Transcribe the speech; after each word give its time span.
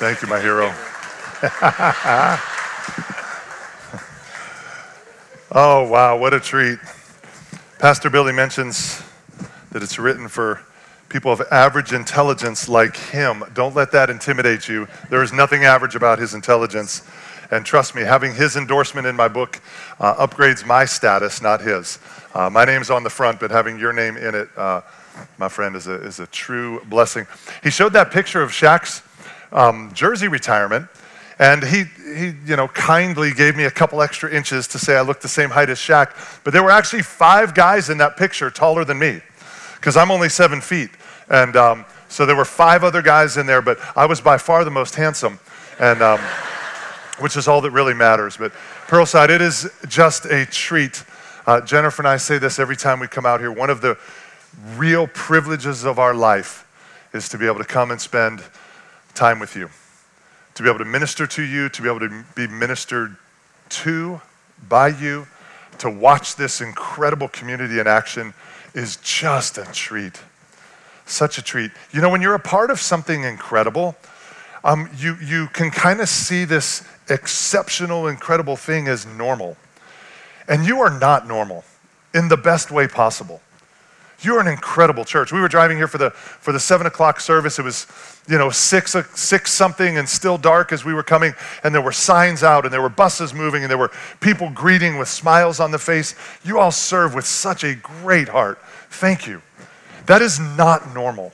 Thank 0.00 0.22
you, 0.22 0.28
my 0.28 0.40
hero. 0.40 0.72
oh, 5.52 5.86
wow, 5.90 6.16
what 6.16 6.32
a 6.32 6.40
treat. 6.40 6.78
Pastor 7.78 8.08
Billy 8.08 8.32
mentions 8.32 9.02
that 9.72 9.82
it's 9.82 9.98
written 9.98 10.26
for 10.26 10.62
people 11.10 11.30
of 11.30 11.42
average 11.50 11.92
intelligence 11.92 12.66
like 12.66 12.96
him. 12.96 13.44
Don't 13.52 13.76
let 13.76 13.92
that 13.92 14.08
intimidate 14.08 14.70
you. 14.70 14.88
There 15.10 15.22
is 15.22 15.34
nothing 15.34 15.64
average 15.64 15.96
about 15.96 16.18
his 16.18 16.32
intelligence. 16.32 17.06
And 17.50 17.66
trust 17.66 17.94
me, 17.94 18.00
having 18.00 18.34
his 18.34 18.56
endorsement 18.56 19.06
in 19.06 19.14
my 19.14 19.28
book 19.28 19.60
uh, 19.98 20.26
upgrades 20.26 20.64
my 20.64 20.86
status, 20.86 21.42
not 21.42 21.60
his. 21.60 21.98
Uh, 22.34 22.48
my 22.48 22.64
name's 22.64 22.88
on 22.88 23.02
the 23.02 23.10
front, 23.10 23.38
but 23.38 23.50
having 23.50 23.78
your 23.78 23.92
name 23.92 24.16
in 24.16 24.34
it, 24.34 24.48
uh, 24.56 24.80
my 25.36 25.50
friend, 25.50 25.76
is 25.76 25.88
a, 25.88 25.96
is 25.96 26.20
a 26.20 26.26
true 26.28 26.82
blessing. 26.86 27.26
He 27.62 27.68
showed 27.68 27.92
that 27.92 28.10
picture 28.10 28.40
of 28.40 28.50
Shaq's 28.50 29.02
um, 29.52 29.90
jersey 29.94 30.28
retirement, 30.28 30.88
and 31.38 31.62
he, 31.62 31.84
he, 32.14 32.32
you 32.46 32.56
know, 32.56 32.68
kindly 32.68 33.32
gave 33.32 33.56
me 33.56 33.64
a 33.64 33.70
couple 33.70 34.02
extra 34.02 34.30
inches 34.30 34.68
to 34.68 34.78
say 34.78 34.96
I 34.96 35.00
looked 35.00 35.22
the 35.22 35.28
same 35.28 35.50
height 35.50 35.70
as 35.70 35.78
Shaq. 35.78 36.42
But 36.44 36.52
there 36.52 36.62
were 36.62 36.70
actually 36.70 37.02
five 37.02 37.54
guys 37.54 37.88
in 37.88 37.98
that 37.98 38.16
picture 38.16 38.50
taller 38.50 38.84
than 38.84 38.98
me, 38.98 39.20
because 39.76 39.96
I'm 39.96 40.10
only 40.10 40.28
seven 40.28 40.60
feet. 40.60 40.90
And 41.28 41.56
um, 41.56 41.84
so 42.08 42.26
there 42.26 42.36
were 42.36 42.44
five 42.44 42.84
other 42.84 43.02
guys 43.02 43.36
in 43.36 43.46
there, 43.46 43.62
but 43.62 43.78
I 43.96 44.06
was 44.06 44.20
by 44.20 44.38
far 44.38 44.64
the 44.64 44.70
most 44.70 44.94
handsome. 44.94 45.38
And... 45.78 46.02
Um, 46.02 46.20
which 47.20 47.36
is 47.36 47.46
all 47.48 47.60
that 47.60 47.70
really 47.70 47.94
matters. 47.94 48.36
But 48.36 48.52
Pearlside, 48.86 49.28
it 49.28 49.40
is 49.40 49.70
just 49.88 50.24
a 50.26 50.46
treat. 50.46 51.04
Uh, 51.46 51.60
Jennifer 51.60 52.02
and 52.02 52.08
I 52.08 52.16
say 52.16 52.38
this 52.38 52.58
every 52.58 52.76
time 52.76 53.00
we 53.00 53.06
come 53.06 53.26
out 53.26 53.40
here. 53.40 53.52
One 53.52 53.70
of 53.70 53.80
the 53.80 53.98
real 54.76 55.06
privileges 55.06 55.84
of 55.84 55.98
our 55.98 56.14
life 56.14 56.66
is 57.12 57.28
to 57.30 57.38
be 57.38 57.46
able 57.46 57.58
to 57.58 57.64
come 57.64 57.90
and 57.90 58.00
spend 58.00 58.42
time 59.14 59.38
with 59.38 59.56
you, 59.56 59.68
to 60.54 60.62
be 60.62 60.68
able 60.68 60.78
to 60.78 60.84
minister 60.84 61.26
to 61.26 61.42
you, 61.42 61.68
to 61.68 61.82
be 61.82 61.88
able 61.88 62.00
to 62.00 62.24
be 62.34 62.46
ministered 62.46 63.16
to 63.70 64.20
by 64.68 64.88
you, 64.88 65.26
to 65.78 65.90
watch 65.90 66.36
this 66.36 66.60
incredible 66.60 67.28
community 67.28 67.80
in 67.80 67.86
action 67.86 68.34
is 68.74 68.96
just 68.96 69.58
a 69.58 69.64
treat. 69.72 70.20
Such 71.06 71.38
a 71.38 71.42
treat. 71.42 71.70
You 71.92 72.00
know, 72.00 72.08
when 72.08 72.22
you're 72.22 72.34
a 72.34 72.38
part 72.38 72.70
of 72.70 72.80
something 72.80 73.24
incredible, 73.24 73.96
um, 74.62 74.88
you, 74.96 75.16
you 75.24 75.48
can 75.48 75.70
kind 75.70 76.00
of 76.00 76.08
see 76.08 76.44
this 76.44 76.86
exceptional, 77.08 78.06
incredible 78.06 78.56
thing 78.56 78.88
as 78.88 79.06
normal. 79.06 79.56
And 80.48 80.66
you 80.66 80.80
are 80.80 80.90
not 80.90 81.26
normal 81.26 81.64
in 82.14 82.28
the 82.28 82.36
best 82.36 82.70
way 82.70 82.86
possible. 82.86 83.40
You're 84.22 84.40
an 84.40 84.48
incredible 84.48 85.04
church. 85.04 85.32
We 85.32 85.40
were 85.40 85.48
driving 85.48 85.76
here 85.76 85.88
for 85.88 85.98
the, 85.98 86.10
for 86.10 86.52
the 86.52 86.60
seven 86.60 86.86
o'clock 86.86 87.20
service. 87.20 87.58
It 87.58 87.62
was, 87.62 87.86
you 88.28 88.36
know, 88.36 88.50
six, 88.50 88.94
uh, 88.94 89.04
six 89.14 89.52
something 89.52 89.96
and 89.96 90.08
still 90.08 90.36
dark 90.36 90.72
as 90.72 90.84
we 90.84 90.92
were 90.92 91.02
coming. 91.02 91.32
And 91.64 91.74
there 91.74 91.80
were 91.80 91.92
signs 91.92 92.42
out 92.42 92.64
and 92.64 92.72
there 92.72 92.82
were 92.82 92.90
buses 92.90 93.32
moving 93.32 93.62
and 93.62 93.70
there 93.70 93.78
were 93.78 93.92
people 94.20 94.50
greeting 94.50 94.98
with 94.98 95.08
smiles 95.08 95.58
on 95.58 95.70
the 95.70 95.78
face. 95.78 96.14
You 96.44 96.58
all 96.58 96.70
serve 96.70 97.14
with 97.14 97.26
such 97.26 97.64
a 97.64 97.74
great 97.74 98.28
heart. 98.28 98.58
Thank 98.90 99.26
you. 99.26 99.40
That 100.06 100.22
is 100.22 100.38
not 100.38 100.94
normal. 100.94 101.32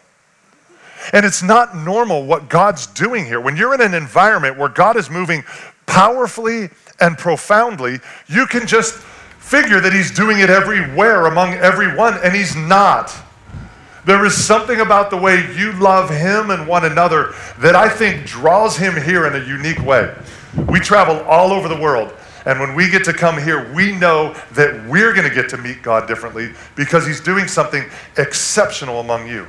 And 1.13 1.27
it's 1.27 1.43
not 1.43 1.77
normal 1.77 2.25
what 2.25 2.49
God's 2.49 2.87
doing 2.87 3.25
here. 3.25 3.41
When 3.41 3.57
you're 3.57 3.75
in 3.75 3.81
an 3.81 3.95
environment 3.95 4.59
where 4.59 4.69
God 4.69 4.97
is 4.97 5.11
moving 5.11 5.45
powerfully 5.87 6.71
and 7.01 7.17
profoundly, 7.17 8.01
you 8.27 8.47
can 8.47 8.67
just 8.67 9.03
figure 9.47 9.81
that 9.81 9.93
He's 9.93 10.11
doing 10.11 10.41
it 10.41 10.51
everywhere 10.51 11.27
among 11.27 11.55
everyone, 11.55 12.19
and 12.25 12.35
He's 12.35 12.57
not. 12.57 13.15
There 14.05 14.25
is 14.25 14.35
something 14.35 14.81
about 14.81 15.11
the 15.11 15.17
way 15.17 15.37
you 15.57 15.73
love 15.73 16.11
Him 16.11 16.51
and 16.51 16.67
one 16.67 16.85
another 16.85 17.33
that 17.61 17.77
I 17.77 17.89
think 17.89 18.27
draws 18.27 18.77
Him 18.77 19.01
here 19.01 19.25
in 19.25 19.41
a 19.41 19.47
unique 19.47 19.81
way. 19.83 20.13
We 20.69 20.81
travel 20.81 21.21
all 21.27 21.53
over 21.53 21.69
the 21.69 21.81
world. 21.81 22.13
And 22.45 22.59
when 22.59 22.75
we 22.75 22.89
get 22.89 23.05
to 23.05 23.13
come 23.13 23.41
here, 23.41 23.73
we 23.73 23.93
know 23.93 24.35
that 24.53 24.85
we're 24.89 25.13
going 25.13 25.29
to 25.29 25.35
get 25.35 25.49
to 25.51 25.59
meet 25.59 25.81
God 25.81 26.09
differently 26.09 26.53
because 26.75 27.07
He's 27.07 27.21
doing 27.21 27.47
something 27.47 27.85
exceptional 28.17 28.99
among 28.99 29.29
you. 29.29 29.47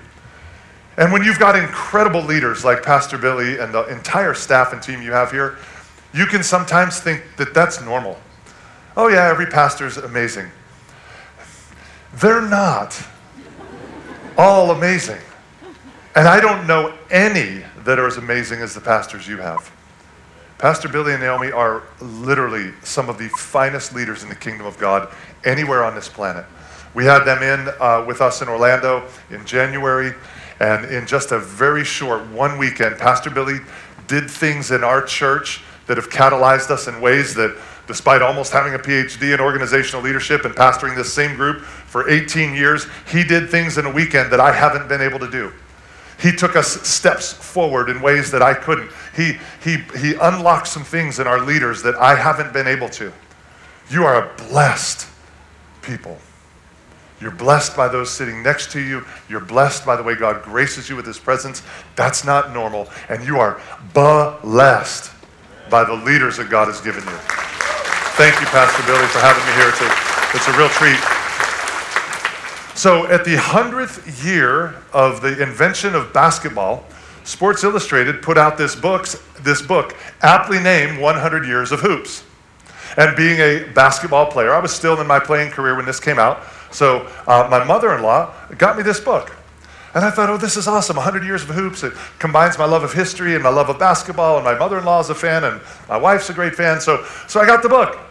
And 0.98 1.12
when 1.12 1.24
you've 1.24 1.40
got 1.40 1.56
incredible 1.56 2.22
leaders 2.22 2.64
like 2.64 2.84
Pastor 2.84 3.18
Billy 3.18 3.58
and 3.58 3.74
the 3.74 3.86
entire 3.86 4.36
staff 4.36 4.74
and 4.74 4.82
team 4.82 5.02
you 5.02 5.12
have 5.12 5.32
here, 5.32 5.58
you 6.14 6.28
can 6.28 6.44
sometimes 6.44 7.00
think 7.00 7.24
that 7.38 7.56
that's 7.56 7.82
normal. 7.82 8.20
Oh, 8.98 9.10
yeah, 9.10 9.28
every 9.30 9.46
pastor's 9.46 9.98
amazing. 9.98 10.50
They're 12.16 12.42
not 12.42 13.00
all 14.40 14.72
amazing. 14.72 15.20
And 16.16 16.28
I 16.28 16.40
don't 16.40 16.66
know 16.66 16.98
any 17.12 17.64
that 17.84 18.00
are 18.00 18.08
as 18.08 18.18
amazing 18.18 18.60
as 18.60 18.74
the 18.74 18.82
pastors 18.82 19.28
you 19.28 19.38
have. 19.38 19.72
Pastor 20.58 20.90
Billy 20.90 21.14
and 21.14 21.22
Naomi 21.22 21.52
are 21.52 21.84
literally 22.02 22.72
some 22.82 23.08
of 23.08 23.20
the 23.20 23.28
finest 23.30 23.94
leaders 23.94 24.24
in 24.24 24.30
the 24.30 24.36
kingdom 24.36 24.66
of 24.66 24.80
God 24.80 25.14
anywhere 25.46 25.84
on 25.84 25.94
this 25.94 26.10
planet. 26.10 26.48
We 26.96 27.06
had 27.06 27.24
them 27.24 27.44
in 27.44 27.72
uh, 27.80 28.04
with 28.08 28.20
us 28.20 28.42
in 28.42 28.48
Orlando 28.48 29.08
in 29.30 29.46
January. 29.46 30.16
And 30.60 30.86
in 30.86 31.06
just 31.06 31.32
a 31.32 31.38
very 31.38 31.84
short 31.84 32.26
one 32.30 32.58
weekend, 32.58 32.98
Pastor 32.98 33.30
Billy 33.30 33.60
did 34.08 34.28
things 34.28 34.72
in 34.72 34.84
our 34.84 35.04
church 35.04 35.62
that 35.86 35.98
have 35.98 36.10
catalyzed 36.10 36.72
us 36.72 36.88
in 36.88 37.00
ways 37.00 37.36
that, 37.36 37.56
despite 37.88 38.22
almost 38.22 38.52
having 38.52 38.74
a 38.74 38.80
PhD 38.80 39.34
in 39.34 39.40
organizational 39.40 40.04
leadership 40.04 40.46
and 40.46 40.54
pastoring 40.54 40.96
this 40.96 41.12
same 41.12 41.36
group 41.36 41.62
for 41.62 42.10
18 42.10 42.54
years, 42.54 42.86
he 43.10 43.24
did 43.24 43.50
things 43.50 43.78
in 43.78 43.86
a 43.86 43.92
weekend 43.92 44.32
that 44.32 44.40
I 44.40 44.52
haven't 44.52 44.88
been 44.88 45.02
able 45.02 45.20
to 45.20 45.30
do. 45.30 45.52
He 46.20 46.32
took 46.32 46.56
us 46.56 46.88
steps 46.88 47.32
forward 47.32 47.90
in 47.90 48.02
ways 48.02 48.32
that 48.32 48.42
I 48.42 48.54
couldn't. 48.54 48.92
He, 49.16 49.38
he, 49.64 49.78
he 49.98 50.16
unlocked 50.16 50.68
some 50.68 50.84
things 50.84 51.20
in 51.20 51.28
our 51.28 51.40
leaders 51.40 51.84
that 51.84 51.96
I 51.96 52.16
haven't 52.16 52.54
been 52.54 52.68
able 52.68 52.90
to. 52.90 53.14
You 53.90 54.04
are 54.06 54.24
a 54.24 54.36
blessed 54.50 55.08
people. 55.82 56.18
You're 57.22 57.32
blessed 57.32 57.76
by 57.76 57.88
those 57.88 58.12
sitting 58.12 58.44
next 58.44 58.72
to 58.72 58.80
you. 58.80 59.06
You're 59.30 59.40
blessed 59.40 59.86
by 59.86 59.96
the 59.96 60.04
way 60.04 60.16
God 60.16 60.44
graces 60.44 60.90
you 60.90 60.96
with 60.96 61.06
his 61.06 61.18
presence. 61.18 61.64
That's 61.96 62.26
not 62.26 62.52
normal. 62.54 62.90
And 63.10 63.26
you 63.26 63.40
are 63.40 63.62
blessed 63.94 65.12
by 65.70 65.84
the 65.84 65.94
leaders 65.94 66.38
that 66.38 66.50
God 66.50 66.68
has 66.68 66.82
given 66.82 67.04
you. 67.04 67.47
Thank 68.18 68.42
you, 68.42 68.48
Pastor 68.48 68.82
Billy, 68.88 69.06
for 69.10 69.20
having 69.20 69.46
me 69.46 69.54
here. 69.54 69.70
It's 69.70 69.80
a, 69.80 70.36
it's 70.36 70.48
a 70.48 70.58
real 70.58 70.70
treat. 70.70 70.98
So, 72.76 73.06
at 73.06 73.24
the 73.24 73.36
100th 73.36 74.26
year 74.26 74.74
of 74.92 75.22
the 75.22 75.40
invention 75.40 75.94
of 75.94 76.12
basketball, 76.14 76.84
Sports 77.26 77.64
Illustrated 77.64 78.24
put 78.24 78.40
out 78.40 78.58
this, 78.58 78.76
books, 78.76 79.22
this 79.42 79.62
book, 79.62 79.96
aptly 80.24 80.58
named 80.58 81.00
100 81.00 81.46
Years 81.46 81.72
of 81.72 81.82
Hoops. 81.82 82.24
And 82.98 83.16
being 83.16 83.40
a 83.40 83.72
basketball 83.74 84.26
player, 84.32 84.52
I 84.52 84.60
was 84.62 84.74
still 84.74 85.00
in 85.00 85.06
my 85.06 85.20
playing 85.20 85.52
career 85.52 85.76
when 85.76 85.86
this 85.86 86.00
came 86.00 86.18
out. 86.18 86.42
So 86.72 87.06
uh, 87.28 87.48
my 87.52 87.64
mother-in-law 87.66 88.34
got 88.58 88.78
me 88.78 88.82
this 88.82 89.00
book. 89.00 89.32
And 89.94 90.04
I 90.04 90.10
thought, 90.10 90.32
oh, 90.32 90.38
this 90.38 90.58
is 90.58 90.68
awesome. 90.68 90.96
100 90.96 91.24
years 91.24 91.44
of 91.44 91.50
hoops. 91.50 91.84
It 91.84 91.94
combines 92.18 92.58
my 92.58 92.66
love 92.66 92.84
of 92.84 92.94
history 92.94 93.36
and 93.36 93.44
my 93.44 93.50
love 93.50 93.70
of 93.70 93.78
basketball. 93.78 94.38
And 94.38 94.44
my 94.44 94.58
mother 94.58 94.80
in 94.80 94.86
law 94.86 95.00
is 95.02 95.12
a 95.12 95.16
fan, 95.16 95.44
and 95.44 95.62
my 95.88 95.98
wife's 95.98 96.32
a 96.32 96.34
great 96.34 96.56
fan. 96.56 96.82
So, 96.82 97.06
so 97.28 97.40
I 97.40 97.46
got 97.46 97.62
the 97.62 97.70
book. 97.70 98.07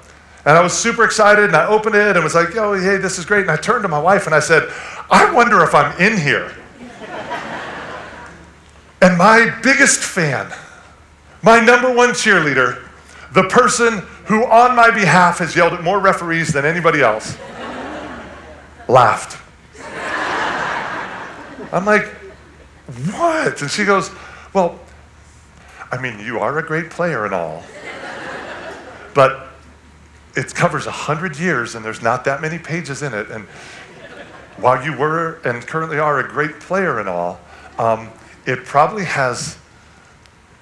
And 0.46 0.56
I 0.56 0.62
was 0.62 0.72
super 0.72 1.04
excited. 1.04 1.46
And 1.46 1.56
I 1.56 1.66
opened 1.66 1.96
it 1.96 2.16
and 2.16 2.24
was 2.24 2.36
like, 2.36 2.54
oh, 2.56 2.72
hey, 2.72 2.96
this 2.96 3.18
is 3.18 3.24
great. 3.24 3.42
And 3.42 3.50
I 3.50 3.56
turned 3.56 3.82
to 3.82 3.88
my 3.88 3.98
wife 3.98 4.26
and 4.26 4.34
I 4.34 4.40
said, 4.40 4.72
I 5.10 5.30
wonder 5.34 5.62
if 5.62 5.74
I'm 5.74 6.00
in 6.00 6.16
here. 6.16 6.54
and 9.02 9.18
my 9.18 9.52
biggest 9.62 10.00
fan, 10.00 10.52
my 11.42 11.58
number 11.58 11.92
one 11.92 12.10
cheerleader, 12.10 12.82
the 13.32 13.42
person 13.44 13.98
who 14.26 14.46
on 14.46 14.76
my 14.76 14.90
behalf 14.90 15.38
has 15.38 15.56
yelled 15.56 15.72
at 15.72 15.82
more 15.82 15.98
referees 15.98 16.52
than 16.52 16.64
anybody 16.64 17.02
else, 17.02 17.36
laughed. 18.88 19.42
I'm 21.72 21.84
like, 21.84 22.06
what? 23.10 23.60
And 23.60 23.70
she 23.70 23.84
goes, 23.84 24.12
well, 24.54 24.78
I 25.90 26.00
mean, 26.00 26.20
you 26.20 26.38
are 26.38 26.58
a 26.58 26.62
great 26.62 26.90
player 26.90 27.24
and 27.24 27.34
all, 27.34 27.64
but 29.12 29.45
it 30.36 30.54
covers 30.54 30.84
100 30.84 31.38
years 31.38 31.74
and 31.74 31.84
there's 31.84 32.02
not 32.02 32.24
that 32.26 32.42
many 32.42 32.58
pages 32.58 33.02
in 33.02 33.14
it. 33.14 33.30
And 33.30 33.46
while 34.58 34.84
you 34.84 34.96
were 34.96 35.40
and 35.44 35.66
currently 35.66 35.98
are 35.98 36.20
a 36.20 36.28
great 36.28 36.60
player 36.60 37.00
and 37.00 37.08
all, 37.08 37.40
um, 37.78 38.10
it 38.44 38.64
probably 38.64 39.04
has, 39.04 39.58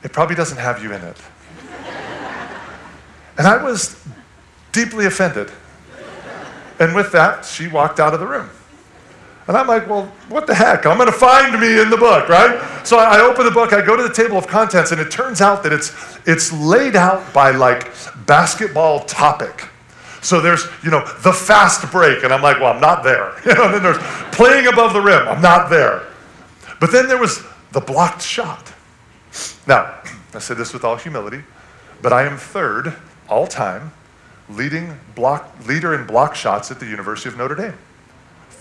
it 0.03 0.13
probably 0.13 0.37
doesn't 0.37 0.59
have 0.59 0.83
you 0.83 0.93
in 0.93 1.03
it. 1.03 1.17
And 3.37 3.49
I 3.49 3.63
was 3.63 4.01
deeply 4.71 5.07
offended. 5.07 5.51
And 6.79 6.95
with 6.95 7.11
that, 7.13 7.45
she 7.45 7.67
walked 7.67 7.99
out 7.99 8.15
of 8.15 8.21
the 8.21 8.27
room. 8.27 8.49
And 9.47 9.57
I'm 9.57 9.67
like, 9.67 9.89
well, 9.89 10.07
what 10.29 10.47
the 10.47 10.55
heck? 10.55 10.87
I'm 10.87 10.97
going 10.97 11.11
to 11.11 11.13
find 11.13 11.61
me 11.61 11.81
in 11.81 11.91
the 11.91 11.99
book, 11.99 12.29
right? 12.29 12.87
So 12.87 12.99
I 12.99 13.21
open 13.21 13.45
the 13.45 13.51
book, 13.51 13.75
I 13.75 13.85
go 13.85 13.95
to 13.95 14.03
the 14.03 14.13
table 14.13 14.39
of 14.39 14.47
contents, 14.47 14.91
and 14.91 15.01
it 15.01 15.11
turns 15.11 15.43
out 15.43 15.63
that 15.65 15.73
it's, 15.73 15.93
it's 16.27 16.53
laid 16.53 16.97
out 16.97 17.33
by 17.35 17.51
like 17.51 17.93
basketball 18.27 19.01
topic. 19.01 19.69
So 20.23 20.41
there's, 20.41 20.67
you 20.83 20.91
know, 20.91 21.05
the 21.23 21.33
fast 21.33 21.91
break, 21.93 22.25
and 22.25 22.33
I'm 22.33 22.41
like, 22.41 22.59
well, 22.59 22.73
I'm 22.73 22.81
not 22.81 23.05
there. 23.05 23.35
You 23.45 23.55
know, 23.55 23.67
and 23.67 23.75
then 23.75 23.83
there's 23.83 23.99
playing 24.35 24.67
above 24.67 24.95
the 24.95 25.01
rim, 25.01 25.29
I'm 25.29 25.43
not 25.43 25.69
there. 25.69 26.05
But 26.81 26.91
then 26.93 27.09
there 27.09 27.19
was 27.19 27.43
the 27.73 27.81
blocked 27.81 28.23
shot. 28.23 28.73
Now, 29.67 29.95
I 30.33 30.39
say 30.39 30.55
this 30.55 30.73
with 30.73 30.85
all 30.85 30.97
humility, 30.97 31.43
but 32.01 32.13
I 32.13 32.25
am 32.25 32.39
third 32.39 32.95
all 33.29 33.47
time 33.47 33.93
leading 34.49 34.99
block, 35.15 35.55
leader 35.67 35.95
in 35.95 36.07
block 36.07 36.35
shots 36.35 36.71
at 36.71 36.81
the 36.81 36.87
University 36.87 37.29
of 37.29 37.37
Notre 37.37 37.55
Dame. 37.55 37.75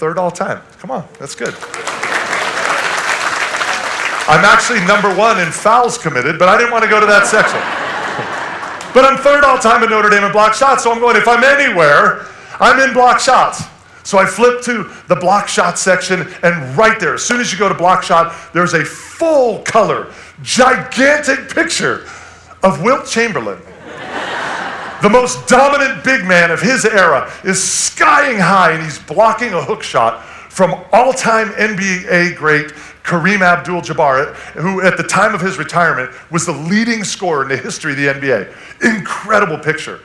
Third 0.04 0.20
all 0.20 0.32
time. 0.32 0.62
Come 0.80 0.92
on, 0.92 1.08
that's 1.18 1.34
good. 1.34 1.56
I'm 4.28 4.44
actually 4.44 4.84
number 4.86 5.08
one 5.16 5.40
in 5.40 5.50
fouls 5.50 5.98
committed, 5.98 6.38
but 6.38 6.50
I 6.50 6.58
didn't 6.58 6.74
want 6.74 6.84
to 6.84 6.90
go 6.90 7.00
to 7.00 7.06
that 7.06 7.26
section. 7.26 7.58
but 8.94 9.06
I'm 9.06 9.18
third 9.18 9.46
all 9.46 9.58
time 9.58 9.82
in 9.82 9.90
Notre 9.90 10.10
Dame 10.10 10.26
in 10.26 10.34
block 10.34 10.56
shots, 10.56 10.84
so 10.84 10.92
I'm 10.92 11.00
going, 11.00 11.16
if 11.16 11.26
I'm 11.26 11.42
anywhere, 11.42 12.26
I'm 12.60 12.86
in 12.86 12.94
block 12.94 13.22
shots. 13.22 13.64
So 14.04 14.18
I 14.18 14.26
flip 14.26 14.62
to 14.64 14.92
the 15.08 15.16
block 15.16 15.48
shot 15.48 15.80
section, 15.80 16.28
and 16.44 16.78
right 16.78 17.00
there, 17.00 17.14
as 17.14 17.24
soon 17.24 17.40
as 17.40 17.54
you 17.54 17.58
go 17.58 17.70
to 17.70 17.76
block 17.76 18.04
shot, 18.04 18.36
there's 18.52 18.74
a 18.74 18.84
full 18.84 19.60
color, 19.60 20.12
gigantic 20.42 21.48
picture 21.48 22.10
of 22.62 22.84
Wilt 22.84 23.08
Chamberlain. 23.08 23.58
The 25.04 25.10
most 25.10 25.50
dominant 25.50 26.02
big 26.02 26.24
man 26.24 26.50
of 26.50 26.62
his 26.62 26.86
era 26.86 27.30
is 27.44 27.62
skying 27.62 28.40
high, 28.40 28.72
and 28.72 28.82
he's 28.82 29.00
blocking 29.00 29.52
a 29.52 29.62
hook 29.62 29.84
shot 29.84 30.24
from 30.50 30.74
all 30.94 31.12
time 31.12 31.50
NBA 31.50 32.38
great 32.38 32.68
Kareem 33.04 33.42
Abdul 33.42 33.82
Jabbar, 33.82 34.34
who 34.54 34.82
at 34.82 34.96
the 34.96 35.04
time 35.04 35.36
of 35.36 35.42
his 35.42 35.58
retirement 35.58 36.10
was 36.32 36.46
the 36.46 36.54
leading 36.54 37.04
scorer 37.04 37.44
in 37.44 37.50
the 37.50 37.58
history 37.58 37.92
of 37.92 37.98
the 37.98 38.06
NBA. 38.06 38.96
Incredible 38.98 39.58
picture. 39.58 40.00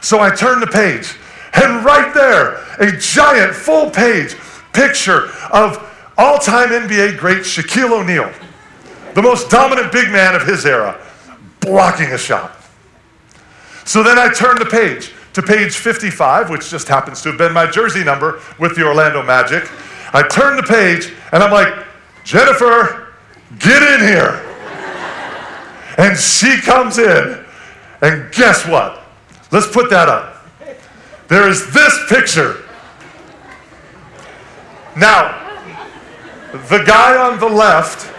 So 0.00 0.20
I 0.20 0.34
turn 0.34 0.60
the 0.60 0.66
page 0.66 1.14
and 1.52 1.84
right 1.84 2.14
there, 2.14 2.54
a 2.78 2.96
giant 2.96 3.54
full 3.54 3.90
page 3.90 4.34
picture 4.72 5.26
of 5.52 5.76
all 6.16 6.38
time 6.38 6.70
NBA 6.70 7.18
great 7.18 7.40
Shaquille 7.40 8.00
O'Neal, 8.00 8.32
the 9.12 9.20
most 9.20 9.50
dominant 9.50 9.92
big 9.92 10.10
man 10.10 10.34
of 10.34 10.46
his 10.46 10.64
era, 10.64 10.98
blocking 11.60 12.08
a 12.12 12.18
shot. 12.18 12.61
So 13.84 14.02
then 14.02 14.18
I 14.18 14.32
turn 14.32 14.58
the 14.58 14.66
page 14.66 15.12
to 15.32 15.42
page 15.42 15.76
55, 15.76 16.50
which 16.50 16.70
just 16.70 16.88
happens 16.88 17.22
to 17.22 17.30
have 17.30 17.38
been 17.38 17.52
my 17.52 17.66
jersey 17.66 18.04
number 18.04 18.40
with 18.58 18.76
the 18.76 18.86
Orlando 18.86 19.22
Magic. 19.22 19.68
I 20.14 20.26
turn 20.28 20.56
the 20.56 20.62
page 20.62 21.12
and 21.32 21.42
I'm 21.42 21.50
like, 21.50 21.86
Jennifer, 22.24 23.14
get 23.58 23.82
in 23.82 24.06
here. 24.06 24.48
And 25.98 26.18
she 26.18 26.58
comes 26.60 26.98
in, 26.98 27.44
and 28.00 28.32
guess 28.32 28.66
what? 28.66 29.02
Let's 29.50 29.70
put 29.70 29.90
that 29.90 30.08
up. 30.08 30.46
There 31.28 31.48
is 31.48 31.72
this 31.72 31.98
picture. 32.08 32.62
Now, 34.96 35.38
the 36.52 36.82
guy 36.84 37.16
on 37.16 37.38
the 37.38 37.48
left 37.48 38.11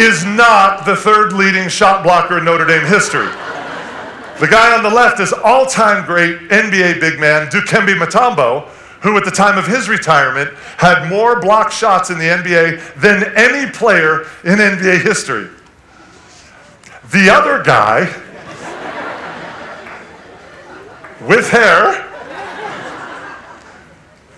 is 0.00 0.24
not 0.24 0.86
the 0.86 0.96
third 0.96 1.34
leading 1.34 1.68
shot 1.68 2.02
blocker 2.02 2.38
in 2.38 2.44
Notre 2.46 2.64
Dame 2.64 2.86
history. 2.86 3.28
The 4.40 4.48
guy 4.50 4.74
on 4.74 4.82
the 4.82 4.88
left 4.88 5.20
is 5.20 5.34
all 5.34 5.66
time 5.66 6.06
great 6.06 6.48
NBA 6.48 6.98
big 7.00 7.20
man, 7.20 7.48
Dikembe 7.48 7.94
Mutombo, 7.94 8.66
who 9.02 9.14
at 9.18 9.26
the 9.26 9.30
time 9.30 9.58
of 9.58 9.66
his 9.66 9.90
retirement 9.90 10.50
had 10.78 11.06
more 11.10 11.38
block 11.38 11.70
shots 11.70 12.08
in 12.08 12.18
the 12.18 12.24
NBA 12.24 12.94
than 12.94 13.24
any 13.36 13.70
player 13.70 14.22
in 14.44 14.58
NBA 14.58 15.02
history. 15.02 15.48
The 17.10 17.28
other 17.28 17.62
guy 17.62 18.06
with 21.26 21.50
hair 21.50 22.08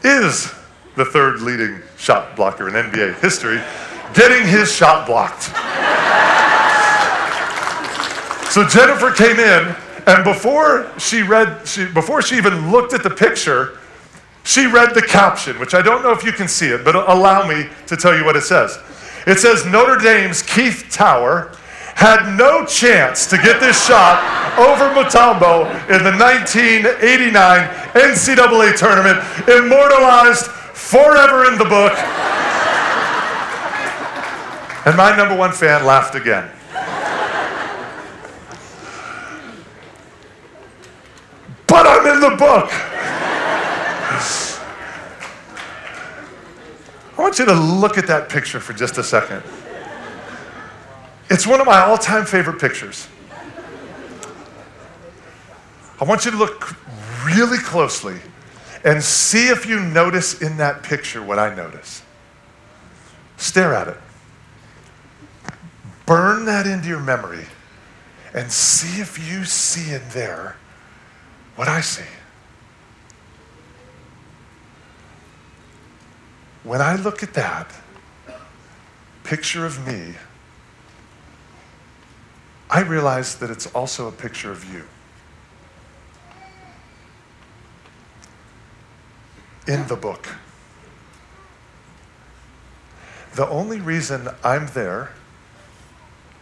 is 0.03 0.53
the 0.97 1.05
third 1.05 1.41
leading 1.41 1.81
shot 1.97 2.35
blocker 2.35 2.67
in 2.67 2.75
NBA 2.75 3.21
history, 3.21 3.61
getting 4.15 4.47
his 4.47 4.73
shot 4.73 5.07
blocked. 5.07 5.45
so 8.53 8.67
Jennifer 8.67 9.11
came 9.11 9.39
in, 9.39 9.75
and 10.07 10.25
before 10.25 10.91
she 10.99 11.23
read, 11.23 11.67
she, 11.67 11.87
before 11.87 12.23
she 12.23 12.37
even 12.37 12.71
looked 12.71 12.93
at 12.93 13.03
the 13.03 13.11
picture, 13.11 13.79
she 14.45 14.67
read 14.67 14.95
the 14.95 15.03
caption, 15.03 15.59
which 15.61 15.75
I 15.75 15.83
don't 15.83 16.03
know 16.03 16.11
if 16.11 16.25
you 16.25 16.33
can 16.33 16.49
see 16.49 16.67
it, 16.67 16.85
but 16.85 16.97
allow 16.97 17.47
me 17.47 17.69
to 17.87 17.97
tell 17.97 18.17
you 18.17 18.25
what 18.25 18.37
it 18.37 18.43
says. 18.43 18.79
It 19.27 19.39
says 19.39 19.65
Notre 19.65 19.99
Dame's 19.99 20.43
Keith 20.43 20.89
Tower 20.91 21.57
had 21.95 22.37
no 22.37 22.67
chance 22.67 23.27
to 23.27 23.37
get 23.37 23.61
this 23.61 23.87
shot 23.87 24.19
over 24.59 24.91
Mutombo 24.91 25.71
in 25.89 26.03
the 26.03 26.11
1989 26.11 27.69
NCAA 27.95 28.77
tournament, 28.77 29.19
immortalized 29.49 30.47
forever 30.47 31.47
in 31.47 31.59
the 31.59 31.65
book. 31.65 31.93
And 34.85 34.97
my 34.97 35.17
number 35.17 35.37
one 35.37 35.53
fan 35.53 35.85
laughed 35.85 36.15
again. 36.17 36.51
But 41.69 41.87
I'm 41.87 42.07
in 42.15 42.21
the 42.21 42.37
book. 42.37 42.69
I 47.17 47.23
want 47.23 47.39
you 47.39 47.45
to 47.45 47.55
look 47.55 47.97
at 47.97 48.09
that 48.09 48.29
picture 48.29 48.59
for 48.59 48.73
just 48.73 48.99
a 48.99 49.05
second. 49.05 49.43
It's 51.31 51.47
one 51.47 51.61
of 51.61 51.67
my 51.67 51.81
all 51.81 51.97
time 51.97 52.27
favorite 52.27 52.61
pictures. 52.61 53.07
I 56.01 56.05
want 56.05 56.25
you 56.25 56.33
to 56.33 56.37
look 56.37 56.75
really 57.25 57.59
closely 57.59 58.17
and 58.85 59.01
see 59.03 59.47
if 59.47 59.65
you 59.65 59.79
notice 59.79 60.43
in 60.43 60.57
that 60.57 60.83
picture 60.83 61.23
what 61.23 61.39
I 61.39 61.55
notice. 61.55 62.03
Stare 63.37 63.73
at 63.75 63.89
it. 63.89 63.97
Burn 66.07 66.45
that 66.47 66.67
into 66.67 66.89
your 66.89 67.01
memory 67.01 67.47
and 68.35 68.51
see 68.51 69.01
if 69.01 69.19
you 69.19 69.45
see 69.45 69.93
in 69.93 70.03
there 70.11 70.57
what 71.57 71.69
I 71.69 71.81
see. 71.81 72.05
When 76.65 76.81
I 76.81 76.97
look 76.97 77.23
at 77.23 77.35
that 77.35 77.73
picture 79.25 79.67
of 79.67 79.87
me, 79.87 80.15
I 82.71 82.81
realize 82.81 83.37
that 83.37 83.51
it's 83.51 83.67
also 83.67 84.09
a 84.09 84.13
picture 84.13 84.51
of 84.51 84.65
you. 84.73 84.85
In 89.67 89.87
the 89.89 89.97
book. 89.97 90.29
The 93.35 93.49
only 93.49 93.81
reason 93.81 94.29
I'm 94.43 94.69
there 94.69 95.13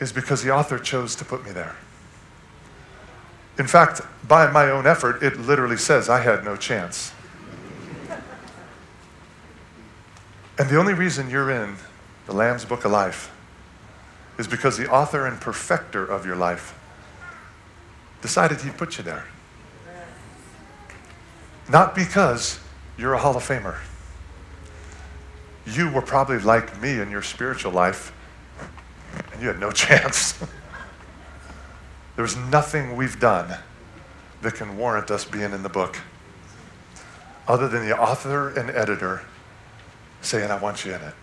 is 0.00 0.12
because 0.12 0.42
the 0.42 0.50
author 0.50 0.78
chose 0.78 1.14
to 1.16 1.24
put 1.24 1.44
me 1.44 1.52
there. 1.52 1.76
In 3.58 3.66
fact, 3.66 4.00
by 4.26 4.50
my 4.50 4.70
own 4.70 4.86
effort, 4.86 5.22
it 5.22 5.38
literally 5.38 5.76
says 5.76 6.08
I 6.08 6.20
had 6.20 6.44
no 6.44 6.56
chance. 6.56 7.12
And 10.58 10.68
the 10.68 10.78
only 10.78 10.94
reason 10.94 11.30
you're 11.30 11.50
in 11.50 11.76
the 12.26 12.32
Lamb's 12.32 12.64
Book 12.64 12.84
of 12.84 12.90
Life 12.90 13.30
is 14.38 14.46
because 14.46 14.78
the 14.78 14.90
author 14.90 15.26
and 15.26 15.40
perfecter 15.40 16.04
of 16.04 16.24
your 16.24 16.36
life 16.36 16.78
decided 18.22 18.60
he'd 18.60 18.78
put 18.78 18.96
you 18.96 19.04
there. 19.04 19.24
Not 21.68 21.94
because 21.94 22.58
you're 22.96 23.14
a 23.14 23.18
Hall 23.18 23.36
of 23.36 23.46
Famer. 23.46 23.78
You 25.66 25.90
were 25.90 26.02
probably 26.02 26.38
like 26.38 26.80
me 26.80 27.00
in 27.00 27.10
your 27.10 27.22
spiritual 27.22 27.72
life, 27.72 28.12
and 29.32 29.40
you 29.40 29.48
had 29.48 29.58
no 29.58 29.70
chance. 29.70 30.42
There's 32.16 32.36
nothing 32.36 32.96
we've 32.96 33.18
done 33.18 33.56
that 34.42 34.54
can 34.54 34.76
warrant 34.76 35.10
us 35.10 35.24
being 35.24 35.52
in 35.52 35.62
the 35.62 35.68
book 35.68 35.98
other 37.46 37.68
than 37.68 37.86
the 37.86 37.98
author 37.98 38.50
and 38.50 38.70
editor 38.70 39.22
saying, 40.22 40.50
I 40.50 40.58
want 40.58 40.84
you 40.84 40.94
in 40.94 41.00
it. 41.00 41.14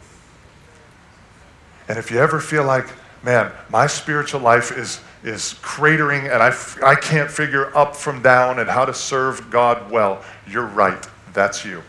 And 1.87 1.97
if 1.97 2.11
you 2.11 2.19
ever 2.19 2.39
feel 2.39 2.65
like, 2.65 2.87
man, 3.23 3.51
my 3.69 3.87
spiritual 3.87 4.41
life 4.41 4.75
is, 4.77 4.99
is 5.23 5.55
cratering 5.61 6.23
and 6.23 6.43
I 6.43 6.49
f- 6.49 6.81
I 6.83 6.95
can't 6.95 7.31
figure 7.31 7.75
up 7.77 7.95
from 7.95 8.21
down 8.21 8.59
and 8.59 8.69
how 8.69 8.85
to 8.85 8.93
serve 8.93 9.49
God 9.49 9.89
well, 9.89 10.23
you're 10.47 10.65
right. 10.65 11.07
That's 11.33 11.63
you. 11.63 11.81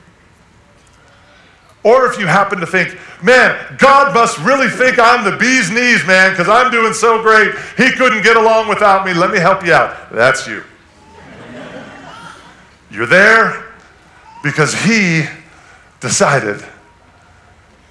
Or 1.85 2.07
if 2.07 2.19
you 2.19 2.27
happen 2.27 2.59
to 2.59 2.67
think, 2.67 2.99
man, 3.23 3.77
God 3.79 4.13
must 4.13 4.39
really 4.39 4.69
think 4.69 4.99
I'm 4.99 5.25
the 5.25 5.37
bee's 5.37 5.71
knees, 5.71 6.05
man, 6.07 6.33
because 6.33 6.49
I'm 6.49 6.71
doing 6.73 6.93
so 6.93 7.23
great. 7.23 7.55
He 7.77 7.91
couldn't 7.93 8.23
get 8.23 8.37
along 8.37 8.69
without 8.69 9.07
me. 9.07 9.15
Let 9.15 9.31
me 9.31 9.39
help 9.39 9.65
you 9.65 9.73
out. 9.73 10.11
That's 10.13 10.47
you. 10.47 10.65
You're 12.91 13.07
there 13.07 13.65
because 14.43 14.75
He 14.75 15.25
decided 16.01 16.65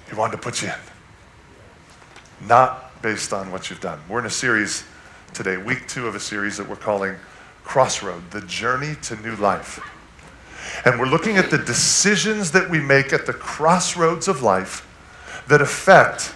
He 0.08 0.14
wanted 0.14 0.32
to 0.32 0.38
put 0.38 0.60
you 0.62 0.68
in, 0.68 2.46
not 2.46 3.00
based 3.00 3.32
on 3.32 3.50
what 3.50 3.70
you've 3.70 3.80
done. 3.80 4.00
We're 4.08 4.20
in 4.20 4.26
a 4.26 4.30
series 4.30 4.84
today, 5.32 5.56
week 5.56 5.88
two 5.88 6.06
of 6.06 6.14
a 6.14 6.20
series 6.20 6.56
that 6.56 6.68
we're 6.68 6.76
calling 6.76 7.16
Crossroad, 7.64 8.30
the 8.30 8.40
journey 8.42 8.96
to 9.02 9.16
new 9.16 9.36
life. 9.36 9.80
And 10.84 10.98
we're 10.98 11.06
looking 11.06 11.36
at 11.36 11.50
the 11.50 11.58
decisions 11.58 12.52
that 12.52 12.68
we 12.70 12.80
make 12.80 13.12
at 13.12 13.26
the 13.26 13.32
crossroads 13.32 14.28
of 14.28 14.42
life 14.42 14.84
that 15.48 15.60
affect 15.60 16.34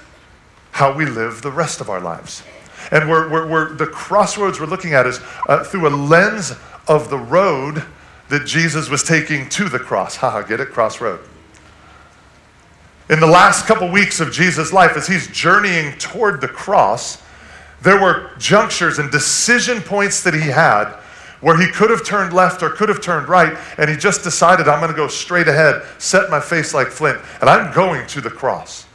how 0.72 0.92
we 0.92 1.04
live 1.04 1.42
the 1.42 1.50
rest 1.50 1.80
of 1.80 1.90
our 1.90 2.00
lives. 2.00 2.42
And 2.90 3.08
we're, 3.08 3.28
we're, 3.28 3.46
we're 3.46 3.72
the 3.74 3.86
crossroads 3.86 4.58
we're 4.58 4.66
looking 4.66 4.94
at 4.94 5.06
is 5.06 5.20
uh, 5.48 5.64
through 5.64 5.86
a 5.88 5.90
lens 5.90 6.52
of 6.88 7.10
the 7.10 7.18
road 7.18 7.84
that 8.28 8.46
Jesus 8.46 8.88
was 8.88 9.02
taking 9.02 9.48
to 9.50 9.68
the 9.68 9.78
cross. 9.78 10.16
Haha, 10.16 10.42
get 10.42 10.60
it? 10.60 10.70
Crossroad. 10.70 11.20
In 13.10 13.20
the 13.20 13.26
last 13.26 13.66
couple 13.66 13.90
weeks 13.90 14.20
of 14.20 14.32
Jesus' 14.32 14.72
life, 14.72 14.96
as 14.96 15.06
he's 15.06 15.28
journeying 15.28 15.98
toward 15.98 16.40
the 16.40 16.48
cross, 16.48 17.22
there 17.82 18.00
were 18.00 18.30
junctures 18.38 18.98
and 18.98 19.10
decision 19.10 19.82
points 19.82 20.22
that 20.22 20.34
he 20.34 20.40
had 20.40 20.96
where 21.42 21.60
he 21.60 21.70
could 21.70 21.90
have 21.90 22.04
turned 22.04 22.32
left 22.32 22.62
or 22.62 22.70
could 22.70 22.88
have 22.88 23.02
turned 23.02 23.28
right, 23.28 23.56
and 23.76 23.90
he 23.90 23.96
just 23.96 24.22
decided, 24.22 24.68
I'm 24.68 24.80
going 24.80 24.92
to 24.92 24.96
go 24.96 25.08
straight 25.08 25.48
ahead, 25.48 25.82
set 25.98 26.30
my 26.30 26.40
face 26.40 26.72
like 26.72 26.86
flint, 26.86 27.18
and 27.40 27.50
I'm 27.50 27.74
going 27.74 28.06
to 28.08 28.20
the 28.20 28.30
cross. 28.30 28.86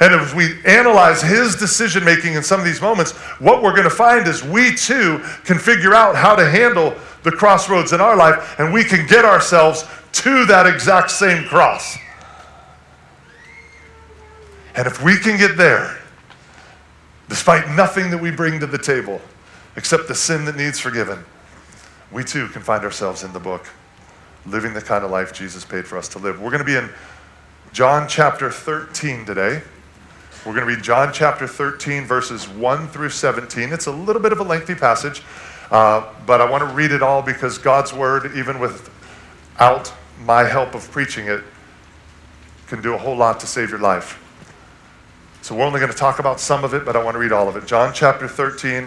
And 0.00 0.14
if 0.14 0.34
we 0.34 0.62
analyze 0.64 1.22
his 1.22 1.56
decision 1.56 2.04
making 2.04 2.34
in 2.34 2.42
some 2.42 2.60
of 2.60 2.66
these 2.66 2.80
moments, 2.80 3.12
what 3.40 3.62
we're 3.62 3.72
going 3.72 3.84
to 3.84 3.90
find 3.90 4.28
is 4.28 4.44
we 4.44 4.74
too 4.74 5.18
can 5.44 5.58
figure 5.58 5.94
out 5.94 6.14
how 6.14 6.36
to 6.36 6.48
handle 6.48 6.94
the 7.22 7.32
crossroads 7.32 7.92
in 7.92 8.00
our 8.00 8.16
life, 8.16 8.58
and 8.58 8.72
we 8.72 8.84
can 8.84 9.06
get 9.06 9.24
ourselves 9.24 9.84
to 10.12 10.44
that 10.46 10.66
exact 10.66 11.10
same 11.10 11.44
cross. 11.44 11.96
And 14.76 14.86
if 14.86 15.02
we 15.02 15.16
can 15.16 15.38
get 15.38 15.56
there, 15.56 15.98
despite 17.30 17.68
nothing 17.70 18.10
that 18.10 18.20
we 18.20 18.30
bring 18.30 18.60
to 18.60 18.66
the 18.66 18.78
table 18.78 19.22
except 19.76 20.08
the 20.08 20.14
sin 20.14 20.44
that 20.44 20.56
needs 20.56 20.78
forgiven, 20.78 21.24
we 22.14 22.22
too 22.22 22.46
can 22.48 22.62
find 22.62 22.84
ourselves 22.84 23.24
in 23.24 23.32
the 23.32 23.40
book, 23.40 23.66
living 24.46 24.72
the 24.72 24.80
kind 24.80 25.04
of 25.04 25.10
life 25.10 25.32
Jesus 25.32 25.64
paid 25.64 25.84
for 25.84 25.98
us 25.98 26.08
to 26.10 26.20
live. 26.20 26.40
We're 26.40 26.50
going 26.50 26.60
to 26.60 26.64
be 26.64 26.76
in 26.76 26.88
John 27.72 28.08
chapter 28.08 28.52
13 28.52 29.24
today. 29.26 29.60
We're 30.46 30.54
going 30.54 30.66
to 30.66 30.72
read 30.72 30.84
John 30.84 31.12
chapter 31.12 31.48
13, 31.48 32.04
verses 32.04 32.48
1 32.48 32.88
through 32.88 33.10
17. 33.10 33.72
It's 33.72 33.86
a 33.86 33.90
little 33.90 34.22
bit 34.22 34.30
of 34.30 34.38
a 34.38 34.44
lengthy 34.44 34.76
passage, 34.76 35.22
uh, 35.72 36.08
but 36.24 36.40
I 36.40 36.48
want 36.48 36.60
to 36.60 36.72
read 36.72 36.92
it 36.92 37.02
all 37.02 37.20
because 37.20 37.58
God's 37.58 37.92
word, 37.92 38.30
even 38.36 38.60
without 38.60 39.92
my 40.20 40.44
help 40.44 40.76
of 40.76 40.88
preaching 40.92 41.26
it, 41.26 41.42
can 42.68 42.80
do 42.80 42.94
a 42.94 42.98
whole 42.98 43.16
lot 43.16 43.40
to 43.40 43.46
save 43.48 43.70
your 43.70 43.80
life. 43.80 44.20
So 45.42 45.56
we're 45.56 45.64
only 45.64 45.80
going 45.80 45.90
to 45.90 45.98
talk 45.98 46.20
about 46.20 46.38
some 46.38 46.62
of 46.62 46.74
it, 46.74 46.84
but 46.84 46.94
I 46.94 47.02
want 47.02 47.16
to 47.16 47.18
read 47.18 47.32
all 47.32 47.48
of 47.48 47.56
it. 47.56 47.66
John 47.66 47.92
chapter 47.92 48.28
13, 48.28 48.86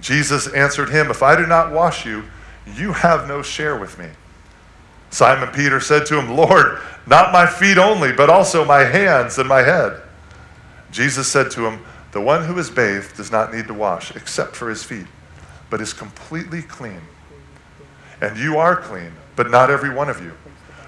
Jesus 0.00 0.46
answered 0.48 0.90
him, 0.90 1.10
If 1.10 1.22
I 1.22 1.36
do 1.36 1.46
not 1.46 1.72
wash 1.72 2.06
you, 2.06 2.24
you 2.74 2.92
have 2.92 3.26
no 3.26 3.42
share 3.42 3.78
with 3.78 3.98
me. 3.98 4.08
Simon 5.10 5.48
Peter 5.50 5.80
said 5.80 6.06
to 6.06 6.18
him, 6.18 6.36
Lord, 6.36 6.78
not 7.06 7.32
my 7.32 7.46
feet 7.46 7.78
only, 7.78 8.12
but 8.12 8.28
also 8.28 8.64
my 8.64 8.84
hands 8.84 9.38
and 9.38 9.48
my 9.48 9.62
head. 9.62 10.00
Jesus 10.90 11.28
said 11.28 11.50
to 11.52 11.66
him, 11.66 11.84
The 12.12 12.20
one 12.20 12.44
who 12.44 12.58
is 12.58 12.70
bathed 12.70 13.16
does 13.16 13.32
not 13.32 13.52
need 13.52 13.66
to 13.68 13.74
wash 13.74 14.14
except 14.14 14.54
for 14.54 14.68
his 14.68 14.84
feet, 14.84 15.06
but 15.70 15.80
is 15.80 15.92
completely 15.92 16.62
clean. 16.62 17.00
And 18.20 18.36
you 18.36 18.58
are 18.58 18.76
clean, 18.76 19.12
but 19.36 19.50
not 19.50 19.70
every 19.70 19.90
one 19.90 20.08
of 20.08 20.22
you. 20.22 20.32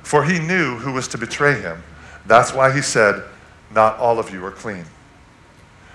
For 0.03 0.25
he 0.25 0.39
knew 0.39 0.77
who 0.77 0.93
was 0.93 1.09
to 1.09 1.19
betray 1.19 1.61
him. 1.61 1.83
That's 2.27 2.53
why 2.53 2.75
he 2.75 2.83
said, 2.83 3.23
Not 3.71 3.97
all 3.99 4.19
of 4.19 4.31
you 4.31 4.45
are 4.45 4.51
clean. 4.51 4.85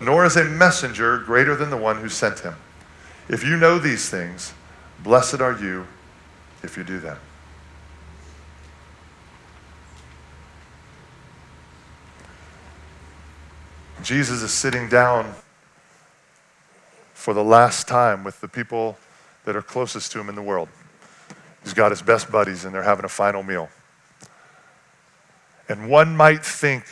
nor 0.00 0.24
is 0.24 0.36
a 0.36 0.44
messenger 0.44 1.18
greater 1.18 1.54
than 1.54 1.70
the 1.70 1.76
one 1.76 2.00
who 2.00 2.08
sent 2.08 2.40
him. 2.40 2.54
If 3.28 3.44
you 3.44 3.56
know 3.56 3.78
these 3.78 4.08
things, 4.08 4.52
blessed 5.02 5.40
are 5.40 5.58
you 5.58 5.86
if 6.62 6.76
you 6.76 6.84
do 6.84 6.98
them. 6.98 7.18
Jesus 14.02 14.42
is 14.42 14.50
sitting 14.50 14.88
down 14.88 15.34
for 17.12 17.34
the 17.34 17.44
last 17.44 17.86
time 17.86 18.24
with 18.24 18.40
the 18.40 18.48
people 18.48 18.96
that 19.44 19.54
are 19.54 19.62
closest 19.62 20.10
to 20.12 20.20
him 20.20 20.28
in 20.30 20.34
the 20.34 20.42
world. 20.42 20.68
He's 21.62 21.74
got 21.74 21.92
his 21.92 22.00
best 22.00 22.32
buddies, 22.32 22.64
and 22.64 22.74
they're 22.74 22.82
having 22.82 23.04
a 23.04 23.10
final 23.10 23.42
meal. 23.42 23.68
And 25.68 25.90
one 25.90 26.16
might 26.16 26.44
think, 26.44 26.84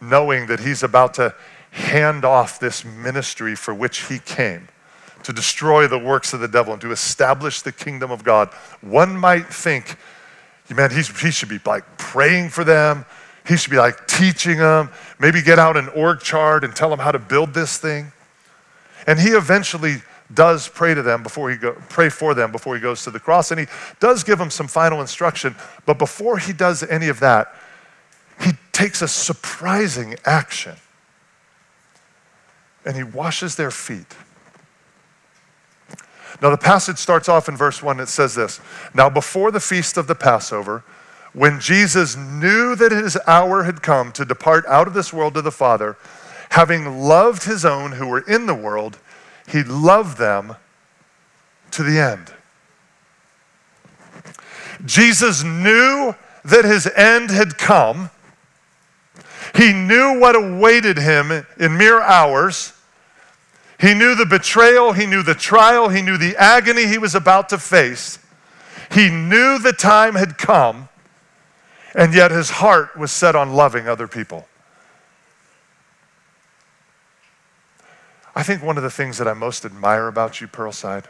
knowing 0.00 0.46
that 0.46 0.60
he's 0.60 0.82
about 0.82 1.14
to 1.14 1.34
hand 1.72 2.24
off 2.24 2.60
this 2.60 2.84
ministry 2.84 3.54
for 3.54 3.72
which 3.72 4.06
he 4.06 4.18
came 4.18 4.68
to 5.22 5.32
destroy 5.32 5.86
the 5.86 5.98
works 5.98 6.32
of 6.32 6.40
the 6.40 6.48
devil 6.48 6.72
and 6.72 6.82
to 6.82 6.92
establish 6.92 7.62
the 7.62 7.72
kingdom 7.72 8.10
of 8.10 8.22
God. 8.22 8.48
One 8.82 9.16
might 9.16 9.46
think, 9.46 9.96
man, 10.74 10.90
he 10.90 11.02
should 11.02 11.48
be 11.48 11.60
like 11.64 11.84
praying 11.96 12.50
for 12.50 12.62
them. 12.62 13.04
He 13.46 13.56
should 13.56 13.70
be 13.70 13.78
like 13.78 14.06
teaching 14.06 14.58
them, 14.58 14.90
maybe 15.18 15.42
get 15.42 15.58
out 15.58 15.76
an 15.76 15.88
org 15.88 16.20
chart 16.20 16.62
and 16.62 16.76
tell 16.76 16.90
them 16.90 16.98
how 16.98 17.10
to 17.10 17.18
build 17.18 17.54
this 17.54 17.78
thing. 17.78 18.12
And 19.06 19.18
he 19.18 19.30
eventually 19.30 19.96
does 20.32 20.68
pray 20.68 20.94
to 20.94 21.02
them 21.02 21.22
before 21.22 21.50
he 21.50 21.56
go, 21.56 21.72
pray 21.88 22.08
for 22.08 22.34
them 22.34 22.52
before 22.52 22.74
he 22.74 22.80
goes 22.80 23.02
to 23.04 23.10
the 23.10 23.18
cross. 23.18 23.50
And 23.50 23.58
he 23.58 23.66
does 23.98 24.22
give 24.22 24.38
them 24.38 24.50
some 24.50 24.68
final 24.68 25.00
instruction. 25.00 25.56
But 25.86 25.98
before 25.98 26.38
he 26.38 26.52
does 26.52 26.82
any 26.82 27.08
of 27.08 27.20
that, 27.20 27.54
he 28.40 28.52
takes 28.72 29.02
a 29.02 29.08
surprising 29.08 30.16
action 30.24 30.76
and 32.84 32.96
he 32.96 33.02
washes 33.02 33.56
their 33.56 33.70
feet. 33.70 34.16
Now, 36.40 36.50
the 36.50 36.58
passage 36.58 36.98
starts 36.98 37.28
off 37.28 37.48
in 37.48 37.56
verse 37.56 37.82
1. 37.82 38.00
It 38.00 38.08
says 38.08 38.34
this 38.34 38.60
Now, 38.94 39.08
before 39.08 39.50
the 39.50 39.60
feast 39.60 39.96
of 39.96 40.06
the 40.06 40.14
Passover, 40.14 40.82
when 41.32 41.60
Jesus 41.60 42.16
knew 42.16 42.74
that 42.74 42.92
his 42.92 43.16
hour 43.26 43.62
had 43.64 43.82
come 43.82 44.12
to 44.12 44.24
depart 44.24 44.66
out 44.66 44.86
of 44.86 44.94
this 44.94 45.12
world 45.12 45.34
to 45.34 45.42
the 45.42 45.52
Father, 45.52 45.96
having 46.50 47.00
loved 47.00 47.44
his 47.44 47.64
own 47.64 47.92
who 47.92 48.06
were 48.06 48.20
in 48.28 48.46
the 48.46 48.54
world, 48.54 48.98
he 49.46 49.62
loved 49.62 50.18
them 50.18 50.56
to 51.70 51.82
the 51.82 51.98
end. 51.98 52.32
Jesus 54.84 55.42
knew 55.42 56.14
that 56.44 56.64
his 56.64 56.86
end 56.88 57.30
had 57.30 57.56
come 57.56 58.10
he 59.54 59.72
knew 59.72 60.18
what 60.18 60.34
awaited 60.34 60.98
him 60.98 61.30
in 61.58 61.76
mere 61.76 62.00
hours. 62.00 62.72
He 63.78 63.94
knew 63.94 64.14
the 64.14 64.26
betrayal, 64.26 64.92
he 64.92 65.06
knew 65.06 65.22
the 65.22 65.34
trial, 65.34 65.88
he 65.88 66.02
knew 66.02 66.16
the 66.16 66.36
agony 66.36 66.86
he 66.86 66.98
was 66.98 67.14
about 67.14 67.48
to 67.50 67.58
face. 67.58 68.18
He 68.92 69.10
knew 69.10 69.58
the 69.58 69.72
time 69.72 70.14
had 70.14 70.38
come, 70.38 70.88
and 71.94 72.14
yet 72.14 72.30
his 72.30 72.50
heart 72.50 72.96
was 72.96 73.10
set 73.10 73.34
on 73.34 73.52
loving 73.52 73.88
other 73.88 74.06
people. 74.06 74.46
I 78.34 78.42
think 78.42 78.62
one 78.62 78.76
of 78.78 78.82
the 78.82 78.90
things 78.90 79.18
that 79.18 79.28
I 79.28 79.34
most 79.34 79.64
admire 79.64 80.08
about 80.08 80.40
you, 80.40 80.48
Pearlside, 80.48 81.04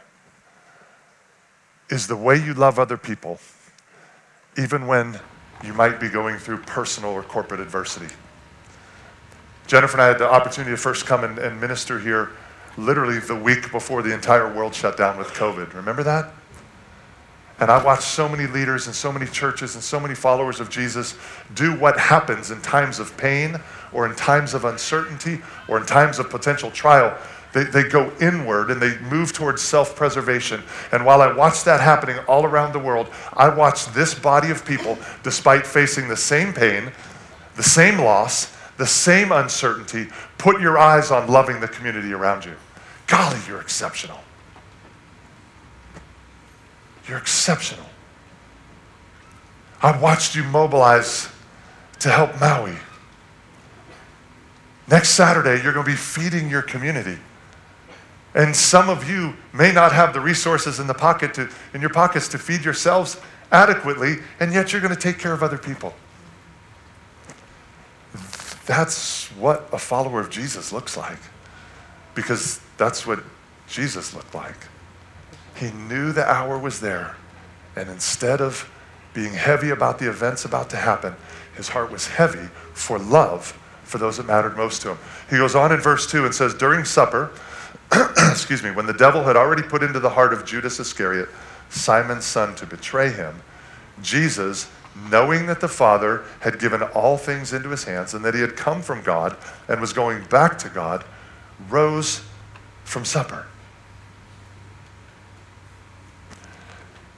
is 1.89 2.07
the 2.07 2.17
way 2.17 2.35
you 2.35 2.53
love 2.53 2.79
other 2.79 2.97
people, 2.97 3.39
even 4.57 4.87
when 4.87 5.19
you 5.63 5.73
might 5.73 5.99
be 5.99 6.09
going 6.09 6.37
through 6.37 6.57
personal 6.59 7.11
or 7.11 7.23
corporate 7.23 7.61
adversity. 7.61 8.13
Jennifer 9.67 9.93
and 9.93 10.01
I 10.01 10.07
had 10.07 10.19
the 10.19 10.31
opportunity 10.31 10.71
to 10.71 10.77
first 10.77 11.05
come 11.05 11.23
and, 11.23 11.39
and 11.39 11.59
minister 11.59 11.99
here 11.99 12.31
literally 12.77 13.19
the 13.19 13.35
week 13.35 13.71
before 13.71 14.01
the 14.01 14.13
entire 14.13 14.53
world 14.53 14.73
shut 14.73 14.97
down 14.97 15.17
with 15.17 15.27
COVID. 15.29 15.73
Remember 15.73 16.03
that? 16.03 16.33
And 17.59 17.69
I 17.69 17.81
watched 17.83 18.03
so 18.03 18.27
many 18.27 18.47
leaders 18.47 18.87
and 18.87 18.95
so 18.95 19.11
many 19.11 19.25
churches 19.27 19.75
and 19.75 19.83
so 19.83 19.99
many 19.99 20.15
followers 20.15 20.59
of 20.59 20.69
Jesus 20.69 21.15
do 21.53 21.77
what 21.79 21.97
happens 21.97 22.51
in 22.51 22.59
times 22.61 22.99
of 22.99 23.15
pain 23.15 23.57
or 23.93 24.05
in 24.07 24.15
times 24.15 24.53
of 24.53 24.65
uncertainty 24.65 25.39
or 25.67 25.77
in 25.77 25.85
times 25.85 26.19
of 26.19 26.29
potential 26.29 26.71
trial. 26.71 27.17
They, 27.53 27.63
they 27.65 27.83
go 27.83 28.11
inward 28.19 28.71
and 28.71 28.81
they 28.81 28.97
move 29.01 29.31
towards 29.31 29.61
self 29.61 29.95
preservation. 29.95 30.63
And 30.91 31.05
while 31.05 31.21
I 31.21 31.31
watched 31.31 31.65
that 31.65 31.79
happening 31.79 32.17
all 32.27 32.43
around 32.43 32.73
the 32.73 32.79
world, 32.79 33.09
I 33.33 33.47
watched 33.49 33.93
this 33.93 34.15
body 34.15 34.49
of 34.49 34.65
people, 34.65 34.97
despite 35.21 35.67
facing 35.67 36.07
the 36.07 36.17
same 36.17 36.51
pain, 36.51 36.91
the 37.55 37.63
same 37.63 37.99
loss, 37.99 38.51
the 38.77 38.87
same 38.87 39.31
uncertainty, 39.31 40.07
put 40.37 40.59
your 40.59 40.77
eyes 40.77 41.11
on 41.11 41.29
loving 41.29 41.59
the 41.59 41.67
community 41.67 42.13
around 42.13 42.45
you. 42.45 42.55
Golly, 43.07 43.39
you're 43.47 43.61
exceptional. 43.61 44.19
You're 47.07 47.17
exceptional. 47.17 47.85
I 49.81 49.97
watched 49.99 50.35
you 50.35 50.43
mobilize 50.43 51.29
to 51.99 52.09
help 52.09 52.39
Maui. 52.39 52.77
Next 54.87 55.09
Saturday, 55.09 55.61
you're 55.61 55.73
going 55.73 55.85
to 55.85 55.91
be 55.91 55.97
feeding 55.97 56.49
your 56.49 56.61
community. 56.61 57.17
And 58.35 58.55
some 58.55 58.89
of 58.89 59.09
you 59.09 59.35
may 59.53 59.71
not 59.71 59.91
have 59.91 60.13
the 60.13 60.19
resources 60.19 60.79
in 60.79 60.87
the 60.87 60.93
pocket 60.93 61.33
to, 61.35 61.49
in 61.73 61.81
your 61.81 61.89
pockets 61.89 62.27
to 62.29 62.39
feed 62.39 62.65
yourselves 62.65 63.19
adequately, 63.51 64.17
and 64.39 64.51
yet 64.51 64.71
you're 64.71 64.81
going 64.81 64.93
to 64.93 64.99
take 64.99 65.19
care 65.19 65.33
of 65.33 65.43
other 65.43 65.57
people. 65.57 65.93
That's 68.65 69.27
what 69.31 69.67
a 69.71 69.77
follower 69.77 70.19
of 70.19 70.29
Jesus 70.29 70.71
looks 70.71 70.95
like. 70.95 71.19
Because 72.15 72.59
that's 72.77 73.05
what 73.05 73.19
Jesus 73.67 74.13
looked 74.13 74.35
like. 74.35 74.67
He 75.55 75.71
knew 75.71 76.11
the 76.11 76.29
hour 76.29 76.57
was 76.57 76.79
there. 76.79 77.15
And 77.75 77.89
instead 77.89 78.41
of 78.41 78.69
being 79.13 79.33
heavy 79.33 79.69
about 79.69 79.99
the 79.99 80.09
events 80.09 80.45
about 80.45 80.69
to 80.71 80.77
happen, 80.77 81.15
his 81.55 81.69
heart 81.69 81.91
was 81.91 82.07
heavy 82.07 82.47
for 82.73 82.97
love 82.97 83.57
for 83.83 83.97
those 83.97 84.17
that 84.17 84.25
mattered 84.25 84.57
most 84.57 84.81
to 84.81 84.91
him. 84.91 84.97
He 85.29 85.37
goes 85.37 85.55
on 85.55 85.71
in 85.71 85.79
verse 85.79 86.09
2 86.09 86.25
and 86.25 86.33
says, 86.33 86.53
During 86.53 86.85
supper, 86.85 87.31
excuse 88.31 88.63
me, 88.63 88.71
when 88.71 88.85
the 88.85 88.93
devil 88.93 89.23
had 89.23 89.35
already 89.35 89.61
put 89.61 89.83
into 89.83 89.99
the 89.99 90.09
heart 90.09 90.33
of 90.33 90.45
Judas 90.45 90.79
Iscariot, 90.79 91.29
Simon's 91.69 92.25
son, 92.25 92.55
to 92.55 92.65
betray 92.65 93.11
him, 93.11 93.41
Jesus, 94.01 94.69
knowing 95.09 95.47
that 95.47 95.59
the 95.59 95.67
Father 95.67 96.23
had 96.41 96.59
given 96.59 96.81
all 96.81 97.17
things 97.17 97.53
into 97.53 97.69
his 97.69 97.83
hands 97.83 98.13
and 98.13 98.23
that 98.23 98.33
he 98.33 98.41
had 98.41 98.55
come 98.55 98.81
from 98.81 99.01
God 99.01 99.35
and 99.67 99.81
was 99.81 99.93
going 99.93 100.23
back 100.25 100.57
to 100.59 100.69
God, 100.69 101.03
rose 101.69 102.21
from 102.83 103.05
supper. 103.05 103.47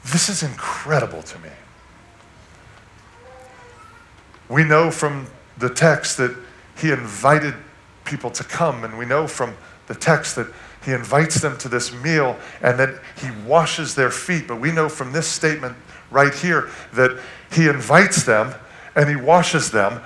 This 0.05 0.29
is 0.29 0.44
incredible 0.44 1.24
to 1.24 1.39
me. 1.39 1.50
We 4.48 4.63
know 4.63 4.91
from 4.91 5.27
the 5.58 5.70
text 5.70 6.17
that 6.17 6.36
he 6.77 6.91
invited 6.91 7.55
people 8.03 8.29
to 8.32 8.44
come, 8.44 8.84
and 8.84 8.98
we 8.98 9.05
know 9.05 9.27
from 9.27 9.55
the 9.88 9.96
text 9.96 10.36
that 10.36 10.48
he 10.84 10.91
invites 10.91 11.41
them 11.41 11.58
to 11.58 11.67
this 11.67 11.91
meal 11.91 12.38
and 12.62 12.77
that 12.79 13.01
he 13.20 13.32
washes 13.48 13.96
their 13.96 14.12
feet. 14.12 14.48
But 14.48 14.58
we 14.58 14.72
know 14.72 14.88
from 14.88 15.12
this 15.12 15.27
statement 15.27 15.75
right 16.12 16.33
here 16.33 16.69
that 16.93 17.20
he 17.51 17.68
invites 17.68 18.24
them 18.24 18.53
and 18.96 19.09
he 19.09 19.15
washes 19.15 19.72
them 19.72 20.01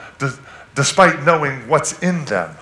despite 0.76 1.24
knowing 1.24 1.68
what's 1.68 2.00
in 2.00 2.26
them. 2.26 2.56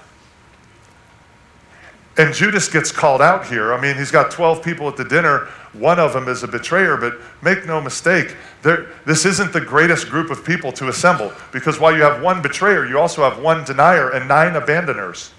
And 2.18 2.34
Judas 2.34 2.68
gets 2.68 2.92
called 2.92 3.22
out 3.22 3.46
here. 3.46 3.74
I 3.74 3.80
mean, 3.80 3.96
he's 3.96 4.10
got 4.10 4.32
12 4.32 4.64
people 4.64 4.88
at 4.88 4.98
the 4.98 5.06
dinner. 5.06 5.48
One 5.74 6.00
of 6.00 6.14
them 6.14 6.28
is 6.28 6.42
a 6.42 6.48
betrayer, 6.48 6.98
but 6.98 7.14
make 7.44 7.68
no 7.68 7.80
mistake, 7.80 8.36
this 8.64 9.24
isn't 9.24 9.54
the 9.54 9.62
greatest 9.62 10.10
group 10.10 10.32
of 10.32 10.44
people 10.44 10.72
to 10.74 10.90
assemble 10.90 11.32
because 11.52 11.80
while 11.80 11.96
you 11.96 12.02
have 12.02 12.24
one 12.24 12.42
betrayer, 12.42 12.88
you 12.88 12.98
also 12.98 13.22
have 13.22 13.40
one 13.40 13.64
denier 13.66 14.10
and 14.10 14.28
nine 14.28 14.56
abandoners. 14.56 15.32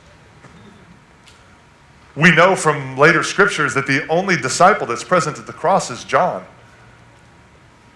We 2.15 2.31
know 2.31 2.55
from 2.55 2.97
later 2.97 3.25
scriptures 3.25 3.75
that 3.75 3.89
the 3.89 4.07
only 4.09 4.37
disciple 4.37 4.87
that's 4.87 5.05
present 5.05 5.39
at 5.39 5.47
the 5.47 5.53
cross 5.53 5.91
is 5.91 6.05
John. 6.05 6.47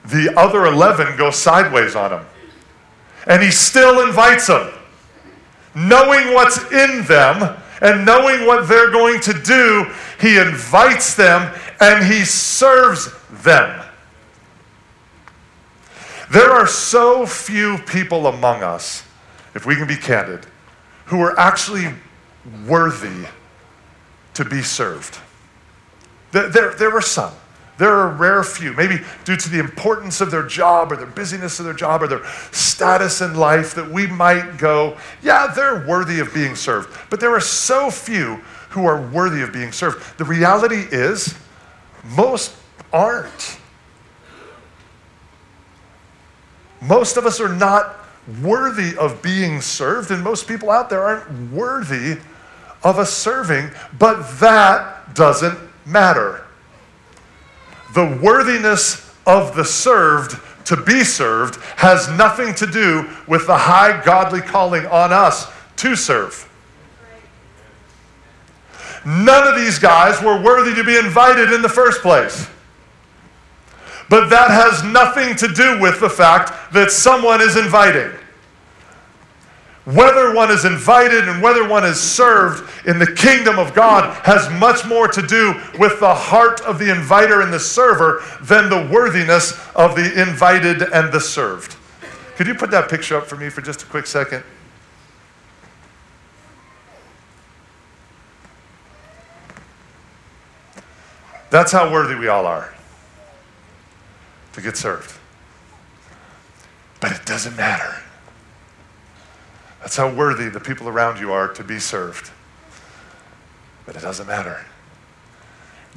The 0.05 0.37
other 0.37 0.67
11 0.67 1.17
go 1.17 1.31
sideways 1.31 1.95
on 1.95 2.13
him. 2.13 2.27
And 3.27 3.43
he 3.43 3.51
still 3.51 4.07
invites 4.07 4.49
them, 4.49 4.73
knowing 5.75 6.35
what's 6.35 6.59
in 6.73 7.05
them 7.05 7.57
and 7.81 8.07
knowing 8.07 8.47
what 8.47 8.69
they're 8.69 8.91
going 8.91 9.21
to 9.21 9.33
do, 9.33 9.93
he 10.21 10.39
invites 10.39 11.15
them 11.15 11.53
and 11.81 12.05
he 12.05 12.25
serves 12.25 13.13
them. 13.43 13.85
There 16.31 16.51
are 16.51 16.67
so 16.67 17.27
few 17.27 17.79
people 17.79 18.27
among 18.27 18.63
us, 18.63 19.05
if 19.55 19.67
we 19.67 19.77
can 19.77 19.87
be 19.87 19.97
candid, 19.97 20.47
who 21.07 21.21
are 21.21 21.39
actually 21.39 21.93
worthy 22.67 23.27
to 24.35 24.45
be 24.45 24.63
served. 24.63 25.19
There, 26.31 26.49
there, 26.49 26.75
there 26.75 26.97
are 26.97 27.03
some. 27.03 27.35
There 27.79 27.91
are 27.91 28.11
a 28.11 28.15
rare 28.15 28.45
few, 28.45 28.75
maybe 28.75 29.01
due 29.25 29.37
to 29.37 29.49
the 29.49 29.59
importance 29.59 30.21
of 30.21 30.31
their 30.31 30.47
job 30.47 30.93
or 30.93 30.97
their 30.97 31.07
busyness 31.07 31.59
of 31.59 31.65
their 31.65 31.75
job 31.75 32.03
or 32.03 32.07
their 32.07 32.25
status 32.51 33.21
in 33.21 33.35
life, 33.35 33.75
that 33.75 33.91
we 33.91 34.07
might 34.07 34.59
go, 34.59 34.97
yeah, 35.23 35.53
they're 35.55 35.87
worthy 35.87 36.21
of 36.21 36.33
being 36.35 36.55
served. 36.55 36.97
But 37.09 37.19
there 37.19 37.35
are 37.35 37.41
so 37.41 37.91
few 37.91 38.37
who 38.71 38.85
are 38.87 39.01
worthy 39.01 39.43
of 39.43 39.53
being 39.53 39.73
served. 39.73 40.19
The 40.19 40.25
reality 40.25 40.85
is, 40.91 41.35
most 42.05 42.55
aren't. 42.93 43.59
Most 46.83 47.17
of 47.17 47.27
us 47.27 47.41
are 47.41 47.55
not 47.55 47.97
worthy 48.43 48.97
of 48.97 49.23
being 49.23 49.61
served, 49.61 50.11
and 50.11 50.23
most 50.23 50.47
people 50.47 50.71
out 50.71 50.91
there 50.91 51.03
aren't 51.03 51.51
worthy 51.53 52.19
of 52.85 52.99
us 52.99 53.13
serving, 53.13 53.71
but 53.99 54.23
that 54.41 55.15
doesn't 55.15 55.59
matter 55.87 56.42
the 57.95 58.19
worthiness 58.23 59.15
of 59.27 59.55
the 59.55 59.65
served 59.65 60.37
to 60.67 60.77
be 60.77 61.05
served 61.05 61.57
has 61.77 62.09
nothing 62.11 62.55
to 62.55 62.67
do 62.67 63.09
with 63.27 63.47
the 63.47 63.57
high 63.57 64.03
godly 64.05 64.41
calling 64.41 64.87
on 64.87 65.13
us 65.13 65.51
to 65.77 65.97
serve. 65.97 66.49
None 69.05 69.49
of 69.49 69.57
these 69.57 69.79
guys 69.79 70.23
were 70.23 70.41
worthy 70.41 70.75
to 70.75 70.85
be 70.85 70.97
invited 70.97 71.53
in 71.53 71.61
the 71.61 71.69
first 71.69 72.01
place. 72.03 72.49
But 74.09 74.29
that 74.29 74.51
has 74.51 74.85
nothing 74.85 75.35
to 75.37 75.49
do 75.49 75.81
with 75.81 75.99
the 75.99 76.11
fact 76.11 76.73
that 76.73 76.91
someone 76.91 77.41
is 77.41 77.57
inviting. 77.57 78.13
Whether 79.85 80.33
one 80.33 80.53
is 80.53 80.65
invited 80.65 81.29
and 81.29 81.43
whether 81.43 81.69
one 81.69 81.85
is 81.85 81.99
served 81.99 82.87
in 82.87 83.01
the 83.01 83.13
kingdom 83.15 83.59
of 83.59 83.75
God 83.75 84.15
has 84.25 84.49
much 84.61 84.87
more 84.87 85.09
to 85.09 85.21
do 85.27 85.55
with 85.77 85.99
the 85.99 86.15
heart 86.15 86.61
of 86.61 86.79
the 86.79 86.89
inviter 86.89 87.41
and 87.41 87.53
the 87.53 87.59
server 87.59 88.23
than 88.43 88.71
the 88.71 88.89
worthiness 88.93 89.53
of 89.75 89.97
the 89.97 90.23
invited 90.23 90.83
and 90.83 91.13
the 91.13 91.21
served. 91.21 91.77
Could 92.37 92.47
you 92.47 92.55
put 92.55 92.71
that 92.71 92.89
picture 92.89 93.17
up 93.17 93.27
for 93.27 93.37
me 93.37 93.49
for 93.49 93.61
just 93.61 93.83
a 93.83 93.87
quick 93.87 94.07
second? 94.07 94.45
That's 101.51 101.73
how 101.73 101.93
worthy 101.93 102.15
we 102.15 102.29
all 102.29 102.47
are 102.47 102.73
to 104.53 104.61
get 104.63 104.77
served. 104.77 105.19
But 107.01 107.13
it 107.13 107.27
doesn't 107.27 107.57
matter. 107.57 108.01
That's 109.83 109.97
how 109.97 110.13
worthy 110.13 110.49
the 110.49 110.61
people 110.61 110.89
around 110.89 111.19
you 111.19 111.33
are 111.33 111.49
to 111.49 111.65
be 111.65 111.81
served. 111.81 112.31
But 113.85 113.97
it 113.97 114.03
doesn't 114.03 114.29
matter. 114.29 114.65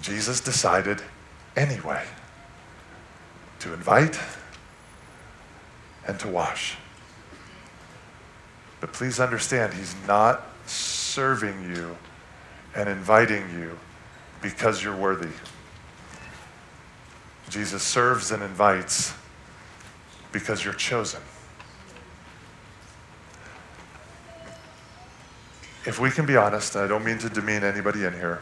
Jesus 0.02 0.42
decided 0.42 1.02
anyway 1.56 2.04
to 3.60 3.74
invite 3.74 4.20
and 6.08 6.20
to 6.20 6.28
wash. 6.28 6.78
But 8.82 8.92
please 8.92 9.20
understand, 9.20 9.74
he's 9.74 9.96
not 10.08 10.44
serving 10.66 11.76
you 11.76 11.96
and 12.76 12.90
inviting 12.90 13.50
you 13.52 13.78
because 14.42 14.84
you're 14.84 14.96
worthy. 14.96 15.30
Jesus 17.50 17.84
serves 17.84 18.32
and 18.32 18.42
invites 18.42 19.14
because 20.32 20.66
you're 20.66 20.74
chosen. 20.74 21.22
If 25.86 26.00
we 26.00 26.10
can 26.10 26.26
be 26.26 26.36
honest, 26.36 26.76
I 26.76 26.88
don't 26.88 27.06
mean 27.06 27.18
to 27.20 27.30
demean 27.30 27.64
anybody 27.64 28.06
in 28.06 28.14
here, 28.14 28.42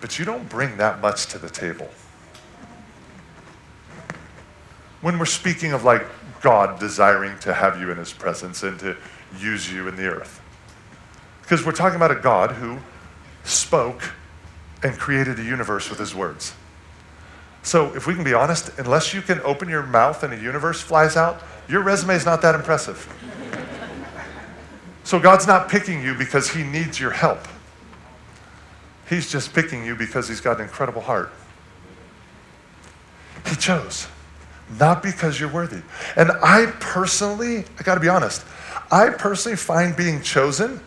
but 0.00 0.18
you 0.18 0.24
don't 0.24 0.48
bring 0.48 0.76
that 0.78 1.00
much 1.00 1.26
to 1.26 1.38
the 1.38 1.50
table. 1.50 1.88
When 5.02 5.18
we're 5.18 5.26
speaking 5.26 5.72
of 5.72 5.84
like 5.84 6.06
God 6.40 6.80
desiring 6.80 7.38
to 7.40 7.52
have 7.52 7.80
you 7.80 7.90
in 7.90 7.98
his 7.98 8.12
presence 8.12 8.62
and 8.62 8.78
to 8.80 8.96
use 9.38 9.70
you 9.70 9.88
in 9.88 9.96
the 9.96 10.06
earth. 10.06 10.40
Because 11.42 11.64
we're 11.64 11.72
talking 11.72 11.96
about 11.96 12.10
a 12.10 12.16
God 12.16 12.52
who 12.52 12.78
spoke 13.44 14.02
and 14.82 14.96
created 14.98 15.38
a 15.38 15.42
universe 15.42 15.90
with 15.90 15.98
his 15.98 16.14
words. 16.14 16.54
So, 17.62 17.94
if 17.94 18.06
we 18.06 18.14
can 18.14 18.24
be 18.24 18.32
honest, 18.32 18.70
unless 18.78 19.12
you 19.12 19.20
can 19.20 19.38
open 19.42 19.68
your 19.68 19.82
mouth 19.82 20.22
and 20.22 20.32
a 20.32 20.36
universe 20.36 20.80
flies 20.80 21.16
out, 21.16 21.42
your 21.68 21.82
resume 21.82 22.14
is 22.14 22.24
not 22.24 22.40
that 22.40 22.54
impressive. 22.54 23.06
So, 25.04 25.18
God's 25.18 25.46
not 25.46 25.68
picking 25.68 26.02
you 26.02 26.14
because 26.14 26.50
he 26.50 26.62
needs 26.62 27.00
your 27.00 27.10
help. 27.10 27.46
He's 29.08 29.30
just 29.30 29.52
picking 29.54 29.84
you 29.84 29.96
because 29.96 30.28
he's 30.28 30.40
got 30.40 30.58
an 30.58 30.62
incredible 30.62 31.00
heart. 31.00 31.32
He 33.46 33.56
chose, 33.56 34.06
not 34.78 35.02
because 35.02 35.40
you're 35.40 35.50
worthy. 35.50 35.82
And 36.16 36.30
I 36.42 36.66
personally, 36.78 37.64
I 37.78 37.82
gotta 37.82 38.00
be 38.00 38.08
honest, 38.08 38.44
I 38.90 39.10
personally 39.10 39.56
find 39.56 39.96
being 39.96 40.22
chosen 40.22 40.80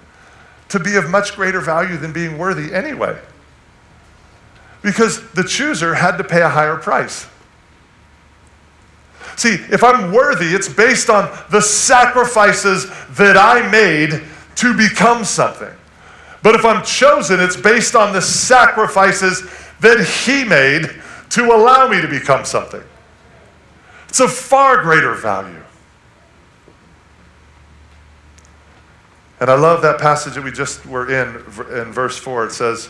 to 0.70 0.80
be 0.80 0.96
of 0.96 1.10
much 1.10 1.36
greater 1.36 1.60
value 1.60 1.98
than 1.98 2.14
being 2.14 2.38
worthy 2.38 2.74
anyway 2.74 3.20
because 4.84 5.28
the 5.32 5.44
chooser 5.44 5.96
had 5.96 6.18
to 6.18 6.24
pay 6.24 6.42
a 6.42 6.50
higher 6.50 6.76
price. 6.76 7.26
See, 9.36 9.54
if 9.54 9.84
I'm 9.84 10.12
worthy, 10.12 10.48
it's 10.48 10.70
based 10.70 11.10
on 11.10 11.30
the 11.50 11.62
sacrifices 11.62 12.90
that 13.16 13.38
I 13.38 13.70
made 13.70 14.22
to 14.56 14.78
become 14.78 15.24
something. 15.24 15.72
But 16.44 16.56
if 16.56 16.66
I'm 16.66 16.84
chosen, 16.84 17.40
it's 17.40 17.56
based 17.56 17.96
on 17.96 18.14
the 18.14 18.22
sacrifices 18.22 19.42
that 19.80 20.06
He 20.26 20.44
made 20.44 21.02
to 21.32 21.46
allow 21.46 21.88
me 21.88 22.02
to 22.02 22.08
become 22.08 22.46
something. 22.46 22.84
It's 24.10 24.20
a 24.20 24.28
far 24.28 24.84
greater 24.84 25.16
value. 25.16 25.64
And 29.40 29.50
I 29.50 29.56
love 29.56 29.82
that 29.82 30.00
passage 30.00 30.36
that 30.36 30.44
we 30.44 30.52
just 30.52 30.86
were 30.86 31.10
in, 31.10 31.36
in 31.78 31.92
verse 31.92 32.18
4. 32.18 32.46
It 32.46 32.52
says, 32.52 32.90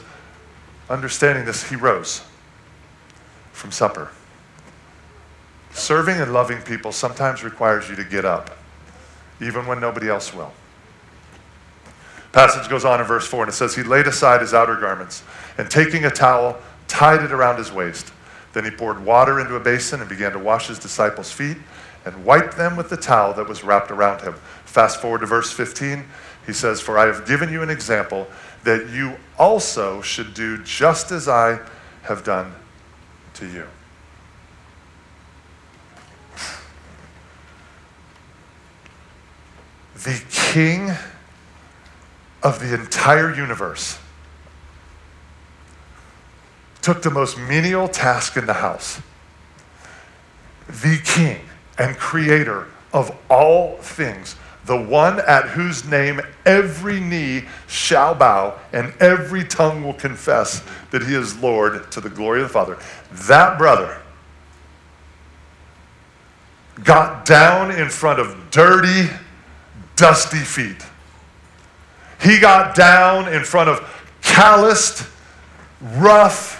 Understanding 0.89 1.45
this, 1.45 1.67
he 1.67 1.75
rose 1.75 2.23
from 3.53 3.71
supper. 3.71 4.11
Serving 5.73 6.17
and 6.17 6.33
loving 6.33 6.61
people 6.61 6.91
sometimes 6.91 7.43
requires 7.43 7.89
you 7.89 7.95
to 7.95 8.03
get 8.03 8.25
up, 8.25 8.55
even 9.41 9.65
when 9.65 9.79
nobody 9.79 10.09
else 10.09 10.33
will. 10.33 10.53
Passage 12.31 12.67
goes 12.69 12.83
on 12.83 12.99
in 12.99 13.05
verse 13.05 13.27
4 13.27 13.43
and 13.43 13.49
it 13.49 13.55
says, 13.55 13.75
He 13.75 13.83
laid 13.83 14.07
aside 14.07 14.41
his 14.41 14.53
outer 14.53 14.75
garments 14.75 15.23
and 15.57 15.69
taking 15.69 16.05
a 16.05 16.09
towel, 16.09 16.57
tied 16.87 17.23
it 17.23 17.31
around 17.31 17.57
his 17.57 17.71
waist. 17.71 18.11
Then 18.53 18.65
he 18.65 18.71
poured 18.71 19.03
water 19.03 19.39
into 19.39 19.55
a 19.55 19.59
basin 19.59 19.99
and 19.99 20.09
began 20.09 20.31
to 20.31 20.39
wash 20.39 20.67
his 20.67 20.79
disciples' 20.79 21.31
feet 21.31 21.57
and 22.05 22.25
wiped 22.25 22.57
them 22.57 22.75
with 22.75 22.89
the 22.89 22.97
towel 22.97 23.33
that 23.33 23.47
was 23.47 23.63
wrapped 23.63 23.91
around 23.91 24.21
him. 24.21 24.33
Fast 24.65 25.01
forward 25.01 25.19
to 25.19 25.25
verse 25.25 25.51
15. 25.51 26.05
He 26.45 26.53
says, 26.53 26.81
For 26.81 26.97
I 26.97 27.05
have 27.05 27.27
given 27.27 27.51
you 27.51 27.61
an 27.61 27.69
example 27.69 28.27
that 28.63 28.89
you 28.89 29.15
also 29.37 30.01
should 30.01 30.33
do 30.33 30.61
just 30.63 31.11
as 31.11 31.27
I 31.27 31.59
have 32.03 32.23
done 32.23 32.53
to 33.35 33.47
you. 33.47 33.67
The 40.03 40.21
king 40.29 40.91
of 42.41 42.59
the 42.59 42.73
entire 42.73 43.33
universe 43.33 43.97
took 46.81 47.01
the 47.01 47.09
most 47.09 47.37
menial 47.37 47.87
task 47.87 48.35
in 48.35 48.45
the 48.45 48.53
house. 48.53 49.01
The 50.67 50.99
king 51.03 51.41
and 51.77 51.97
creator 51.97 52.67
of 52.91 53.15
all 53.29 53.77
things 53.77 54.35
the 54.65 54.79
one 54.79 55.19
at 55.21 55.49
whose 55.49 55.85
name 55.85 56.21
every 56.45 56.99
knee 56.99 57.43
shall 57.67 58.15
bow 58.15 58.57
and 58.71 58.93
every 58.99 59.43
tongue 59.43 59.83
will 59.83 59.93
confess 59.93 60.63
that 60.91 61.03
he 61.03 61.15
is 61.15 61.37
Lord 61.39 61.91
to 61.91 61.99
the 61.99 62.09
glory 62.09 62.41
of 62.41 62.47
the 62.47 62.53
Father. 62.53 62.77
That 63.11 63.57
brother 63.57 64.01
got 66.83 67.25
down 67.25 67.71
in 67.71 67.89
front 67.89 68.19
of 68.19 68.49
dirty, 68.51 69.09
dusty 69.95 70.39
feet. 70.39 70.85
He 72.21 72.39
got 72.39 72.75
down 72.75 73.31
in 73.31 73.43
front 73.43 73.69
of 73.69 73.81
calloused, 74.21 75.07
rough 75.81 76.59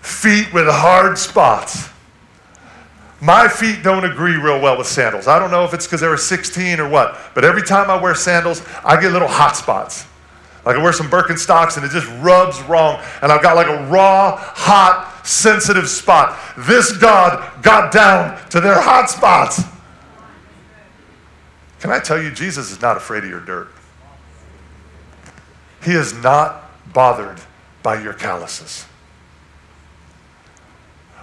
feet 0.00 0.52
with 0.52 0.66
hard 0.68 1.18
spots. 1.18 1.88
My 3.20 3.48
feet 3.48 3.82
don't 3.82 4.04
agree 4.04 4.36
real 4.36 4.60
well 4.60 4.78
with 4.78 4.86
sandals. 4.86 5.26
I 5.26 5.38
don't 5.38 5.50
know 5.50 5.64
if 5.64 5.74
it's 5.74 5.86
because 5.86 6.00
they 6.00 6.08
were 6.08 6.16
16 6.16 6.78
or 6.78 6.88
what, 6.88 7.18
but 7.34 7.44
every 7.44 7.62
time 7.62 7.90
I 7.90 8.00
wear 8.00 8.14
sandals, 8.14 8.62
I 8.84 9.00
get 9.00 9.12
little 9.12 9.28
hot 9.28 9.56
spots. 9.56 10.06
Like 10.64 10.76
I 10.76 10.82
wear 10.82 10.92
some 10.92 11.08
Birkenstocks 11.08 11.76
and 11.76 11.86
it 11.86 11.90
just 11.90 12.06
rubs 12.20 12.60
wrong, 12.62 13.02
and 13.22 13.32
I've 13.32 13.42
got 13.42 13.56
like 13.56 13.68
a 13.68 13.86
raw, 13.88 14.36
hot, 14.36 15.26
sensitive 15.26 15.88
spot. 15.88 16.38
This 16.56 16.96
God 16.96 17.62
got 17.62 17.92
down 17.92 18.38
to 18.50 18.60
their 18.60 18.80
hot 18.80 19.10
spots. 19.10 19.62
Can 21.80 21.90
I 21.90 22.00
tell 22.00 22.20
you, 22.20 22.30
Jesus 22.30 22.70
is 22.70 22.80
not 22.80 22.96
afraid 22.96 23.24
of 23.24 23.30
your 23.30 23.40
dirt. 23.40 23.68
He 25.84 25.92
is 25.92 26.12
not 26.22 26.64
bothered 26.92 27.40
by 27.82 28.02
your 28.02 28.12
calluses. 28.12 28.84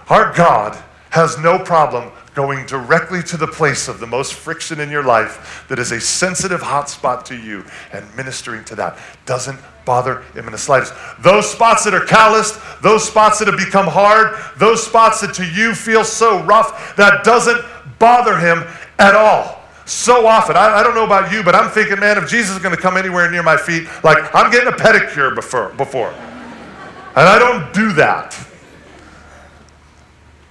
Our 0.08 0.32
God 0.34 0.82
has 1.10 1.38
no 1.38 1.58
problem 1.58 2.10
going 2.34 2.66
directly 2.66 3.22
to 3.22 3.36
the 3.36 3.46
place 3.46 3.88
of 3.88 3.98
the 3.98 4.06
most 4.06 4.34
friction 4.34 4.78
in 4.78 4.90
your 4.90 5.02
life 5.02 5.64
that 5.68 5.78
is 5.78 5.90
a 5.90 6.00
sensitive 6.00 6.60
hot 6.60 6.88
spot 6.88 7.24
to 7.26 7.34
you 7.34 7.64
and 7.92 8.04
ministering 8.14 8.62
to 8.64 8.74
that. 8.74 8.98
Doesn't 9.24 9.58
bother 9.86 10.20
him 10.34 10.44
in 10.44 10.52
the 10.52 10.58
slightest. 10.58 10.92
Those 11.20 11.50
spots 11.50 11.84
that 11.84 11.94
are 11.94 12.04
calloused, 12.04 12.60
those 12.82 13.06
spots 13.06 13.38
that 13.38 13.48
have 13.48 13.56
become 13.56 13.86
hard, 13.86 14.36
those 14.58 14.84
spots 14.84 15.22
that 15.22 15.34
to 15.34 15.46
you 15.46 15.74
feel 15.74 16.04
so 16.04 16.42
rough, 16.44 16.94
that 16.96 17.24
doesn't 17.24 17.64
bother 17.98 18.38
him 18.38 18.64
at 18.98 19.14
all. 19.14 19.55
So 19.86 20.26
often, 20.26 20.56
I, 20.56 20.80
I 20.80 20.82
don't 20.82 20.96
know 20.96 21.04
about 21.04 21.32
you, 21.32 21.44
but 21.44 21.54
I'm 21.54 21.70
thinking, 21.70 22.00
man, 22.00 22.18
if 22.18 22.28
Jesus 22.28 22.56
is 22.56 22.62
going 22.62 22.74
to 22.74 22.80
come 22.80 22.96
anywhere 22.96 23.30
near 23.30 23.44
my 23.44 23.56
feet, 23.56 23.86
like 24.02 24.34
I'm 24.34 24.50
getting 24.50 24.68
a 24.68 24.76
pedicure 24.76 25.34
before, 25.34 25.70
before. 25.70 26.10
And 26.10 27.26
I 27.26 27.38
don't 27.38 27.72
do 27.72 27.92
that. 27.92 28.36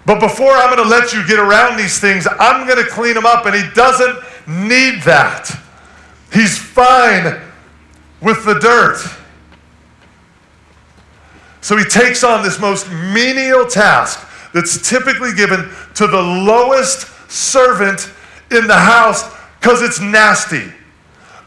But 0.05 0.21
before 0.21 0.51
I'm 0.51 0.73
going 0.73 0.87
to 0.87 0.89
let 0.89 1.11
you 1.13 1.27
get 1.27 1.37
around 1.37 1.77
these 1.77 1.99
things, 1.99 2.27
I'm 2.39 2.65
going 2.65 2.81
to 2.81 2.89
clean 2.89 3.13
them 3.13 3.25
up, 3.25 3.45
and 3.45 3.53
he 3.53 3.63
doesn't 3.73 4.17
need 4.47 5.01
that. 5.03 5.51
He's 6.31 6.57
fine 6.57 7.41
with 8.21 8.45
the 8.45 8.53
dirt. 8.53 9.03
So 11.59 11.75
he 11.75 11.83
takes 11.83 12.23
on 12.23 12.41
this 12.41 12.59
most 12.59 12.89
menial 12.89 13.65
task 13.65 14.25
that's 14.53 14.87
typically 14.87 15.33
given 15.33 15.69
to 15.95 16.07
the 16.07 16.21
lowest 16.21 17.07
servant 17.29 18.11
in 18.51 18.67
the 18.67 18.77
house 18.77 19.23
because 19.59 19.81
it's 19.81 19.99
nasty. 19.99 20.71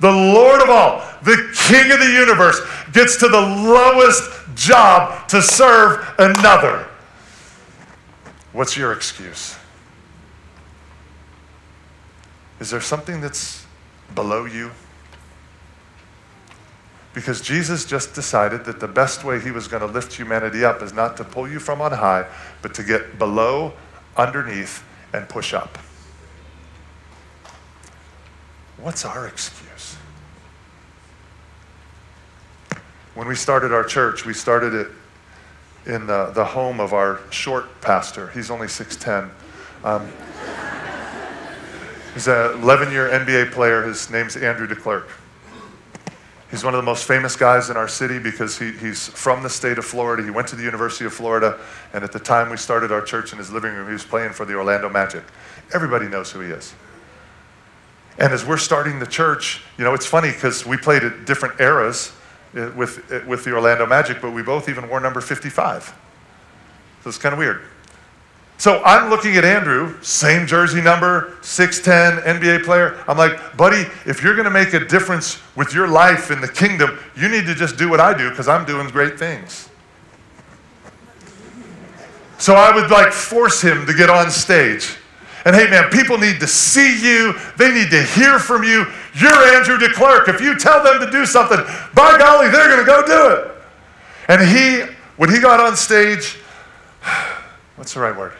The 0.01 0.11
Lord 0.11 0.63
of 0.63 0.71
all, 0.71 1.03
the 1.23 1.53
King 1.55 1.91
of 1.91 1.99
the 1.99 2.13
universe, 2.13 2.61
gets 2.93 3.17
to 3.19 3.29
the 3.29 3.41
lowest 3.41 4.31
job 4.55 5.29
to 5.29 5.43
serve 5.43 6.15
another. 6.19 6.89
What's 8.53 8.77
your 8.77 8.93
excuse? 8.93 9.57
Is 12.61 12.71
there 12.71 12.81
something 12.81 13.21
that's 13.21 13.67
below 14.15 14.45
you? 14.45 14.71
Because 17.15 17.41
Jesus 17.41 17.85
just 17.85 18.15
decided 18.15 18.65
that 18.65 18.81
the 18.81 18.89
best 18.89 19.25
way 19.25 19.41
he 19.41 19.51
was 19.51 19.67
going 19.67 19.81
to 19.81 19.87
lift 19.87 20.13
humanity 20.13 20.65
up 20.65 20.83
is 20.83 20.93
not 20.93 21.17
to 21.17 21.25
pull 21.25 21.49
you 21.49 21.59
from 21.59 21.81
on 21.81 21.93
high, 21.93 22.27
but 22.63 22.75
to 22.75 22.83
get 22.83 23.19
below, 23.19 23.73
underneath, 24.17 24.85
and 25.13 25.29
push 25.29 25.53
up. 25.53 25.79
What's 28.81 29.05
our 29.05 29.27
excuse? 29.27 29.97
When 33.15 33.27
we 33.27 33.35
started 33.35 33.73
our 33.73 33.83
church, 33.83 34.25
we 34.25 34.33
started 34.33 34.73
it 34.73 34.89
in 35.87 36.07
the, 36.07 36.27
the 36.27 36.45
home 36.45 36.79
of 36.79 36.93
our 36.93 37.19
short 37.31 37.81
pastor. 37.81 38.29
He's 38.31 38.51
only 38.51 38.69
6'10. 38.69 39.31
Um, 39.83 40.09
he's 42.15 42.29
an 42.29 42.63
11 42.63 42.93
year 42.93 43.09
NBA 43.09 43.51
player. 43.51 43.83
His 43.83 44.09
name's 44.11 44.37
Andrew 44.37 44.69
DeClercq. 44.69 45.09
He's 46.51 46.63
one 46.63 46.75
of 46.75 46.79
the 46.79 46.87
most 46.87 47.05
famous 47.05 47.35
guys 47.35 47.71
in 47.71 47.77
our 47.77 47.89
city 47.89 48.21
because 48.21 48.59
he, 48.59 48.71
he's 48.73 49.09
from 49.09 49.43
the 49.43 49.51
state 49.51 49.79
of 49.79 49.85
Florida. 49.85 50.23
He 50.23 50.31
went 50.31 50.47
to 50.49 50.57
the 50.57 50.63
University 50.63 51.05
of 51.05 51.13
Florida, 51.13 51.59
and 51.93 52.05
at 52.05 52.13
the 52.13 52.19
time 52.21 52.49
we 52.49 52.57
started 52.57 52.93
our 52.93 53.03
church 53.03 53.33
in 53.33 53.39
his 53.39 53.51
living 53.51 53.75
room, 53.75 53.87
he 53.87 53.93
was 53.93 54.05
playing 54.05 54.33
for 54.33 54.47
the 54.47 54.55
Orlando 54.55 54.89
Magic. 54.89 55.25
Everybody 55.75 56.09
knows 56.09 56.31
who 56.31 56.41
he 56.41 56.51
is. 56.51 56.75
And 58.19 58.33
as 58.33 58.45
we're 58.45 58.59
starting 58.59 58.99
the 58.99 59.07
church, 59.07 59.63
you 59.79 59.85
know, 59.85 59.95
it's 59.95 60.07
funny 60.07 60.31
because 60.31 60.67
we 60.67 60.77
played 60.77 61.05
at 61.05 61.25
different 61.25 61.61
eras 61.61 62.13
uh, 62.57 62.71
with, 62.77 63.11
uh, 63.13 63.21
with 63.27 63.45
the 63.45 63.53
Orlando 63.53 63.87
Magic, 63.87 64.21
but 64.21 64.33
we 64.33 64.43
both 64.43 64.69
even 64.69 64.89
wore 64.89 65.01
number 65.01 65.21
55. 65.21 65.95
So 67.03 67.09
it's 67.09 67.19
kind 67.19 67.33
of 67.33 67.39
weird. 67.39 67.63
So 68.59 68.83
I'm 68.83 69.09
looking 69.09 69.37
at 69.37 69.45
Andrew, 69.45 69.95
same 70.03 70.45
jersey 70.45 70.81
number, 70.81 71.37
6'10, 71.43 72.25
NBA 72.25 72.65
player. 72.65 72.99
I'm 73.07 73.17
like, 73.17 73.57
buddy, 73.57 73.87
if 74.05 74.21
you're 74.21 74.35
going 74.35 74.47
to 74.47 74.51
make 74.51 74.75
a 74.75 74.85
difference 74.85 75.41
with 75.55 75.73
your 75.73 75.87
life 75.87 76.33
in 76.33 76.41
the 76.41 76.49
kingdom, 76.49 76.99
you 77.17 77.29
need 77.29 77.47
to 77.47 77.55
just 77.55 77.77
do 77.77 77.89
what 77.89 78.01
I 78.01 78.19
do 78.19 78.31
because 78.31 78.49
I'm 78.49 78.65
doing 78.65 78.89
great 78.89 79.17
things. 79.17 79.69
So 82.39 82.55
I 82.55 82.75
would 82.75 82.91
like 82.91 83.13
force 83.13 83.63
him 83.63 83.87
to 83.87 83.95
get 83.95 84.11
on 84.11 84.29
stage. 84.29 84.98
And 85.49 85.57
hey, 85.57 85.71
man, 85.71 85.89
people 85.89 86.19
need 86.19 86.41
to 86.41 86.47
see 86.47 87.01
you. 87.03 87.33
They 87.57 87.73
need 87.73 87.91
to 87.93 88.03
hear 88.03 88.39
from 88.39 88.65
you. 88.65 88.85
You're 89.15 89.57
Andrew 89.57 89.79
DeClercq. 89.79 90.29
If 90.29 90.43
you 90.43 90.59
tell 90.59 90.85
them 90.85 91.01
to 91.01 91.11
do 91.11 91.25
something, 91.25 91.57
by 91.95 92.19
golly, 92.19 92.51
they're 92.51 92.69
going 92.69 92.81
to 92.81 92.85
go 92.85 93.07
do 93.07 93.35
it. 93.35 93.57
And 94.29 94.47
he, 94.47 94.95
when 95.17 95.31
he 95.31 95.41
got 95.41 95.59
on 95.59 95.75
stage, 95.75 96.37
what's 97.77 97.95
the 97.95 98.01
right 98.01 98.15
word? 98.15 98.35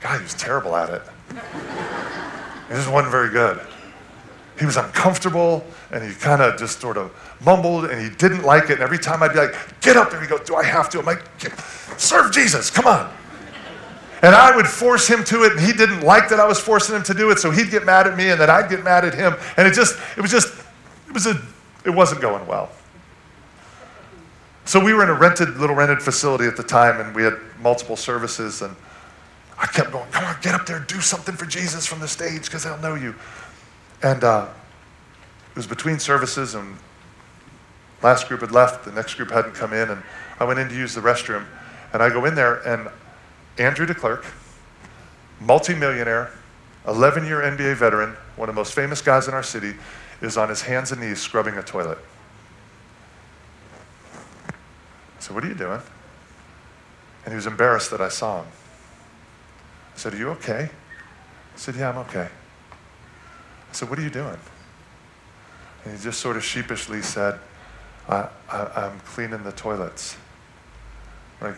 God, 0.00 0.16
he 0.16 0.24
was 0.24 0.34
terrible 0.34 0.74
at 0.74 0.90
it. 0.90 1.02
He 1.30 2.74
just 2.74 2.90
wasn't 2.90 3.12
very 3.12 3.30
good. 3.30 3.60
He 4.58 4.66
was 4.66 4.76
uncomfortable 4.76 5.64
and 5.92 6.02
he 6.02 6.12
kind 6.12 6.42
of 6.42 6.58
just 6.58 6.80
sort 6.80 6.96
of 6.96 7.12
mumbled 7.40 7.84
and 7.84 8.02
he 8.02 8.10
didn't 8.16 8.42
like 8.42 8.64
it. 8.64 8.72
And 8.72 8.82
every 8.82 8.98
time 8.98 9.22
I'd 9.22 9.32
be 9.32 9.38
like, 9.38 9.80
get 9.80 9.96
up 9.96 10.10
there, 10.10 10.20
he'd 10.20 10.28
go, 10.28 10.38
do 10.38 10.56
I 10.56 10.64
have 10.64 10.90
to? 10.90 10.98
I'm 10.98 11.06
like, 11.06 11.22
serve 11.98 12.32
Jesus, 12.32 12.68
come 12.68 12.88
on. 12.88 13.12
And 14.22 14.34
I 14.34 14.54
would 14.54 14.66
force 14.66 15.06
him 15.06 15.22
to 15.24 15.44
it, 15.44 15.52
and 15.52 15.60
he 15.60 15.72
didn't 15.72 16.00
like 16.00 16.28
that 16.30 16.40
I 16.40 16.46
was 16.46 16.58
forcing 16.58 16.96
him 16.96 17.04
to 17.04 17.14
do 17.14 17.30
it, 17.30 17.38
so 17.38 17.50
he'd 17.50 17.70
get 17.70 17.84
mad 17.84 18.06
at 18.06 18.16
me, 18.16 18.30
and 18.30 18.40
then 18.40 18.50
I'd 18.50 18.68
get 18.68 18.82
mad 18.82 19.04
at 19.04 19.14
him. 19.14 19.34
And 19.56 19.68
it 19.68 19.74
just, 19.74 19.98
it 20.16 20.20
was 20.20 20.30
just, 20.30 20.52
it 21.06 21.14
was 21.14 21.26
a, 21.26 21.40
it 21.84 21.90
wasn't 21.90 22.20
going 22.20 22.46
well. 22.46 22.70
So 24.64 24.84
we 24.84 24.92
were 24.92 25.02
in 25.02 25.08
a 25.08 25.14
rented, 25.14 25.56
little 25.56 25.76
rented 25.76 26.02
facility 26.02 26.44
at 26.44 26.56
the 26.56 26.62
time, 26.62 27.00
and 27.00 27.14
we 27.14 27.22
had 27.22 27.34
multiple 27.60 27.96
services, 27.96 28.60
and 28.60 28.74
I 29.56 29.66
kept 29.66 29.92
going, 29.92 30.10
come 30.10 30.24
on, 30.24 30.36
get 30.42 30.54
up 30.54 30.66
there, 30.66 30.80
do 30.80 31.00
something 31.00 31.36
for 31.36 31.46
Jesus 31.46 31.86
from 31.86 32.00
the 32.00 32.08
stage, 32.08 32.44
because 32.44 32.64
they'll 32.64 32.78
know 32.78 32.94
you. 32.94 33.14
And 34.02 34.22
uh, 34.24 34.48
it 35.50 35.56
was 35.56 35.66
between 35.66 35.98
services, 35.98 36.54
and 36.54 36.76
last 38.02 38.28
group 38.28 38.40
had 38.40 38.52
left, 38.52 38.84
the 38.84 38.92
next 38.92 39.14
group 39.14 39.30
hadn't 39.30 39.54
come 39.54 39.72
in, 39.72 39.90
and 39.90 40.02
I 40.40 40.44
went 40.44 40.58
in 40.58 40.68
to 40.68 40.74
use 40.74 40.94
the 40.94 41.00
restroom, 41.00 41.46
and 41.92 42.02
I 42.02 42.10
go 42.10 42.24
in 42.24 42.34
there, 42.34 42.56
and 42.66 42.88
Andrew 43.58 43.86
DeClercq, 43.86 44.24
multimillionaire, 45.40 46.30
11 46.86 47.26
year 47.26 47.40
NBA 47.40 47.76
veteran, 47.76 48.16
one 48.36 48.48
of 48.48 48.54
the 48.54 48.58
most 48.58 48.72
famous 48.72 49.02
guys 49.02 49.28
in 49.28 49.34
our 49.34 49.42
city, 49.42 49.74
is 50.20 50.36
on 50.36 50.48
his 50.48 50.62
hands 50.62 50.92
and 50.92 51.00
knees 51.00 51.20
scrubbing 51.20 51.54
a 51.54 51.62
toilet. 51.62 51.98
I 54.48 55.20
said, 55.20 55.34
What 55.34 55.44
are 55.44 55.48
you 55.48 55.54
doing? 55.54 55.80
And 57.24 57.32
he 57.32 57.36
was 57.36 57.46
embarrassed 57.46 57.90
that 57.90 58.00
I 58.00 58.08
saw 58.08 58.42
him. 58.42 58.50
I 59.94 59.98
said, 59.98 60.14
Are 60.14 60.16
you 60.16 60.28
okay? 60.30 60.70
He 61.54 61.58
said, 61.58 61.74
Yeah, 61.76 61.90
I'm 61.90 61.98
okay. 61.98 62.28
I 62.28 63.72
said, 63.72 63.90
What 63.90 63.98
are 63.98 64.02
you 64.02 64.10
doing? 64.10 64.38
And 65.84 65.96
he 65.96 66.02
just 66.02 66.20
sort 66.20 66.36
of 66.36 66.44
sheepishly 66.44 67.02
said, 67.02 67.38
I, 68.08 68.28
am 68.50 68.98
cleaning 69.00 69.42
the 69.42 69.52
toilets. 69.52 70.16
Like, 71.40 71.56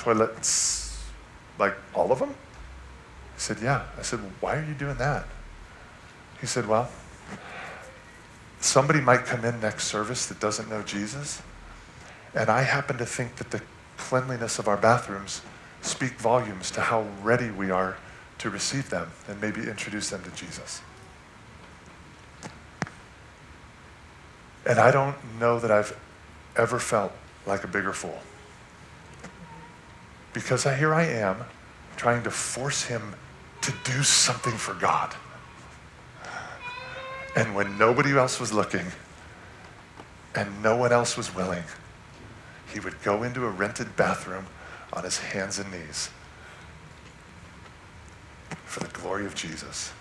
toilets, 0.00 0.98
like 1.58 1.74
all 1.94 2.10
of 2.10 2.18
them? 2.18 2.30
He 2.30 3.40
said, 3.40 3.58
Yeah. 3.62 3.84
I 3.98 4.02
said, 4.02 4.20
Why 4.40 4.56
are 4.56 4.64
you 4.64 4.74
doing 4.74 4.96
that? 4.96 5.26
He 6.40 6.46
said, 6.46 6.66
Well, 6.66 6.90
somebody 8.60 9.00
might 9.00 9.26
come 9.26 9.44
in 9.44 9.60
next 9.60 9.84
service 9.84 10.26
that 10.26 10.40
doesn't 10.40 10.70
know 10.70 10.82
Jesus, 10.82 11.42
and 12.34 12.48
I 12.48 12.62
happen 12.62 12.96
to 12.98 13.06
think 13.06 13.36
that 13.36 13.50
the 13.50 13.60
cleanliness 13.98 14.58
of 14.58 14.68
our 14.68 14.78
bathrooms 14.78 15.42
speak 15.82 16.12
volumes 16.12 16.70
to 16.72 16.80
how 16.80 17.06
ready 17.22 17.50
we 17.50 17.70
are 17.70 17.96
to 18.38 18.48
receive 18.48 18.88
them 18.88 19.10
and 19.28 19.40
maybe 19.40 19.60
introduce 19.62 20.08
them 20.08 20.22
to 20.22 20.30
Jesus. 20.30 20.80
And 24.64 24.78
I 24.78 24.90
don't 24.90 25.16
know 25.38 25.58
that 25.58 25.70
I've 25.70 25.98
ever 26.56 26.78
felt 26.78 27.12
like 27.46 27.64
a 27.64 27.68
bigger 27.68 27.92
fool 27.92 28.20
because 30.32 30.64
here 30.64 30.94
I 30.94 31.04
am 31.04 31.36
trying 31.96 32.22
to 32.22 32.30
force 32.30 32.84
him 32.84 33.14
to 33.62 33.72
do 33.84 34.02
something 34.02 34.56
for 34.56 34.74
God. 34.74 35.14
And 37.36 37.54
when 37.54 37.78
nobody 37.78 38.16
else 38.16 38.40
was 38.40 38.52
looking 38.52 38.86
and 40.34 40.62
no 40.62 40.76
one 40.76 40.92
else 40.92 41.16
was 41.16 41.34
willing, 41.34 41.64
he 42.72 42.80
would 42.80 43.00
go 43.02 43.22
into 43.22 43.44
a 43.44 43.50
rented 43.50 43.96
bathroom 43.96 44.46
on 44.92 45.04
his 45.04 45.18
hands 45.18 45.58
and 45.58 45.70
knees 45.70 46.10
for 48.64 48.80
the 48.80 48.88
glory 48.88 49.26
of 49.26 49.34
Jesus. 49.34 49.92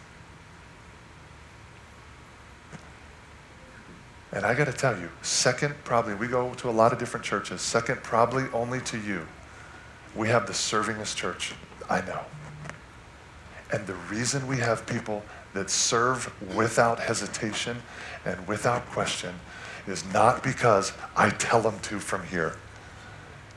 And 4.31 4.45
I 4.45 4.53
got 4.53 4.65
to 4.65 4.73
tell 4.73 4.97
you, 4.99 5.09
second, 5.23 5.73
probably, 5.83 6.13
we 6.13 6.27
go 6.27 6.53
to 6.55 6.69
a 6.69 6.71
lot 6.71 6.93
of 6.93 6.99
different 6.99 7.25
churches, 7.25 7.61
second, 7.61 8.03
probably 8.03 8.45
only 8.53 8.79
to 8.81 8.99
you 8.99 9.25
we 10.15 10.27
have 10.29 10.47
the 10.47 10.53
servingest 10.53 11.15
church 11.15 11.53
I 11.89 12.01
know. 12.01 12.21
And 13.71 13.85
the 13.85 13.95
reason 13.95 14.47
we 14.47 14.57
have 14.57 14.85
people 14.87 15.23
that 15.53 15.69
serve 15.69 16.31
without 16.55 16.99
hesitation 16.99 17.81
and 18.25 18.47
without 18.47 18.85
question 18.87 19.35
is 19.87 20.03
not 20.13 20.43
because 20.43 20.93
I 21.15 21.29
tell 21.29 21.61
them 21.61 21.79
to 21.83 21.99
from 21.99 22.25
here. 22.27 22.57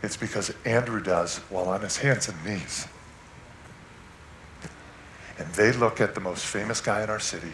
It's 0.02 0.16
because 0.16 0.52
Andrew 0.64 1.02
does 1.02 1.38
while 1.48 1.68
on 1.68 1.82
his 1.82 1.96
hands 1.98 2.28
and 2.28 2.44
knees. 2.44 2.86
And 5.38 5.48
they 5.54 5.72
look 5.72 6.00
at 6.00 6.14
the 6.14 6.20
most 6.20 6.44
famous 6.46 6.80
guy 6.80 7.02
in 7.02 7.10
our 7.10 7.20
city, 7.20 7.52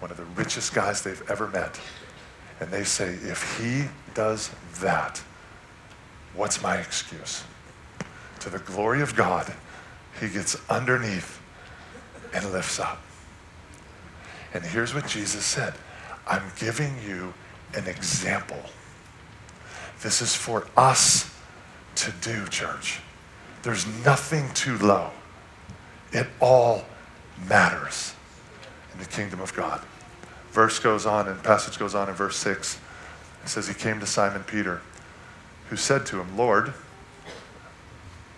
one 0.00 0.10
of 0.10 0.16
the 0.16 0.24
richest 0.24 0.74
guys 0.74 1.02
they've 1.02 1.22
ever 1.30 1.48
met, 1.48 1.78
and 2.60 2.70
they 2.70 2.84
say, 2.84 3.14
if 3.14 3.58
he 3.58 3.88
does 4.14 4.50
that, 4.80 5.22
what's 6.34 6.62
my 6.62 6.76
excuse? 6.76 7.44
To 8.44 8.50
the 8.50 8.58
glory 8.58 9.00
of 9.00 9.16
God, 9.16 9.50
he 10.20 10.28
gets 10.28 10.54
underneath 10.68 11.40
and 12.34 12.52
lifts 12.52 12.78
up. 12.78 13.00
And 14.52 14.62
here's 14.62 14.94
what 14.94 15.06
Jesus 15.08 15.46
said 15.46 15.72
I'm 16.26 16.42
giving 16.58 16.94
you 17.06 17.32
an 17.74 17.86
example. 17.86 18.60
This 20.02 20.20
is 20.20 20.34
for 20.34 20.66
us 20.76 21.34
to 21.96 22.12
do, 22.20 22.46
church. 22.48 23.00
There's 23.62 23.86
nothing 24.04 24.52
too 24.52 24.76
low. 24.76 25.10
It 26.12 26.26
all 26.38 26.84
matters 27.48 28.14
in 28.92 28.98
the 28.98 29.06
kingdom 29.06 29.40
of 29.40 29.54
God. 29.54 29.82
Verse 30.50 30.78
goes 30.78 31.06
on, 31.06 31.28
and 31.28 31.42
passage 31.42 31.78
goes 31.78 31.94
on 31.94 32.10
in 32.10 32.14
verse 32.14 32.36
6. 32.36 32.78
It 33.42 33.48
says, 33.48 33.68
He 33.68 33.74
came 33.74 34.00
to 34.00 34.06
Simon 34.06 34.44
Peter, 34.44 34.82
who 35.70 35.76
said 35.76 36.04
to 36.06 36.20
him, 36.20 36.36
Lord, 36.36 36.74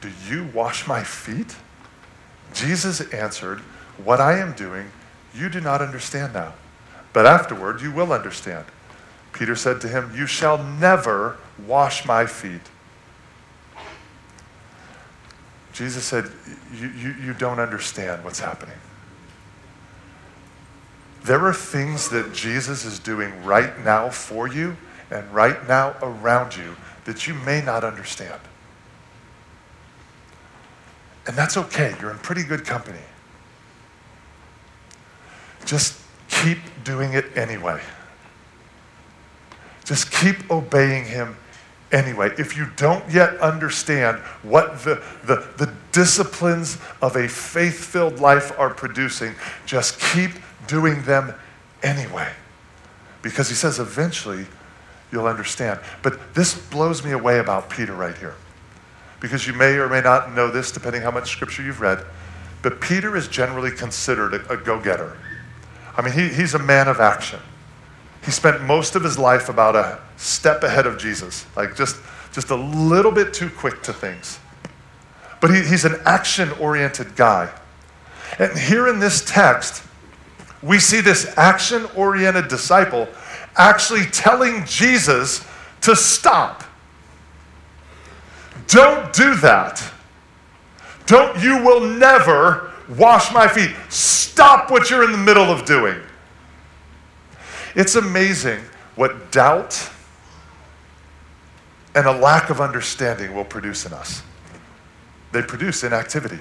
do 0.06 0.34
you 0.34 0.48
wash 0.54 0.86
my 0.86 1.02
feet? 1.02 1.56
Jesus 2.54 3.00
answered, 3.12 3.58
What 4.02 4.20
I 4.20 4.38
am 4.38 4.52
doing, 4.52 4.90
you 5.34 5.48
do 5.48 5.60
not 5.60 5.82
understand 5.82 6.34
now, 6.34 6.54
but 7.12 7.26
afterward 7.26 7.80
you 7.80 7.90
will 7.90 8.12
understand. 8.12 8.64
Peter 9.32 9.56
said 9.56 9.80
to 9.80 9.88
him, 9.88 10.12
You 10.14 10.26
shall 10.26 10.62
never 10.62 11.36
wash 11.66 12.06
my 12.06 12.26
feet. 12.26 12.60
Jesus 15.72 16.04
said, 16.04 16.30
You, 16.74 16.88
you, 16.88 17.14
you 17.22 17.34
don't 17.34 17.58
understand 17.58 18.24
what's 18.24 18.40
happening. 18.40 18.76
There 21.24 21.44
are 21.44 21.52
things 21.52 22.08
that 22.10 22.32
Jesus 22.32 22.84
is 22.84 23.00
doing 23.00 23.44
right 23.44 23.84
now 23.84 24.10
for 24.10 24.46
you 24.46 24.76
and 25.10 25.28
right 25.34 25.66
now 25.66 25.96
around 26.00 26.56
you 26.56 26.76
that 27.04 27.26
you 27.26 27.34
may 27.34 27.60
not 27.60 27.82
understand. 27.82 28.40
And 31.26 31.36
that's 31.36 31.56
okay. 31.56 31.94
You're 32.00 32.10
in 32.10 32.18
pretty 32.18 32.44
good 32.44 32.64
company. 32.64 33.00
Just 35.64 36.00
keep 36.28 36.58
doing 36.84 37.14
it 37.14 37.36
anyway. 37.36 37.80
Just 39.84 40.12
keep 40.12 40.50
obeying 40.50 41.04
him 41.04 41.36
anyway. 41.90 42.30
If 42.38 42.56
you 42.56 42.68
don't 42.76 43.08
yet 43.10 43.36
understand 43.38 44.18
what 44.42 44.84
the, 44.84 45.02
the, 45.24 45.46
the 45.56 45.72
disciplines 45.92 46.78
of 47.02 47.16
a 47.16 47.28
faith 47.28 47.84
filled 47.84 48.20
life 48.20 48.56
are 48.58 48.70
producing, 48.70 49.34
just 49.64 49.98
keep 50.00 50.30
doing 50.68 51.02
them 51.02 51.34
anyway. 51.82 52.32
Because 53.22 53.48
he 53.48 53.54
says 53.54 53.80
eventually 53.80 54.46
you'll 55.10 55.26
understand. 55.26 55.80
But 56.02 56.34
this 56.34 56.54
blows 56.68 57.04
me 57.04 57.10
away 57.10 57.40
about 57.40 57.68
Peter 57.70 57.94
right 57.94 58.16
here 58.16 58.34
because 59.26 59.44
you 59.44 59.52
may 59.52 59.74
or 59.74 59.88
may 59.88 60.00
not 60.00 60.32
know 60.32 60.48
this 60.48 60.70
depending 60.70 61.02
how 61.02 61.10
much 61.10 61.30
scripture 61.30 61.60
you've 61.60 61.80
read. 61.80 62.04
But 62.62 62.80
Peter 62.80 63.16
is 63.16 63.26
generally 63.26 63.72
considered 63.72 64.34
a, 64.34 64.52
a 64.52 64.56
go 64.56 64.80
getter. 64.80 65.16
I 65.96 66.02
mean, 66.02 66.12
he, 66.12 66.28
he's 66.28 66.54
a 66.54 66.60
man 66.60 66.86
of 66.86 67.00
action. 67.00 67.40
he 68.24 68.30
spent 68.30 68.62
most 68.62 68.94
of 68.94 69.02
his 69.02 69.18
life 69.18 69.48
about 69.48 69.74
a 69.74 69.98
step 70.16 70.62
ahead 70.62 70.86
of 70.86 70.96
Jesus, 70.96 71.44
like 71.56 71.74
just, 71.74 71.96
just 72.32 72.50
a 72.50 72.56
little 72.56 73.10
bit 73.10 73.34
too 73.34 73.50
quick 73.50 73.82
to 73.82 73.92
things. 73.92 74.38
But 75.40 75.50
he, 75.52 75.62
he's 75.62 75.84
an 75.84 75.96
action 76.04 76.50
oriented 76.60 77.16
guy. 77.16 77.52
And 78.38 78.56
here 78.56 78.86
in 78.86 79.00
this 79.00 79.24
text, 79.24 79.82
we 80.62 80.78
see 80.78 81.00
this 81.00 81.36
action 81.36 81.84
oriented 81.96 82.46
disciple 82.46 83.08
actually 83.56 84.04
telling 84.06 84.64
Jesus 84.66 85.44
to 85.80 85.96
stop. 85.96 86.62
Don't 88.68 89.12
do 89.12 89.34
that. 89.36 89.82
Don't, 91.06 91.40
you 91.40 91.62
will 91.62 91.80
never 91.80 92.72
wash 92.96 93.32
my 93.32 93.46
feet. 93.46 93.74
Stop 93.88 94.70
what 94.70 94.90
you're 94.90 95.04
in 95.04 95.12
the 95.12 95.18
middle 95.18 95.44
of 95.44 95.64
doing. 95.64 96.00
It's 97.74 97.94
amazing 97.94 98.60
what 98.96 99.30
doubt 99.30 99.90
and 101.94 102.06
a 102.06 102.12
lack 102.12 102.50
of 102.50 102.60
understanding 102.60 103.34
will 103.34 103.44
produce 103.44 103.86
in 103.86 103.92
us. 103.92 104.22
They 105.32 105.42
produce 105.42 105.84
inactivity. 105.84 106.38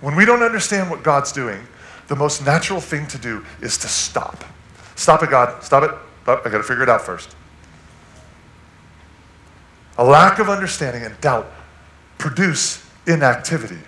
When 0.00 0.16
we 0.16 0.24
don't 0.24 0.42
understand 0.42 0.90
what 0.90 1.02
God's 1.02 1.32
doing, 1.32 1.66
the 2.08 2.16
most 2.16 2.44
natural 2.44 2.80
thing 2.80 3.06
to 3.08 3.18
do 3.18 3.44
is 3.60 3.78
to 3.78 3.88
stop. 3.88 4.44
Stop 4.96 5.22
it, 5.22 5.30
God. 5.30 5.62
Stop 5.62 5.82
it. 5.84 5.90
Oh, 6.26 6.40
I 6.44 6.48
got 6.48 6.58
to 6.58 6.62
figure 6.62 6.82
it 6.82 6.88
out 6.88 7.02
first. 7.02 7.34
A 9.98 10.04
lack 10.04 10.38
of 10.38 10.48
understanding 10.48 11.04
and 11.04 11.18
doubt 11.20 11.50
produce 12.18 12.84
inactivity. 13.06 13.78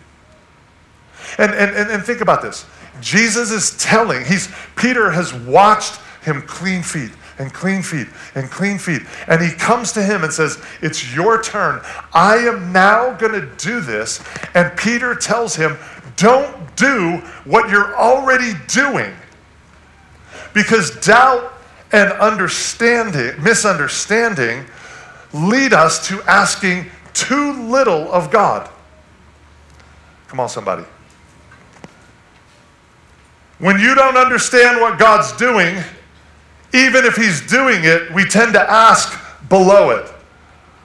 And, 1.38 1.52
and, 1.52 1.74
and, 1.74 1.90
and 1.90 2.02
think 2.02 2.20
about 2.20 2.42
this. 2.42 2.64
Jesus 3.00 3.50
is 3.50 3.76
telling, 3.82 4.24
he's, 4.24 4.48
Peter 4.76 5.10
has 5.10 5.34
watched 5.34 6.00
him 6.22 6.42
clean 6.42 6.82
feet 6.82 7.12
and 7.38 7.52
clean 7.52 7.82
feet 7.82 8.08
and 8.34 8.50
clean 8.50 8.78
feet. 8.78 9.02
And 9.26 9.42
he 9.42 9.52
comes 9.52 9.92
to 9.92 10.02
him 10.02 10.24
and 10.24 10.32
says, 10.32 10.62
It's 10.80 11.14
your 11.14 11.42
turn. 11.42 11.80
I 12.12 12.36
am 12.38 12.72
now 12.72 13.12
going 13.14 13.32
to 13.32 13.46
do 13.56 13.80
this. 13.80 14.22
And 14.54 14.76
Peter 14.78 15.14
tells 15.14 15.54
him, 15.54 15.76
Don't 16.16 16.74
do 16.76 17.18
what 17.44 17.68
you're 17.68 17.96
already 17.96 18.52
doing. 18.68 19.12
Because 20.54 20.98
doubt 21.00 21.52
and 21.92 22.10
understanding, 22.12 23.42
misunderstanding, 23.42 24.64
lead 25.44 25.72
us 25.72 26.08
to 26.08 26.22
asking 26.22 26.86
too 27.12 27.52
little 27.68 28.10
of 28.12 28.30
God. 28.30 28.68
Come 30.28 30.40
on, 30.40 30.48
somebody. 30.48 30.84
When 33.58 33.78
you 33.78 33.94
don't 33.94 34.16
understand 34.16 34.80
what 34.80 34.98
God's 34.98 35.32
doing, 35.32 35.76
even 36.74 37.04
if 37.04 37.16
He's 37.16 37.40
doing 37.46 37.80
it, 37.84 38.12
we 38.12 38.24
tend 38.24 38.52
to 38.52 38.70
ask 38.70 39.18
below 39.48 39.90
it. 39.90 40.12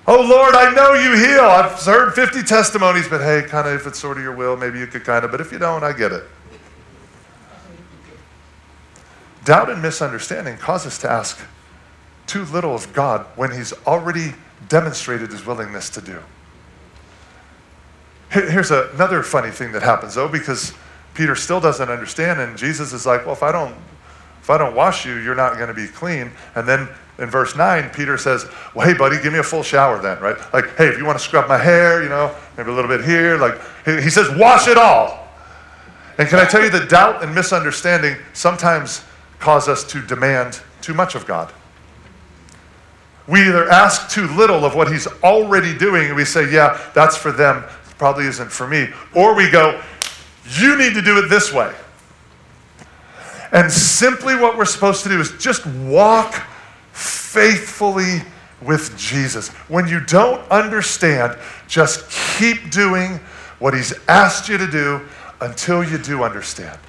Oh 0.08 0.22
Lord, 0.22 0.56
I 0.56 0.74
know 0.74 0.94
you 0.94 1.16
heal. 1.16 1.42
I've 1.42 1.80
heard 1.84 2.14
50 2.14 2.44
testimonies, 2.44 3.08
but 3.08 3.22
hey, 3.22 3.48
kind 3.48 3.68
of 3.68 3.74
if 3.74 3.86
it's 3.86 4.00
sort 4.00 4.18
of 4.18 4.24
your 4.24 4.36
will, 4.36 4.58
maybe 4.58 4.80
you 4.80 4.88
could 4.88 5.04
kind 5.04 5.24
of, 5.24 5.32
but 5.32 5.42
if 5.42 5.52
you 5.52 5.60
don't, 5.60 5.84
I 5.84 5.94
get 5.94 6.12
it. 6.12 6.24
Doubt 9.44 9.70
and 9.70 9.82
misunderstanding 9.82 10.58
cause 10.58 10.86
us 10.86 10.98
to 11.00 11.10
ask 11.10 11.40
too 12.28 12.46
little 12.46 12.76
of 12.76 12.92
God 12.94 13.26
when 13.36 13.52
He's 13.52 13.74
already 13.86 14.34
demonstrated 14.70 15.32
His 15.32 15.46
willingness 15.46 15.90
to 15.92 16.02
do. 16.02 16.20
Here's 18.30 18.72
another 18.72 19.24
funny 19.24 19.52
thing 19.52 19.74
that 19.74 19.82
happens, 19.82 20.16
though, 20.16 20.30
because 20.30 20.74
Peter 21.14 21.36
still 21.36 21.60
doesn't 21.60 21.90
understand, 21.90 22.40
and 22.40 22.58
Jesus 22.58 22.94
is 22.94 23.06
like, 23.06 23.26
Well, 23.26 23.36
if 23.36 23.44
I 23.44 23.52
don't 23.52 23.76
if 24.42 24.50
I 24.50 24.58
don't 24.58 24.76
wash 24.76 25.06
you, 25.06 25.18
you're 25.18 25.36
not 25.36 25.58
going 25.58 25.68
to 25.68 25.74
be 25.74 25.88
clean. 25.88 26.32
And 26.56 26.68
then 26.68 26.90
in 27.20 27.30
verse 27.30 27.56
9, 27.56 27.92
Peter 27.92 28.18
says, 28.18 28.48
Well, 28.74 28.88
hey, 28.88 28.98
buddy, 28.98 29.22
give 29.22 29.32
me 29.32 29.40
a 29.40 29.44
full 29.44 29.62
shower 29.62 30.02
then, 30.02 30.20
right? 30.20 30.36
Like, 30.52 30.76
hey, 30.78 30.88
if 30.88 30.98
you 30.98 31.06
want 31.06 31.20
to 31.20 31.24
scrub 31.24 31.48
my 31.48 31.58
hair, 31.58 32.02
you 32.02 32.10
know, 32.10 32.36
maybe 32.58 32.72
a 32.72 32.74
little 32.74 32.90
bit 32.90 33.06
here. 33.06 33.38
Like, 33.38 33.62
he 33.86 34.10
says, 34.10 34.36
Wash 34.36 34.68
it 34.68 34.78
all. 34.78 35.28
And 36.18 36.28
can 36.28 36.40
I 36.40 36.46
tell 36.46 36.64
you 36.64 36.72
that 36.72 36.90
doubt 36.90 37.24
and 37.24 37.34
misunderstanding 37.34 38.16
sometimes 38.34 39.06
cause 39.40 39.68
us 39.68 39.84
to 39.86 40.02
demand 40.02 40.60
too 40.82 40.94
much 40.94 41.14
of 41.14 41.28
God? 41.28 41.54
We 43.28 43.42
either 43.48 43.70
ask 43.70 44.10
too 44.10 44.28
little 44.28 44.66
of 44.66 44.76
what 44.76 44.92
He's 44.92 45.08
already 45.24 45.78
doing, 45.78 46.08
and 46.08 46.16
we 46.16 46.26
say, 46.26 46.52
Yeah, 46.52 46.80
that's 46.94 47.16
for 47.16 47.32
them, 47.32 47.64
probably 47.98 48.26
isn't 48.26 48.52
for 48.52 48.68
me. 48.68 48.88
Or 49.16 49.36
we 49.36 49.50
go, 49.50 49.82
You 50.58 50.78
need 50.78 50.94
to 50.96 51.02
do 51.02 51.18
it 51.20 51.30
this 51.30 51.54
way. 51.54 51.74
And 53.52 53.72
simply 53.72 54.36
what 54.36 54.58
we're 54.58 54.66
supposed 54.66 55.04
to 55.04 55.10
do 55.10 55.20
is 55.20 55.32
just 55.38 55.66
walk 55.66 56.36
faithfully 56.94 58.22
with 58.62 58.98
Jesus. 58.98 59.50
When 59.68 59.88
you 59.88 60.00
don't 60.00 60.40
understand, 60.50 61.38
just 61.68 62.10
keep 62.38 62.72
doing 62.72 63.20
what 63.60 63.74
He's 63.74 63.94
asked 64.08 64.50
you 64.50 64.58
to 64.58 64.68
do 64.68 65.02
until 65.42 65.84
you 65.84 65.98
do 65.98 66.24
understand. 66.24 66.80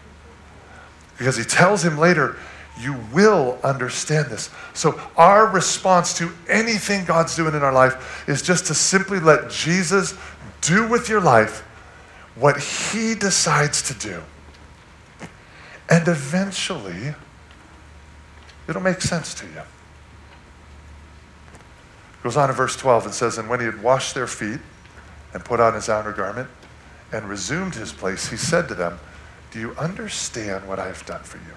Because 1.18 1.36
He 1.36 1.44
tells 1.44 1.84
him 1.84 1.98
later, 1.98 2.36
you 2.80 2.96
will 3.12 3.58
understand 3.62 4.30
this. 4.30 4.50
So, 4.74 5.00
our 5.16 5.46
response 5.46 6.16
to 6.18 6.32
anything 6.48 7.04
God's 7.04 7.36
doing 7.36 7.54
in 7.54 7.62
our 7.62 7.72
life 7.72 8.28
is 8.28 8.42
just 8.42 8.66
to 8.66 8.74
simply 8.74 9.20
let 9.20 9.50
Jesus 9.50 10.14
do 10.62 10.88
with 10.88 11.08
your 11.08 11.20
life 11.20 11.60
what 12.34 12.58
He 12.58 13.14
decides 13.14 13.82
to 13.82 13.94
do. 13.94 14.22
And 15.90 16.08
eventually, 16.08 17.14
it'll 18.68 18.82
make 18.82 19.02
sense 19.02 19.34
to 19.34 19.46
you. 19.46 19.58
It 19.58 19.66
Goes 22.22 22.36
on 22.36 22.48
in 22.48 22.56
verse 22.56 22.76
12 22.76 23.06
and 23.06 23.14
says, 23.14 23.36
And 23.36 23.50
when 23.50 23.60
he 23.60 23.66
had 23.66 23.82
washed 23.82 24.14
their 24.14 24.26
feet 24.26 24.60
and 25.34 25.44
put 25.44 25.60
on 25.60 25.74
his 25.74 25.88
outer 25.88 26.12
garment 26.12 26.48
and 27.12 27.28
resumed 27.28 27.74
his 27.74 27.92
place, 27.92 28.28
he 28.28 28.36
said 28.36 28.68
to 28.68 28.74
them, 28.74 28.98
Do 29.50 29.60
you 29.60 29.72
understand 29.72 30.66
what 30.66 30.78
I 30.78 30.86
have 30.86 31.04
done 31.04 31.22
for 31.22 31.36
you? 31.36 31.54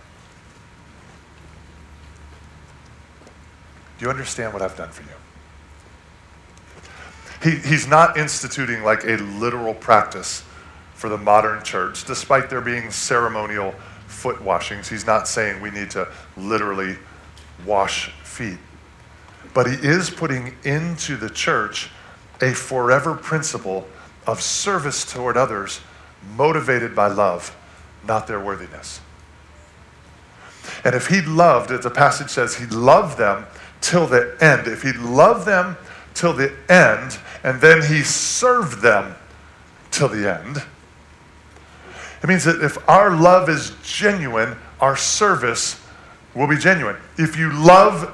Do 3.97 4.05
you 4.05 4.11
understand 4.11 4.53
what 4.53 4.61
I've 4.61 4.75
done 4.75 4.89
for 4.89 5.03
you? 5.03 5.09
He, 7.43 7.57
he's 7.67 7.87
not 7.87 8.17
instituting 8.17 8.83
like 8.83 9.03
a 9.03 9.17
literal 9.17 9.73
practice 9.73 10.43
for 10.93 11.09
the 11.09 11.17
modern 11.17 11.63
church, 11.63 12.05
despite 12.05 12.49
there 12.49 12.61
being 12.61 12.89
ceremonial 12.91 13.75
foot 14.07 14.41
washings. 14.41 14.89
He's 14.89 15.05
not 15.05 15.27
saying 15.27 15.61
we 15.61 15.69
need 15.69 15.91
to 15.91 16.07
literally 16.37 16.97
wash 17.65 18.09
feet. 18.23 18.57
But 19.53 19.67
he 19.67 19.75
is 19.87 20.09
putting 20.09 20.55
into 20.63 21.15
the 21.17 21.29
church 21.29 21.89
a 22.41 22.51
forever 22.51 23.13
principle 23.15 23.87
of 24.27 24.41
service 24.41 25.05
toward 25.05 25.37
others 25.37 25.81
motivated 26.35 26.95
by 26.95 27.07
love, 27.07 27.55
not 28.07 28.27
their 28.27 28.39
worthiness. 28.39 28.99
And 30.83 30.95
if 30.95 31.07
he 31.07 31.21
loved, 31.21 31.71
as 31.71 31.81
the 31.81 31.89
passage 31.89 32.29
says, 32.29 32.55
he 32.55 32.65
loved 32.65 33.17
them 33.17 33.45
till 33.81 34.07
the 34.07 34.35
end. 34.41 34.67
If 34.67 34.81
he 34.81 34.93
loved 34.93 35.45
them 35.45 35.77
till 36.13 36.33
the 36.33 36.53
end, 36.69 37.19
and 37.43 37.61
then 37.61 37.81
he 37.81 38.01
served 38.01 38.81
them 38.81 39.15
till 39.91 40.07
the 40.07 40.33
end, 40.39 40.63
it 42.23 42.27
means 42.27 42.43
that 42.45 42.63
if 42.63 42.77
our 42.89 43.15
love 43.15 43.49
is 43.49 43.73
genuine, 43.83 44.57
our 44.79 44.97
service 44.97 45.79
will 46.33 46.47
be 46.47 46.57
genuine. 46.57 46.97
If 47.17 47.37
you 47.37 47.51
love 47.51 48.13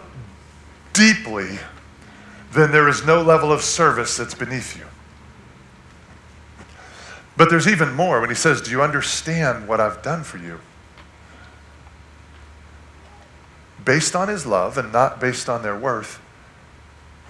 deeply, 0.93 1.59
then 2.51 2.71
there 2.71 2.89
is 2.89 3.05
no 3.05 3.21
level 3.21 3.51
of 3.51 3.61
service 3.61 4.17
that's 4.17 4.35
beneath 4.35 4.77
you. 4.77 4.85
But 7.37 7.49
there's 7.49 7.67
even 7.67 7.93
more 7.93 8.19
when 8.19 8.29
he 8.29 8.35
says, 8.35 8.61
Do 8.61 8.71
you 8.71 8.81
understand 8.81 9.67
what 9.67 9.79
I've 9.79 10.01
done 10.01 10.23
for 10.23 10.37
you? 10.37 10.59
Based 13.83 14.15
on 14.15 14.27
his 14.27 14.45
love 14.45 14.77
and 14.77 14.91
not 14.91 15.19
based 15.19 15.49
on 15.49 15.63
their 15.63 15.77
worth, 15.77 16.21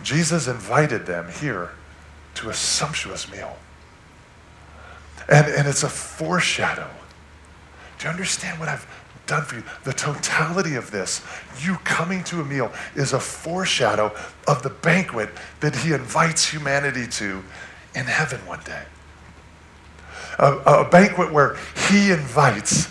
Jesus 0.04 0.48
invited 0.48 1.06
them 1.06 1.30
here 1.32 1.70
to 2.36 2.50
a 2.50 2.54
sumptuous 2.54 3.32
meal. 3.32 3.58
And, 5.30 5.48
and 5.48 5.68
it's 5.68 5.84
a 5.84 5.90
foreshadow. 5.90 6.90
Do 8.00 8.06
you 8.06 8.12
understand 8.12 8.60
what 8.60 8.68
I've 8.68 8.88
done 9.28 9.44
for 9.44 9.56
you? 9.56 9.64
The 9.84 9.94
totality 9.94 10.76
of 10.76 10.92
this, 10.92 11.22
you 11.60 11.76
coming 11.84 12.24
to 12.26 12.42
a 12.42 12.46
meal, 12.46 12.72
is 12.96 13.14
a 13.14 13.20
foreshadow 13.20 14.14
of 14.48 14.64
the 14.64 14.72
banquet 14.72 15.30
that 15.60 15.76
he 15.76 15.94
invites 15.94 16.50
humanity 16.50 17.08
to 17.08 17.44
in 17.94 18.06
heaven 18.06 18.46
one 18.48 18.62
day. 18.66 18.84
A, 20.40 20.54
a 20.58 20.90
banquet 20.90 21.32
where 21.32 21.58
he 21.90 22.12
invites, 22.12 22.88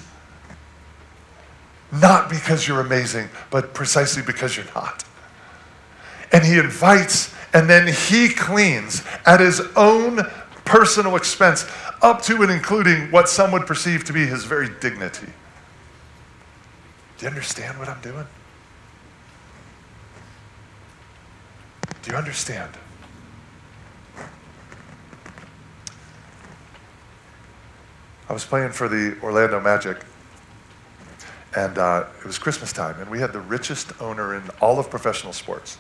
not 1.93 2.31
because 2.31 2.69
you're 2.69 2.81
amazing, 2.81 3.29
but 3.51 3.75
precisely 3.75 4.23
because 4.23 4.57
you're 4.57 4.67
not. 4.75 5.05
And 6.33 6.45
he 6.45 6.59
invites, 6.59 7.35
and 7.53 7.69
then 7.69 7.93
he 7.93 8.29
cleans 8.29 9.03
at 9.27 9.41
his 9.41 9.61
own 9.75 10.21
personal 10.65 11.17
expense, 11.17 11.67
up 12.01 12.23
to 12.23 12.43
and 12.43 12.51
including 12.51 13.11
what 13.11 13.29
some 13.29 13.51
would 13.53 13.67
perceive 13.67 14.05
to 14.05 14.13
be 14.13 14.25
his 14.25 14.45
very 14.45 14.69
dignity. 14.81 15.27
Do 17.19 17.27
you 17.27 17.29
understand 17.29 17.79
what 17.79 17.89
I'm 17.89 18.01
doing? 18.01 18.27
Do 22.03 22.11
you 22.13 22.17
understand? 22.17 22.71
I 28.29 28.33
was 28.33 28.45
playing 28.45 28.71
for 28.71 28.89
the 28.89 29.19
Orlando 29.23 29.61
Magic 29.61 29.99
and 31.57 31.79
uh, 31.79 32.07
it 32.19 32.25
was 32.25 32.39
Christmas 32.39 32.73
time, 32.73 33.01
and 33.01 33.11
we 33.11 33.19
had 33.19 33.33
the 33.33 33.41
richest 33.41 33.93
owner 34.01 34.37
in 34.37 34.43
all 34.61 34.79
of 34.79 34.89
professional 34.89 35.33
sports. 35.33 35.79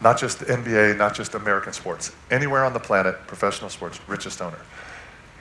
Not 0.00 0.18
just 0.18 0.40
NBA, 0.40 0.96
not 0.96 1.14
just 1.14 1.34
American 1.34 1.72
sports. 1.72 2.12
Anywhere 2.30 2.64
on 2.64 2.72
the 2.72 2.80
planet, 2.80 3.16
professional 3.26 3.70
sports, 3.70 4.00
richest 4.08 4.42
owner. 4.42 4.58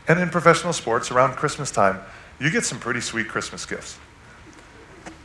And 0.07 0.19
in 0.19 0.29
professional 0.29 0.73
sports, 0.73 1.11
around 1.11 1.35
Christmas 1.35 1.71
time, 1.71 1.99
you 2.39 2.49
get 2.49 2.65
some 2.65 2.79
pretty 2.79 3.01
sweet 3.01 3.27
Christmas 3.27 3.65
gifts. 3.65 3.97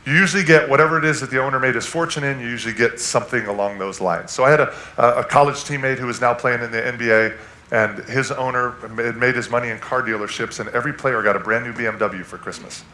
You 0.05 0.13
usually 0.13 0.43
get 0.43 0.69
whatever 0.69 0.97
it 0.97 1.03
is 1.03 1.19
that 1.19 1.31
the 1.31 1.39
owner 1.39 1.59
made 1.59 1.75
his 1.75 1.85
fortune 1.85 2.23
in, 2.23 2.39
you 2.39 2.47
usually 2.47 2.73
get 2.73 2.99
something 2.99 3.45
along 3.47 3.77
those 3.77 3.99
lines. 3.99 4.31
So 4.31 4.43
I 4.43 4.51
had 4.51 4.61
a, 4.61 4.73
a 4.97 5.23
college 5.23 5.57
teammate 5.57 5.97
who 5.97 6.05
was 6.05 6.21
now 6.21 6.33
playing 6.33 6.61
in 6.63 6.71
the 6.71 6.81
NBA, 6.81 7.37
and 7.71 7.99
his 8.05 8.31
owner 8.31 8.71
made 9.13 9.35
his 9.35 9.49
money 9.49 9.69
in 9.69 9.79
car 9.79 10.01
dealerships, 10.01 10.59
and 10.59 10.69
every 10.69 10.93
player 10.93 11.21
got 11.21 11.35
a 11.35 11.39
brand 11.39 11.65
new 11.65 11.73
BMW 11.73 12.23
for 12.23 12.37
Christmas. 12.37 12.85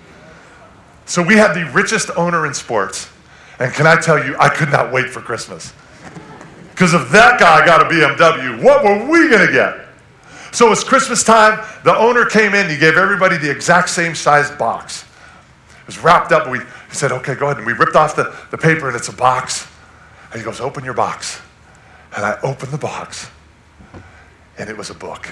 So 1.06 1.22
we 1.22 1.36
had 1.36 1.54
the 1.54 1.70
richest 1.72 2.10
owner 2.16 2.46
in 2.46 2.54
sports. 2.54 3.10
And 3.60 3.74
can 3.74 3.86
I 3.86 4.00
tell 4.00 4.24
you, 4.24 4.36
I 4.40 4.50
could 4.50 4.70
not 4.70 4.92
wait 4.92 5.10
for 5.10 5.22
Christmas. 5.22 5.74
Because 6.72 6.94
if 6.94 7.10
that 7.12 7.40
guy 7.40 7.66
got 7.66 7.82
a 7.82 7.86
BMW, 7.86 8.64
what 8.64 8.84
were 8.84 9.06
we 9.10 9.30
going 9.30 9.46
to 9.46 9.54
get? 9.54 9.88
So 10.52 10.72
it's 10.72 10.84
Christmas 10.84 11.24
time. 11.24 11.64
The 11.84 11.96
owner 11.96 12.26
came 12.26 12.54
in. 12.54 12.70
He 12.70 12.78
gave 12.78 12.98
everybody 12.98 13.38
the 13.38 13.50
exact 13.50 13.90
same 13.90 14.16
size 14.16 14.52
box. 14.52 15.04
It 15.82 15.88
was 15.88 16.00
wrapped 16.00 16.32
up. 16.32 16.50
We 16.50 16.60
said, 16.92 17.12
okay, 17.12 17.36
go 17.36 17.48
ahead. 17.48 17.58
And 17.58 17.66
we 17.66 17.74
ripped 17.74 17.96
off 17.96 18.16
the, 18.16 18.36
the 18.52 18.58
paper, 18.58 18.88
and 18.88 18.96
it's 18.96 19.10
a 19.10 19.14
box. 19.14 19.68
And 20.32 20.40
he 20.40 20.46
goes, 20.46 20.60
open 20.60 20.84
your 20.84 20.94
box. 20.94 21.42
And 22.16 22.24
I 22.26 22.40
opened 22.42 22.72
the 22.72 22.78
box, 22.78 23.30
and 24.58 24.70
it 24.70 24.78
was 24.78 24.92
a 24.92 24.94
book. 24.94 25.28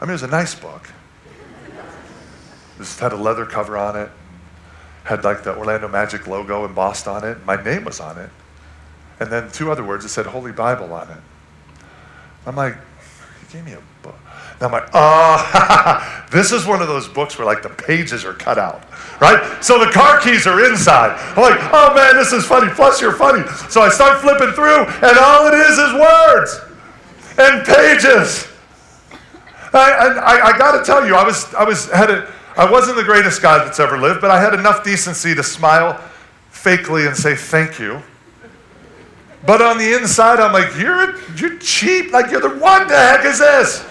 I 0.00 0.04
mean, 0.04 0.10
it 0.10 0.12
was 0.12 0.22
a 0.22 0.28
nice 0.28 0.54
book. 0.54 0.88
This 2.78 2.98
had 2.98 3.12
a 3.12 3.16
leather 3.16 3.46
cover 3.46 3.76
on 3.76 3.96
it, 3.96 4.10
had 5.04 5.24
like 5.24 5.42
the 5.42 5.56
Orlando 5.56 5.88
Magic 5.88 6.26
logo 6.26 6.64
embossed 6.64 7.08
on 7.08 7.24
it. 7.24 7.44
My 7.44 7.62
name 7.62 7.84
was 7.84 8.00
on 8.00 8.18
it. 8.18 8.30
And 9.18 9.30
then 9.30 9.50
two 9.50 9.70
other 9.70 9.84
words 9.84 10.04
it 10.04 10.08
said 10.10 10.26
Holy 10.26 10.52
Bible 10.52 10.92
on 10.92 11.10
it. 11.10 11.16
I'm 12.44 12.54
like, 12.54 12.76
he 13.40 13.52
gave 13.52 13.64
me 13.64 13.72
a 13.72 13.82
book. 14.02 14.14
And 14.54 14.62
I'm 14.62 14.72
like, 14.72 14.88
oh, 14.92 16.26
this 16.32 16.52
is 16.52 16.66
one 16.66 16.80
of 16.80 16.88
those 16.88 17.08
books 17.08 17.38
where 17.38 17.46
like 17.46 17.62
the 17.62 17.70
pages 17.70 18.24
are 18.24 18.34
cut 18.34 18.58
out, 18.58 18.84
right? 19.20 19.62
So 19.62 19.78
the 19.78 19.90
car 19.90 20.20
keys 20.20 20.46
are 20.46 20.64
inside. 20.70 21.18
I'm 21.36 21.42
like, 21.42 21.58
oh 21.72 21.94
man, 21.94 22.16
this 22.16 22.32
is 22.32 22.44
funny. 22.46 22.70
Plus, 22.72 23.00
you're 23.00 23.12
funny. 23.12 23.46
So 23.70 23.80
I 23.80 23.88
start 23.88 24.20
flipping 24.20 24.52
through, 24.52 24.84
and 24.86 25.18
all 25.18 25.46
it 25.48 25.54
is 25.54 25.78
is 25.78 25.92
words 25.94 26.60
and 27.38 27.64
pages. 27.66 28.48
I, 29.72 29.92
I, 30.24 30.46
I 30.54 30.58
got 30.58 30.78
to 30.78 30.84
tell 30.84 31.06
you, 31.06 31.14
I 31.14 31.24
was, 31.24 31.52
I 31.54 31.64
was 31.64 31.90
had 31.90 32.10
a, 32.10 32.32
I 32.56 32.70
wasn't 32.70 32.96
the 32.96 33.04
greatest 33.04 33.42
guy 33.42 33.62
that's 33.62 33.78
ever 33.78 33.98
lived, 33.98 34.20
but 34.20 34.30
I 34.30 34.40
had 34.40 34.54
enough 34.54 34.82
decency 34.82 35.34
to 35.34 35.42
smile 35.42 36.02
fakely 36.50 37.06
and 37.06 37.16
say 37.16 37.34
thank 37.34 37.78
you. 37.78 38.02
But 39.44 39.62
on 39.62 39.78
the 39.78 39.94
inside, 39.94 40.40
I'm 40.40 40.52
like, 40.52 40.76
you're, 40.76 41.18
you're 41.36 41.58
cheap. 41.58 42.12
Like, 42.12 42.30
you're 42.30 42.40
the, 42.40 42.58
what 42.58 42.88
the 42.88 42.96
heck 42.96 43.24
is 43.24 43.38
this? 43.38 43.86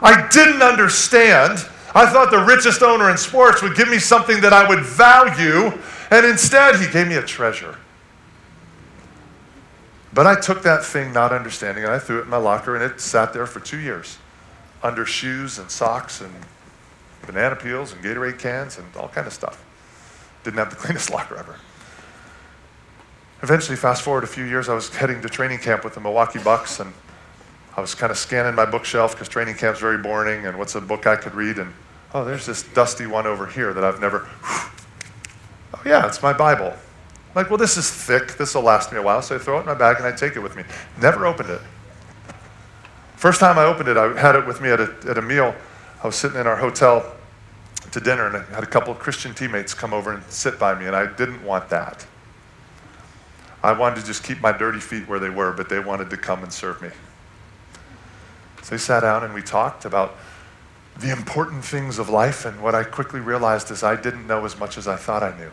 I 0.00 0.28
didn't 0.28 0.62
understand. 0.62 1.66
I 1.94 2.06
thought 2.06 2.30
the 2.30 2.44
richest 2.44 2.82
owner 2.82 3.10
in 3.10 3.16
sports 3.16 3.62
would 3.62 3.74
give 3.74 3.88
me 3.88 3.98
something 3.98 4.40
that 4.42 4.52
I 4.52 4.68
would 4.68 4.84
value, 4.84 5.72
and 6.10 6.26
instead, 6.26 6.76
he 6.76 6.86
gave 6.86 7.08
me 7.08 7.16
a 7.16 7.22
treasure. 7.22 7.76
But 10.12 10.26
I 10.26 10.38
took 10.38 10.62
that 10.62 10.84
thing 10.84 11.12
not 11.12 11.32
understanding 11.32 11.84
and 11.84 11.92
I 11.92 11.98
threw 11.98 12.18
it 12.18 12.22
in 12.22 12.28
my 12.28 12.36
locker, 12.36 12.76
and 12.76 12.84
it 12.84 13.00
sat 13.00 13.32
there 13.32 13.46
for 13.46 13.60
two 13.60 13.78
years 13.78 14.18
under 14.82 15.04
shoes 15.04 15.58
and 15.58 15.70
socks 15.70 16.20
and 16.20 16.32
banana 17.28 17.54
peels 17.54 17.92
and 17.92 18.02
Gatorade 18.02 18.38
cans 18.38 18.78
and 18.78 18.86
all 18.96 19.08
kind 19.08 19.26
of 19.26 19.32
stuff. 19.32 19.62
Didn't 20.44 20.58
have 20.58 20.70
the 20.70 20.76
cleanest 20.84 21.10
locker 21.10 21.36
ever. 21.36 21.56
Eventually, 23.42 23.76
fast 23.76 24.02
forward 24.02 24.24
a 24.24 24.26
few 24.26 24.44
years, 24.44 24.68
I 24.68 24.74
was 24.74 24.88
heading 24.88 25.20
to 25.20 25.28
training 25.28 25.58
camp 25.58 25.84
with 25.84 25.94
the 25.94 26.00
Milwaukee 26.00 26.40
Bucks, 26.40 26.80
and 26.80 26.92
I 27.76 27.80
was 27.80 27.94
kind 27.94 28.10
of 28.10 28.18
scanning 28.18 28.54
my 28.54 28.64
bookshelf 28.64 29.12
because 29.12 29.28
training 29.28 29.54
camp's 29.54 29.78
very 29.78 29.98
boring, 29.98 30.46
and 30.46 30.58
what's 30.58 30.74
a 30.74 30.80
book 30.80 31.06
I 31.06 31.16
could 31.16 31.34
read? 31.34 31.58
And 31.58 31.72
oh, 32.14 32.24
there's 32.24 32.46
this 32.46 32.62
dusty 32.62 33.06
one 33.06 33.26
over 33.26 33.46
here 33.46 33.72
that 33.74 33.84
I've 33.84 34.00
never. 34.00 34.28
Oh 35.74 35.82
yeah, 35.84 36.06
it's 36.06 36.22
my 36.22 36.32
Bible. 36.32 36.68
I'm 36.68 37.34
like, 37.34 37.50
well, 37.50 37.58
this 37.58 37.76
is 37.76 37.90
thick. 37.90 38.38
This 38.38 38.54
will 38.54 38.62
last 38.62 38.90
me 38.90 38.96
a 38.96 39.02
while, 39.02 39.20
so 39.20 39.36
I 39.36 39.38
throw 39.38 39.58
it 39.58 39.60
in 39.60 39.66
my 39.66 39.74
bag 39.74 39.98
and 39.98 40.06
I 40.06 40.12
take 40.12 40.34
it 40.34 40.38
with 40.38 40.56
me. 40.56 40.64
Never 40.98 41.26
opened 41.26 41.50
it. 41.50 41.60
First 43.16 43.38
time 43.38 43.58
I 43.58 43.64
opened 43.64 43.90
it, 43.90 43.98
I 43.98 44.18
had 44.18 44.34
it 44.34 44.46
with 44.46 44.62
me 44.62 44.70
at 44.70 44.80
a, 44.80 44.94
at 45.06 45.18
a 45.18 45.22
meal. 45.22 45.54
I 46.02 46.06
was 46.06 46.16
sitting 46.16 46.40
in 46.40 46.46
our 46.46 46.56
hotel 46.56 47.14
to 47.92 48.00
dinner, 48.00 48.26
and 48.26 48.36
I 48.36 48.42
had 48.54 48.62
a 48.62 48.66
couple 48.66 48.92
of 48.92 48.98
Christian 48.98 49.34
teammates 49.34 49.74
come 49.74 49.92
over 49.92 50.12
and 50.12 50.22
sit 50.30 50.58
by 50.58 50.78
me, 50.78 50.86
and 50.86 50.94
I 50.94 51.06
didn't 51.06 51.42
want 51.44 51.68
that. 51.70 52.06
I 53.62 53.72
wanted 53.72 54.00
to 54.00 54.06
just 54.06 54.22
keep 54.22 54.40
my 54.40 54.52
dirty 54.52 54.80
feet 54.80 55.08
where 55.08 55.18
they 55.18 55.30
were, 55.30 55.52
but 55.52 55.68
they 55.68 55.80
wanted 55.80 56.10
to 56.10 56.16
come 56.16 56.42
and 56.42 56.52
serve 56.52 56.80
me. 56.80 56.90
So 58.62 58.70
they 58.70 58.78
sat 58.78 59.00
down 59.00 59.24
and 59.24 59.34
we 59.34 59.42
talked 59.42 59.84
about 59.84 60.16
the 60.98 61.10
important 61.10 61.64
things 61.64 61.98
of 61.98 62.08
life, 62.08 62.44
and 62.44 62.60
what 62.62 62.74
I 62.74 62.84
quickly 62.84 63.20
realized 63.20 63.70
is 63.70 63.82
I 63.82 63.96
didn't 63.96 64.26
know 64.26 64.44
as 64.44 64.58
much 64.58 64.76
as 64.76 64.86
I 64.88 64.96
thought 64.96 65.22
I 65.22 65.36
knew. 65.38 65.50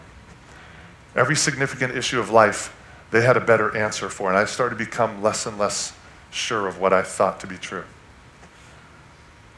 Every 1.16 1.36
significant 1.36 1.96
issue 1.96 2.20
of 2.20 2.30
life, 2.30 2.76
they 3.12 3.22
had 3.22 3.38
a 3.38 3.42
better 3.42 3.76
answer 3.78 4.10
for, 4.10 4.30
and 4.30 4.38
I 4.38 4.46
started 4.46 4.78
to 4.78 4.86
become 4.86 5.22
less 5.22 5.46
and 5.46 5.58
less 5.58 5.94
sure 6.32 6.68
of 6.68 6.80
what 6.80 6.94
I 6.94 7.04
thought 7.04 7.40
to 7.40 7.48
be 7.48 7.58
true. 7.58 7.86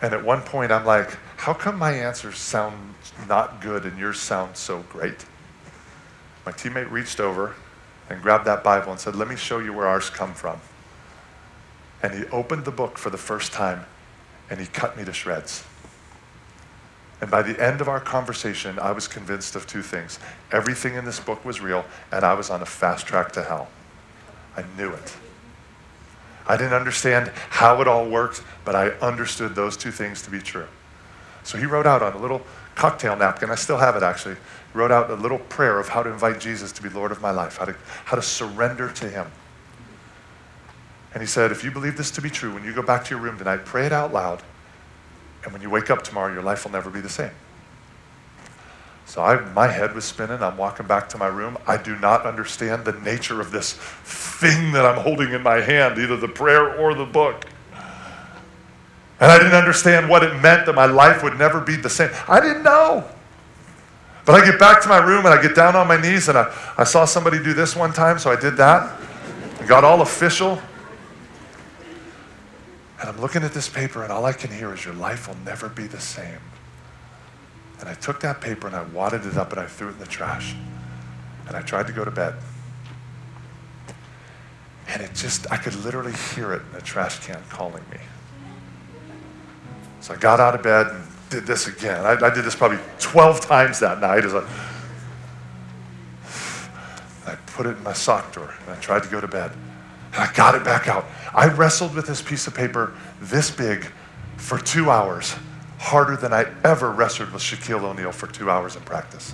And 0.02 0.14
at 0.14 0.24
one 0.24 0.42
point, 0.42 0.72
I'm 0.72 0.86
like, 0.86 1.18
how 1.38 1.54
come 1.54 1.78
my 1.78 1.92
answers 1.92 2.38
sound 2.38 2.94
not 3.28 3.62
good 3.62 3.86
and 3.86 3.98
yours 3.98 4.20
sound 4.20 4.56
so 4.58 4.84
great? 4.90 5.26
My 6.46 6.52
teammate 6.52 6.92
reached 6.92 7.20
over 7.20 7.56
and 8.10 8.22
grabbed 8.22 8.46
that 8.46 8.64
Bible 8.64 8.92
and 8.92 9.00
said, 9.00 9.16
Let 9.16 9.28
me 9.28 9.36
show 9.36 9.60
you 9.60 9.74
where 9.74 9.88
ours 9.88 10.10
come 10.10 10.34
from. 10.34 10.60
And 12.02 12.14
he 12.14 12.26
opened 12.28 12.66
the 12.66 12.72
book 12.72 12.98
for 12.98 13.10
the 13.10 13.18
first 13.18 13.52
time 13.52 13.86
and 14.50 14.60
he 14.60 14.68
cut 14.68 14.96
me 14.96 15.04
to 15.04 15.14
shreds. 15.14 15.64
And 17.20 17.32
by 17.32 17.42
the 17.42 17.62
end 17.62 17.82
of 17.82 17.90
our 17.90 18.00
conversation, 18.00 18.78
I 18.78 18.92
was 18.92 19.08
convinced 19.08 19.56
of 19.56 19.66
two 19.66 19.82
things. 19.82 20.20
Everything 20.52 20.94
in 20.94 21.04
this 21.04 21.20
book 21.20 21.44
was 21.44 21.60
real, 21.60 21.84
and 22.12 22.24
I 22.24 22.36
was 22.36 22.52
on 22.52 22.62
a 22.62 22.66
fast 22.66 23.08
track 23.08 23.32
to 23.34 23.44
hell. 23.44 23.70
I 24.56 24.64
knew 24.78 24.92
it. 24.92 25.18
I 26.48 26.56
didn't 26.56 26.74
understand 26.74 27.32
how 27.50 27.82
it 27.82 27.88
all 27.88 28.08
worked, 28.08 28.42
but 28.64 28.76
I 28.76 28.90
understood 29.06 29.54
those 29.54 29.76
two 29.76 29.92
things 29.92 30.22
to 30.24 30.32
be 30.32 30.40
true. 30.40 30.68
So 31.44 31.58
he 31.58 31.66
wrote 31.66 31.86
out 31.86 32.02
on 32.02 32.14
a 32.14 32.18
little 32.18 32.42
cocktail 32.76 33.16
napkin, 33.16 33.50
I 33.50 33.56
still 33.56 33.78
have 33.78 33.96
it 33.96 34.04
actually, 34.04 34.36
he 34.36 34.78
wrote 34.78 34.92
out 34.92 35.10
a 35.10 35.16
little 35.16 35.40
prayer 35.40 35.80
of 35.80 35.90
how 35.90 36.04
to 36.04 36.10
invite 36.10 36.40
Jesus 36.40 36.72
to 36.74 36.84
be 36.84 36.90
Lord 36.90 37.12
of 37.12 37.22
my 37.22 37.32
life, 37.32 37.58
how 37.58 37.66
to, 37.66 37.76
how 38.06 38.16
to 38.16 38.22
surrender 38.22 38.90
to 38.92 39.10
him. 39.10 39.28
And 41.14 41.22
he 41.22 41.28
said, 41.28 41.52
if 41.52 41.64
you 41.64 41.72
believe 41.72 41.98
this 41.98 42.12
to 42.12 42.22
be 42.22 42.30
true, 42.30 42.54
when 42.54 42.64
you 42.64 42.74
go 42.74 42.82
back 42.82 43.04
to 43.06 43.16
your 43.16 43.20
room 43.20 43.38
tonight, 43.38 43.66
pray 43.66 43.86
it 43.86 43.92
out 43.92 44.14
loud, 44.14 44.44
and 45.44 45.54
when 45.54 45.62
you 45.62 45.70
wake 45.70 45.90
up 45.90 46.04
tomorrow, 46.04 46.32
your 46.32 46.44
life 46.44 46.66
will 46.66 46.72
never 46.72 46.90
be 46.90 47.02
the 47.02 47.10
same. 47.10 47.32
So 49.08 49.24
I, 49.24 49.40
my 49.54 49.68
head 49.68 49.96
was 49.96 50.04
spinning. 50.04 50.44
I'm 50.44 50.58
walking 50.58 50.86
back 50.86 51.08
to 51.10 51.18
my 51.18 51.28
room. 51.28 51.58
I 51.66 51.78
do 51.78 51.96
not 51.96 52.26
understand 52.26 52.84
the 52.84 52.92
nature 52.92 53.40
of 53.40 53.52
this 53.52 53.72
thing 53.72 54.74
that 54.74 54.86
I'm 54.86 55.02
holding 55.02 55.32
in 55.32 55.42
my 55.42 55.62
hand, 55.62 55.98
either 55.98 56.18
the 56.18 56.28
prayer 56.28 56.78
or 56.78 56.94
the 56.94 57.06
book. 57.06 57.46
And 59.22 59.32
I 59.32 59.38
didn't 59.38 59.54
understand 59.54 60.10
what 60.10 60.24
it 60.24 60.34
meant 60.42 60.66
that 60.66 60.76
my 60.76 60.88
life 60.88 61.24
would 61.24 61.40
never 61.40 61.62
be 61.62 61.78
the 61.78 61.90
same. 61.90 62.10
I 62.28 62.42
didn't 62.42 62.64
know. 62.64 63.06
But 64.26 64.42
I 64.42 64.46
get 64.46 64.60
back 64.60 64.82
to 64.82 64.90
my 64.90 64.98
room 64.98 65.26
and 65.26 65.34
I 65.34 65.42
get 65.42 65.56
down 65.56 65.78
on 65.78 65.88
my 65.88 66.00
knees 66.00 66.28
and 66.28 66.38
I, 66.38 66.54
I 66.78 66.84
saw 66.84 67.06
somebody 67.06 67.42
do 67.42 67.54
this 67.54 67.78
one 67.78 67.94
time, 67.94 68.20
so 68.20 68.30
I 68.30 68.36
did 68.36 68.58
that. 68.58 69.00
and 69.58 69.70
got 69.70 69.86
all 69.86 70.02
official. 70.02 70.62
And 73.00 73.10
I'm 73.10 73.22
looking 73.22 73.44
at 73.44 73.54
this 73.54 73.70
paper 73.70 74.04
and 74.04 74.12
all 74.12 74.26
I 74.26 74.34
can 74.34 74.52
hear 74.52 74.74
is 74.74 74.84
your 74.84 74.96
life 74.96 75.30
will 75.30 75.38
never 75.46 75.70
be 75.70 75.88
the 75.88 76.02
same. 76.02 76.42
And 77.80 77.90
I 77.90 77.94
took 77.94 78.20
that 78.22 78.42
paper 78.42 78.68
and 78.68 78.76
I 78.76 78.84
wadded 78.84 79.26
it 79.26 79.38
up 79.38 79.52
and 79.52 79.60
I 79.60 79.66
threw 79.66 79.90
it 79.90 79.92
in 79.94 80.00
the 80.00 80.08
trash. 80.08 80.56
And 81.48 81.56
I 81.56 81.62
tried 81.62 81.88
to 81.88 81.94
go 81.94 82.04
to 82.04 82.12
bed. 82.12 82.36
And 84.90 85.02
it 85.02 85.14
just, 85.14 85.52
I 85.52 85.58
could 85.58 85.76
literally 85.84 86.14
hear 86.34 86.54
it 86.54 86.62
in 86.62 86.72
the 86.72 86.82
trash 86.82 87.26
can 87.26 87.42
calling 87.50 87.84
me. 87.92 88.00
So 90.02 90.14
I 90.14 90.18
got 90.18 90.40
out 90.40 90.56
of 90.56 90.64
bed 90.64 90.88
and 90.88 91.04
did 91.30 91.46
this 91.46 91.68
again. 91.68 92.06
I, 92.06 92.14
I 92.14 92.34
did 92.34 92.46
this 92.46 92.56
probably 92.56 92.80
12 93.00 93.42
times 93.42 93.80
that 93.80 94.00
night 94.00 94.24
as 94.24 94.34
I, 94.34 94.48
I 97.32 97.36
put 97.48 97.66
it 97.66 97.78
in 97.78 97.84
my 97.84 97.94
sock 97.94 98.32
drawer 98.32 98.54
and 98.66 98.76
I 98.76 98.80
tried 98.80 99.04
to 99.04 99.10
go 99.10 99.20
to 99.22 99.28
bed. 99.28 99.52
And 100.14 100.22
I 100.24 100.32
got 100.34 100.56
it 100.56 100.64
back 100.64 100.88
out. 100.88 101.06
I 101.34 101.48
wrestled 101.50 101.94
with 101.94 102.08
this 102.08 102.22
piece 102.22 102.48
of 102.48 102.56
paper 102.56 102.94
this 103.22 103.52
big 103.52 103.86
for 104.38 104.58
two 104.58 104.90
hours 104.90 105.36
harder 105.78 106.18
than 106.18 106.34
I 106.34 106.46
ever 106.64 106.92
wrestled 106.92 107.32
with 107.32 107.42
Shaquille 107.42 107.84
O'Neal 107.84 108.12
for 108.12 108.28
two 108.28 108.50
hours 108.50 108.76
in 108.76 108.82
practice. 108.84 109.34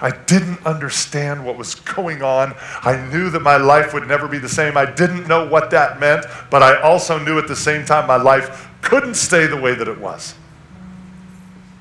I 0.00 0.10
didn't 0.10 0.64
understand 0.64 1.44
what 1.44 1.56
was 1.56 1.74
going 1.74 2.22
on. 2.22 2.54
I 2.82 3.04
knew 3.10 3.30
that 3.30 3.40
my 3.40 3.56
life 3.56 3.92
would 3.92 4.06
never 4.06 4.28
be 4.28 4.38
the 4.38 4.48
same. 4.48 4.76
I 4.76 4.86
didn't 4.86 5.26
know 5.26 5.48
what 5.48 5.70
that 5.70 5.98
meant, 5.98 6.24
but 6.50 6.62
I 6.62 6.80
also 6.80 7.18
knew 7.18 7.38
at 7.38 7.48
the 7.48 7.56
same 7.56 7.84
time 7.84 8.06
my 8.06 8.16
life 8.16 8.68
couldn't 8.80 9.14
stay 9.14 9.46
the 9.46 9.56
way 9.56 9.74
that 9.74 9.88
it 9.88 9.98
was. 9.98 10.34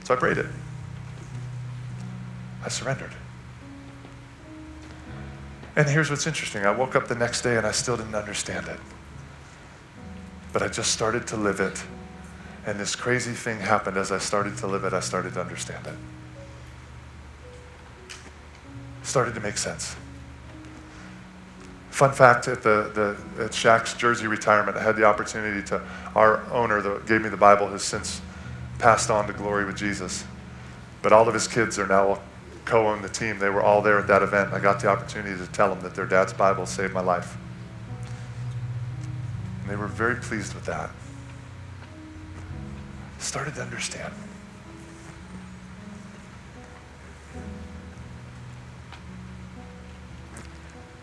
So 0.03 0.16
I 0.16 0.18
prayed 0.18 0.38
it. 0.38 0.47
I 2.64 2.70
surrendered. 2.70 3.14
And 5.76 5.88
here's 5.88 6.10
what's 6.10 6.26
interesting 6.26 6.66
I 6.66 6.72
woke 6.72 6.95
up 6.95 7.08
the 7.08 7.16
next 7.16 7.43
day 7.43 7.58
and 7.58 7.68
I 7.68 7.72
still 7.72 7.97
didn't 7.97 8.16
understand 8.16 8.68
it. 8.68 8.80
But 10.53 10.64
I 10.64 10.70
just 10.70 10.91
started 10.91 11.28
to 11.28 11.38
live 11.38 11.60
it. 11.60 11.84
And 12.68 12.80
this 12.80 12.95
crazy 12.95 13.34
thing 13.34 13.59
happened 13.59 13.97
as 13.97 14.11
I 14.11 14.20
started 14.20 14.57
to 14.57 14.68
live 14.68 14.84
it, 14.84 14.93
I 14.93 14.99
started 14.99 15.34
to 15.34 15.41
understand 15.41 15.88
it 15.88 15.95
started 19.07 19.34
to 19.36 19.39
make 19.39 19.57
sense. 19.57 19.95
Fun 21.89 22.11
fact 22.11 22.47
at 22.47 22.61
the, 22.61 22.91
the 23.38 23.43
at 23.43 23.51
Shaq's 23.51 23.95
jersey 23.95 24.28
retirement, 24.28 24.78
I 24.78 24.84
had 24.84 24.95
the 24.95 25.05
opportunity 25.05 25.65
to 25.70 25.82
our 26.13 26.43
owner 26.51 26.82
that 26.82 27.07
gave 27.07 27.22
me 27.22 27.30
the 27.30 27.38
Bible 27.38 27.68
has 27.70 27.82
since 27.82 28.22
passed 28.78 29.09
on 29.09 29.26
to 29.28 29.34
glory 29.34 29.65
with 29.65 29.78
Jesus. 29.78 30.24
But 31.01 31.13
all 31.13 31.28
of 31.28 31.34
his 31.34 31.47
kids 31.47 31.80
are 31.80 31.88
now 31.88 32.20
co-own 32.65 33.01
the 33.01 33.09
team. 33.09 33.39
They 33.39 33.49
were 33.49 33.63
all 33.63 33.82
there 33.82 33.97
at 33.97 34.07
that 34.07 34.22
event. 34.22 34.53
I 34.53 34.59
got 34.59 34.80
the 34.82 34.89
opportunity 34.89 35.36
to 35.38 35.47
tell 35.51 35.74
them 35.74 35.82
that 35.82 35.95
their 35.95 36.05
dad's 36.05 36.34
Bible 36.34 36.65
saved 36.65 36.93
my 36.93 37.01
life. 37.01 37.38
And 39.61 39.72
they 39.72 39.76
were 39.76 39.88
very 39.88 40.18
pleased 40.18 40.53
with 40.53 40.65
that. 40.65 40.91
Started 43.20 43.55
to 43.55 43.61
understand. 43.61 44.13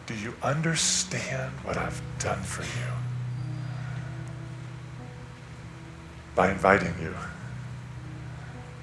Do 0.07 0.15
you 0.15 0.35
understand 0.43 1.53
what 1.63 1.77
I've 1.77 2.01
done 2.19 2.41
for 2.41 2.63
you? 2.63 2.93
By 6.35 6.51
inviting 6.51 6.95
you. 7.01 7.15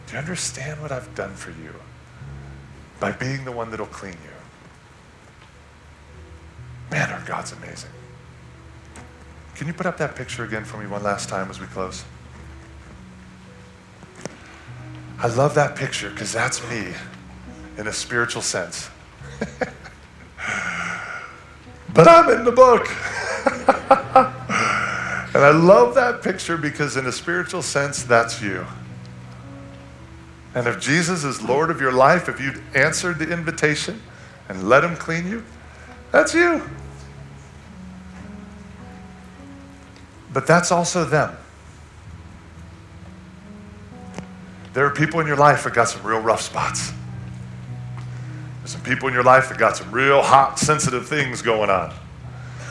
Do 0.08 0.14
you 0.14 0.20
understand 0.20 0.82
what 0.82 0.92
I've 0.92 1.14
done 1.16 1.34
for 1.36 1.52
you? 1.52 1.74
By 3.00 3.12
being 3.12 3.46
the 3.46 3.52
one 3.52 3.70
that'll 3.72 3.86
clean 3.88 4.14
you. 4.14 4.30
Man, 6.90 7.10
our 7.12 7.22
God's 7.22 7.54
amazing. 7.54 7.92
Can 9.56 9.68
you 9.68 9.74
put 9.74 9.86
up 9.86 9.98
that 9.98 10.16
picture 10.16 10.44
again 10.44 10.66
for 10.66 10.78
me 10.78 10.88
one 10.88 11.04
last 11.04 11.30
time 11.30 11.50
as 11.50 11.60
we 11.60 11.68
close? 11.68 12.04
I 15.22 15.28
love 15.28 15.54
that 15.54 15.76
picture 15.76 16.10
because 16.10 16.34
that's 16.34 16.68
me 16.68 16.94
in 17.78 17.86
a 17.86 17.94
spiritual 17.94 18.42
sense. 18.42 18.90
but 21.94 22.08
I'm 22.08 22.28
in 22.32 22.44
the 22.44 22.52
book. 22.52 22.88
and 25.36 25.44
I 25.46 25.52
love 25.52 25.94
that 25.94 26.24
picture 26.24 26.58
because, 26.58 26.98
in 26.98 27.06
a 27.06 27.12
spiritual 27.12 27.62
sense, 27.62 28.02
that's 28.02 28.42
you. 28.42 28.66
And 30.56 30.66
if 30.66 30.80
Jesus 30.80 31.24
is 31.24 31.44
Lord 31.44 31.70
of 31.70 31.80
your 31.80 31.92
life, 31.92 32.28
if 32.28 32.42
you've 32.42 32.60
answered 32.76 33.20
the 33.20 33.32
invitation 33.32 34.02
and 34.50 34.68
let 34.68 34.84
Him 34.84 34.96
clean 34.96 35.28
you, 35.28 35.46
that's 36.12 36.34
you. 36.34 36.68
But 40.34 40.48
that's 40.48 40.72
also 40.72 41.06
them. 41.06 41.38
There 44.74 44.86
are 44.86 44.92
people 44.92 45.20
in 45.20 45.28
your 45.28 45.38
life 45.38 45.66
that 45.66 45.74
got 45.74 45.90
some 45.90 46.04
real 46.04 46.22
rough 46.22 46.42
spots. 46.42 46.94
There's 48.60 48.72
some 48.72 48.82
people 48.82 49.08
in 49.08 49.14
your 49.14 49.24
life 49.24 49.50
that 49.50 49.58
got 49.58 49.76
some 49.76 49.92
real 49.92 50.22
hot, 50.22 50.60
sensitive 50.60 51.08
things 51.08 51.42
going 51.42 51.70
on. 51.70 51.94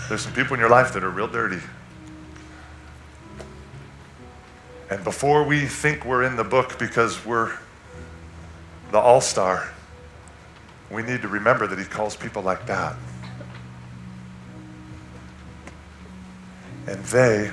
There's 0.08 0.22
some 0.22 0.32
people 0.32 0.54
in 0.54 0.60
your 0.60 0.70
life 0.70 0.92
that 0.94 1.04
are 1.04 1.10
real 1.10 1.28
dirty. 1.28 1.60
And 4.88 5.04
before 5.04 5.44
we 5.44 5.66
think 5.66 6.04
we're 6.04 6.24
in 6.24 6.36
the 6.36 6.44
book 6.44 6.78
because 6.78 7.24
we're 7.24 7.52
the 8.90 8.98
all 8.98 9.20
star, 9.20 9.68
we 10.90 11.02
need 11.02 11.22
to 11.22 11.28
remember 11.28 11.66
that 11.66 11.78
He 11.78 11.84
calls 11.84 12.16
people 12.16 12.42
like 12.42 12.66
that. 12.66 12.96
And 16.86 17.04
they 17.04 17.50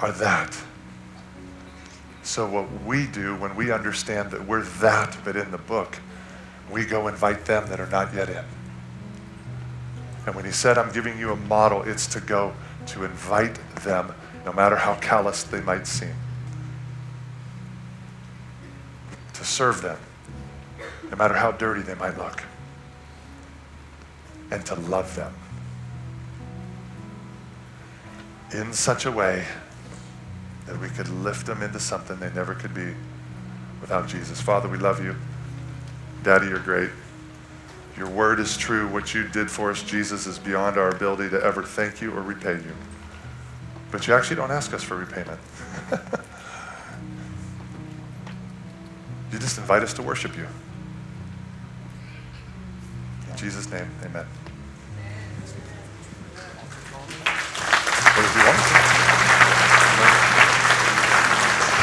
are 0.00 0.12
that. 0.12 0.56
So, 2.24 2.48
what 2.48 2.82
we 2.84 3.06
do 3.06 3.36
when 3.36 3.54
we 3.54 3.70
understand 3.70 4.30
that 4.30 4.46
we're 4.46 4.62
that, 4.62 5.14
but 5.24 5.36
in 5.36 5.50
the 5.50 5.58
book, 5.58 5.98
we 6.70 6.86
go 6.86 7.06
invite 7.06 7.44
them 7.44 7.68
that 7.68 7.78
are 7.78 7.86
not 7.88 8.14
yet 8.14 8.30
in. 8.30 8.44
And 10.24 10.34
when 10.34 10.46
he 10.46 10.50
said, 10.50 10.78
I'm 10.78 10.90
giving 10.90 11.18
you 11.18 11.32
a 11.32 11.36
model, 11.36 11.82
it's 11.82 12.06
to 12.08 12.20
go 12.20 12.54
to 12.86 13.04
invite 13.04 13.58
them, 13.82 14.14
no 14.46 14.54
matter 14.54 14.74
how 14.74 14.94
callous 14.94 15.42
they 15.42 15.60
might 15.60 15.86
seem, 15.86 16.14
to 19.34 19.44
serve 19.44 19.82
them, 19.82 19.98
no 21.10 21.16
matter 21.16 21.34
how 21.34 21.52
dirty 21.52 21.82
they 21.82 21.94
might 21.94 22.16
look, 22.16 22.42
and 24.50 24.64
to 24.64 24.74
love 24.76 25.14
them 25.14 25.34
in 28.54 28.72
such 28.72 29.04
a 29.04 29.12
way 29.12 29.44
that 30.66 30.80
we 30.80 30.88
could 30.88 31.08
lift 31.08 31.46
them 31.46 31.62
into 31.62 31.78
something 31.78 32.18
they 32.18 32.32
never 32.32 32.54
could 32.54 32.74
be 32.74 32.94
without 33.80 34.08
Jesus. 34.08 34.40
Father, 34.40 34.68
we 34.68 34.78
love 34.78 35.04
you. 35.04 35.14
Daddy, 36.22 36.46
you're 36.46 36.58
great. 36.58 36.90
Your 37.96 38.08
word 38.08 38.40
is 38.40 38.56
true. 38.56 38.88
What 38.88 39.14
you 39.14 39.28
did 39.28 39.50
for 39.50 39.70
us, 39.70 39.82
Jesus, 39.82 40.26
is 40.26 40.38
beyond 40.38 40.78
our 40.78 40.88
ability 40.88 41.30
to 41.30 41.42
ever 41.42 41.62
thank 41.62 42.00
you 42.00 42.12
or 42.12 42.22
repay 42.22 42.54
you. 42.54 42.74
But 43.90 44.06
you 44.06 44.14
actually 44.14 44.36
don't 44.36 44.50
ask 44.50 44.72
us 44.74 44.82
for 44.82 44.96
repayment. 44.96 45.38
you 49.32 49.38
just 49.38 49.58
invite 49.58 49.82
us 49.82 49.92
to 49.94 50.02
worship 50.02 50.36
you. 50.36 50.46
In 53.30 53.36
Jesus' 53.36 53.70
name, 53.70 53.88
amen. 54.02 54.26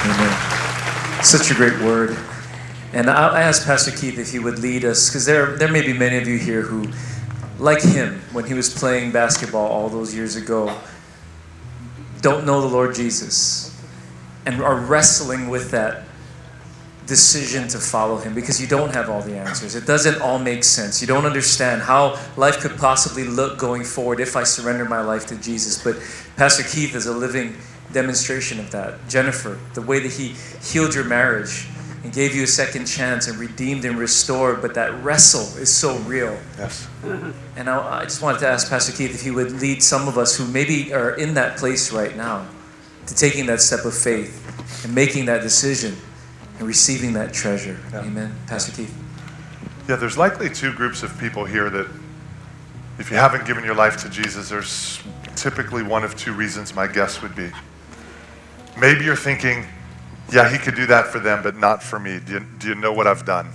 Amen. 0.03 0.61
Such 1.23 1.51
a 1.51 1.53
great 1.53 1.79
word. 1.81 2.17
And 2.93 3.09
I'll 3.09 3.35
ask 3.35 3.65
Pastor 3.65 3.91
Keith 3.91 4.17
if 4.17 4.31
he 4.31 4.39
would 4.39 4.59
lead 4.59 4.83
us, 4.83 5.09
because 5.09 5.25
there, 5.25 5.55
there 5.55 5.71
may 5.71 5.81
be 5.81 5.93
many 5.93 6.17
of 6.17 6.27
you 6.27 6.37
here 6.37 6.61
who, 6.61 6.91
like 7.59 7.81
him, 7.81 8.21
when 8.33 8.45
he 8.45 8.53
was 8.53 8.73
playing 8.73 9.11
basketball 9.11 9.67
all 9.67 9.87
those 9.87 10.15
years 10.15 10.35
ago, 10.35 10.75
don't 12.21 12.45
know 12.45 12.61
the 12.61 12.67
Lord 12.67 12.95
Jesus 12.95 13.71
and 14.45 14.61
are 14.61 14.75
wrestling 14.75 15.49
with 15.49 15.71
that 15.71 16.03
decision 17.05 17.67
to 17.67 17.77
follow 17.77 18.17
him 18.17 18.33
because 18.33 18.61
you 18.61 18.67
don't 18.67 18.93
have 18.93 19.09
all 19.09 19.21
the 19.21 19.35
answers. 19.35 19.75
It 19.75 19.85
doesn't 19.85 20.21
all 20.21 20.39
make 20.39 20.63
sense. 20.63 21.01
You 21.01 21.07
don't 21.07 21.25
understand 21.25 21.81
how 21.81 22.19
life 22.37 22.59
could 22.59 22.77
possibly 22.77 23.25
look 23.25 23.57
going 23.57 23.83
forward 23.83 24.19
if 24.19 24.35
I 24.35 24.43
surrender 24.43 24.85
my 24.85 25.01
life 25.01 25.27
to 25.27 25.35
Jesus. 25.35 25.83
But 25.83 25.97
Pastor 26.35 26.63
Keith 26.63 26.95
is 26.95 27.05
a 27.05 27.13
living 27.13 27.55
demonstration 27.93 28.59
of 28.59 28.71
that. 28.71 29.07
Jennifer, 29.07 29.59
the 29.73 29.81
way 29.81 29.99
that 29.99 30.11
he 30.11 30.35
healed 30.61 30.93
your 30.93 31.03
marriage 31.03 31.67
and 32.03 32.11
gave 32.11 32.33
you 32.33 32.43
a 32.43 32.47
second 32.47 32.85
chance 32.85 33.27
and 33.27 33.37
redeemed 33.37 33.85
and 33.85 33.97
restored, 33.97 34.61
but 34.61 34.73
that 34.73 35.03
wrestle 35.03 35.61
is 35.61 35.71
so 35.71 35.97
real. 35.99 36.37
Yes. 36.57 36.87
Mm-hmm. 37.03 37.31
And 37.57 37.69
I, 37.69 37.99
I 37.99 38.03
just 38.05 38.21
wanted 38.21 38.39
to 38.39 38.47
ask 38.47 38.69
Pastor 38.69 38.91
Keith 38.91 39.13
if 39.13 39.21
he 39.21 39.29
would 39.29 39.51
lead 39.61 39.83
some 39.83 40.07
of 40.07 40.17
us 40.17 40.35
who 40.35 40.47
maybe 40.47 40.93
are 40.93 41.11
in 41.11 41.35
that 41.35 41.57
place 41.57 41.91
right 41.91 42.15
now 42.17 42.47
to 43.05 43.13
taking 43.13 43.45
that 43.47 43.61
step 43.61 43.85
of 43.85 43.95
faith 43.95 44.83
and 44.83 44.95
making 44.95 45.25
that 45.25 45.41
decision 45.41 45.95
and 46.57 46.67
receiving 46.67 47.13
that 47.13 47.33
treasure. 47.33 47.79
Yeah. 47.91 48.01
Amen. 48.01 48.35
Pastor 48.47 48.71
Keith. 48.71 48.95
Yeah, 49.87 49.95
there's 49.95 50.17
likely 50.17 50.49
two 50.49 50.73
groups 50.73 51.03
of 51.03 51.15
people 51.19 51.45
here 51.45 51.69
that, 51.69 51.87
if 52.99 53.09
you 53.09 53.17
haven't 53.17 53.45
given 53.45 53.63
your 53.63 53.75
life 53.75 53.97
to 54.03 54.09
Jesus, 54.09 54.49
there's 54.49 55.01
typically 55.35 55.81
one 55.81 56.03
of 56.03 56.15
two 56.15 56.33
reasons 56.33 56.75
my 56.75 56.87
guess 56.87 57.21
would 57.21 57.35
be. 57.35 57.51
Maybe 58.81 59.05
you're 59.05 59.15
thinking, 59.15 59.63
yeah, 60.33 60.51
he 60.51 60.57
could 60.57 60.73
do 60.73 60.87
that 60.87 61.05
for 61.05 61.19
them, 61.19 61.43
but 61.43 61.55
not 61.55 61.83
for 61.83 61.99
me. 61.99 62.19
Do 62.19 62.33
you, 62.33 62.39
do 62.57 62.67
you 62.69 62.73
know 62.73 62.91
what 62.91 63.05
I've 63.05 63.25
done? 63.25 63.47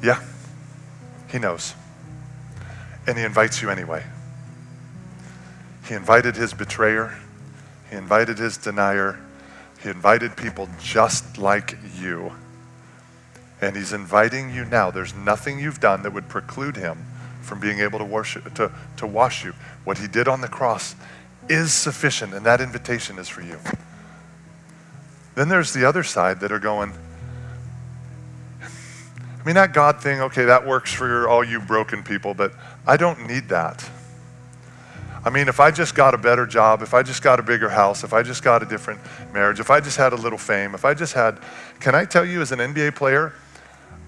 Yeah, 0.00 0.22
he 1.28 1.40
knows. 1.40 1.74
And 3.04 3.18
he 3.18 3.24
invites 3.24 3.60
you 3.60 3.68
anyway. 3.68 4.04
He 5.88 5.94
invited 5.94 6.36
his 6.36 6.54
betrayer, 6.54 7.18
he 7.90 7.96
invited 7.96 8.38
his 8.38 8.56
denier, 8.56 9.18
he 9.82 9.88
invited 9.88 10.36
people 10.36 10.68
just 10.80 11.36
like 11.36 11.76
you. 11.98 12.30
And 13.60 13.74
he's 13.74 13.92
inviting 13.92 14.54
you 14.54 14.64
now. 14.64 14.92
There's 14.92 15.14
nothing 15.14 15.58
you've 15.58 15.80
done 15.80 16.02
that 16.02 16.12
would 16.12 16.28
preclude 16.28 16.76
him 16.76 17.04
from 17.42 17.58
being 17.58 17.80
able 17.80 17.98
to, 17.98 18.04
worship, 18.04 18.54
to, 18.54 18.70
to 18.98 19.06
wash 19.06 19.44
you. 19.44 19.52
What 19.82 19.98
he 19.98 20.06
did 20.06 20.28
on 20.28 20.42
the 20.42 20.48
cross 20.48 20.94
is 21.48 21.72
sufficient, 21.72 22.34
and 22.34 22.44
that 22.46 22.60
invitation 22.60 23.18
is 23.18 23.28
for 23.28 23.42
you. 23.42 23.58
Then 25.34 25.48
there's 25.48 25.72
the 25.72 25.84
other 25.86 26.02
side 26.02 26.40
that 26.40 26.50
are 26.50 26.58
going, 26.58 26.92
I 28.62 29.44
mean, 29.44 29.54
that 29.54 29.72
God 29.72 30.00
thing, 30.00 30.20
okay, 30.22 30.46
that 30.46 30.66
works 30.66 30.92
for 30.92 31.28
all 31.28 31.44
you 31.44 31.60
broken 31.60 32.02
people, 32.02 32.34
but 32.34 32.52
I 32.86 32.96
don't 32.96 33.26
need 33.28 33.48
that. 33.50 33.88
I 35.24 35.30
mean, 35.30 35.48
if 35.48 35.58
I 35.60 35.72
just 35.72 35.94
got 35.94 36.14
a 36.14 36.18
better 36.18 36.46
job, 36.46 36.82
if 36.82 36.94
I 36.94 37.02
just 37.02 37.22
got 37.22 37.40
a 37.40 37.42
bigger 37.42 37.68
house, 37.68 38.04
if 38.04 38.12
I 38.12 38.22
just 38.22 38.44
got 38.44 38.62
a 38.62 38.66
different 38.66 39.00
marriage, 39.32 39.58
if 39.58 39.70
I 39.70 39.80
just 39.80 39.96
had 39.96 40.12
a 40.12 40.16
little 40.16 40.38
fame, 40.38 40.74
if 40.74 40.84
I 40.84 40.94
just 40.94 41.14
had, 41.14 41.38
can 41.80 41.94
I 41.94 42.04
tell 42.04 42.24
you 42.24 42.40
as 42.40 42.52
an 42.52 42.60
NBA 42.60 42.94
player, 42.94 43.32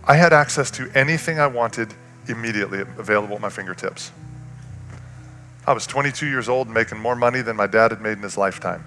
I 0.04 0.14
had 0.14 0.32
access 0.32 0.70
to 0.72 0.90
anything 0.94 1.38
I 1.40 1.48
wanted 1.48 1.92
immediately 2.28 2.80
available 2.80 3.34
at 3.34 3.40
my 3.40 3.50
fingertips. 3.50 4.12
I 5.68 5.72
was 5.74 5.86
22 5.86 6.26
years 6.26 6.48
old 6.48 6.66
making 6.66 6.96
more 6.96 7.14
money 7.14 7.42
than 7.42 7.54
my 7.54 7.66
dad 7.66 7.90
had 7.90 8.00
made 8.00 8.16
in 8.16 8.22
his 8.22 8.38
lifetime. 8.38 8.82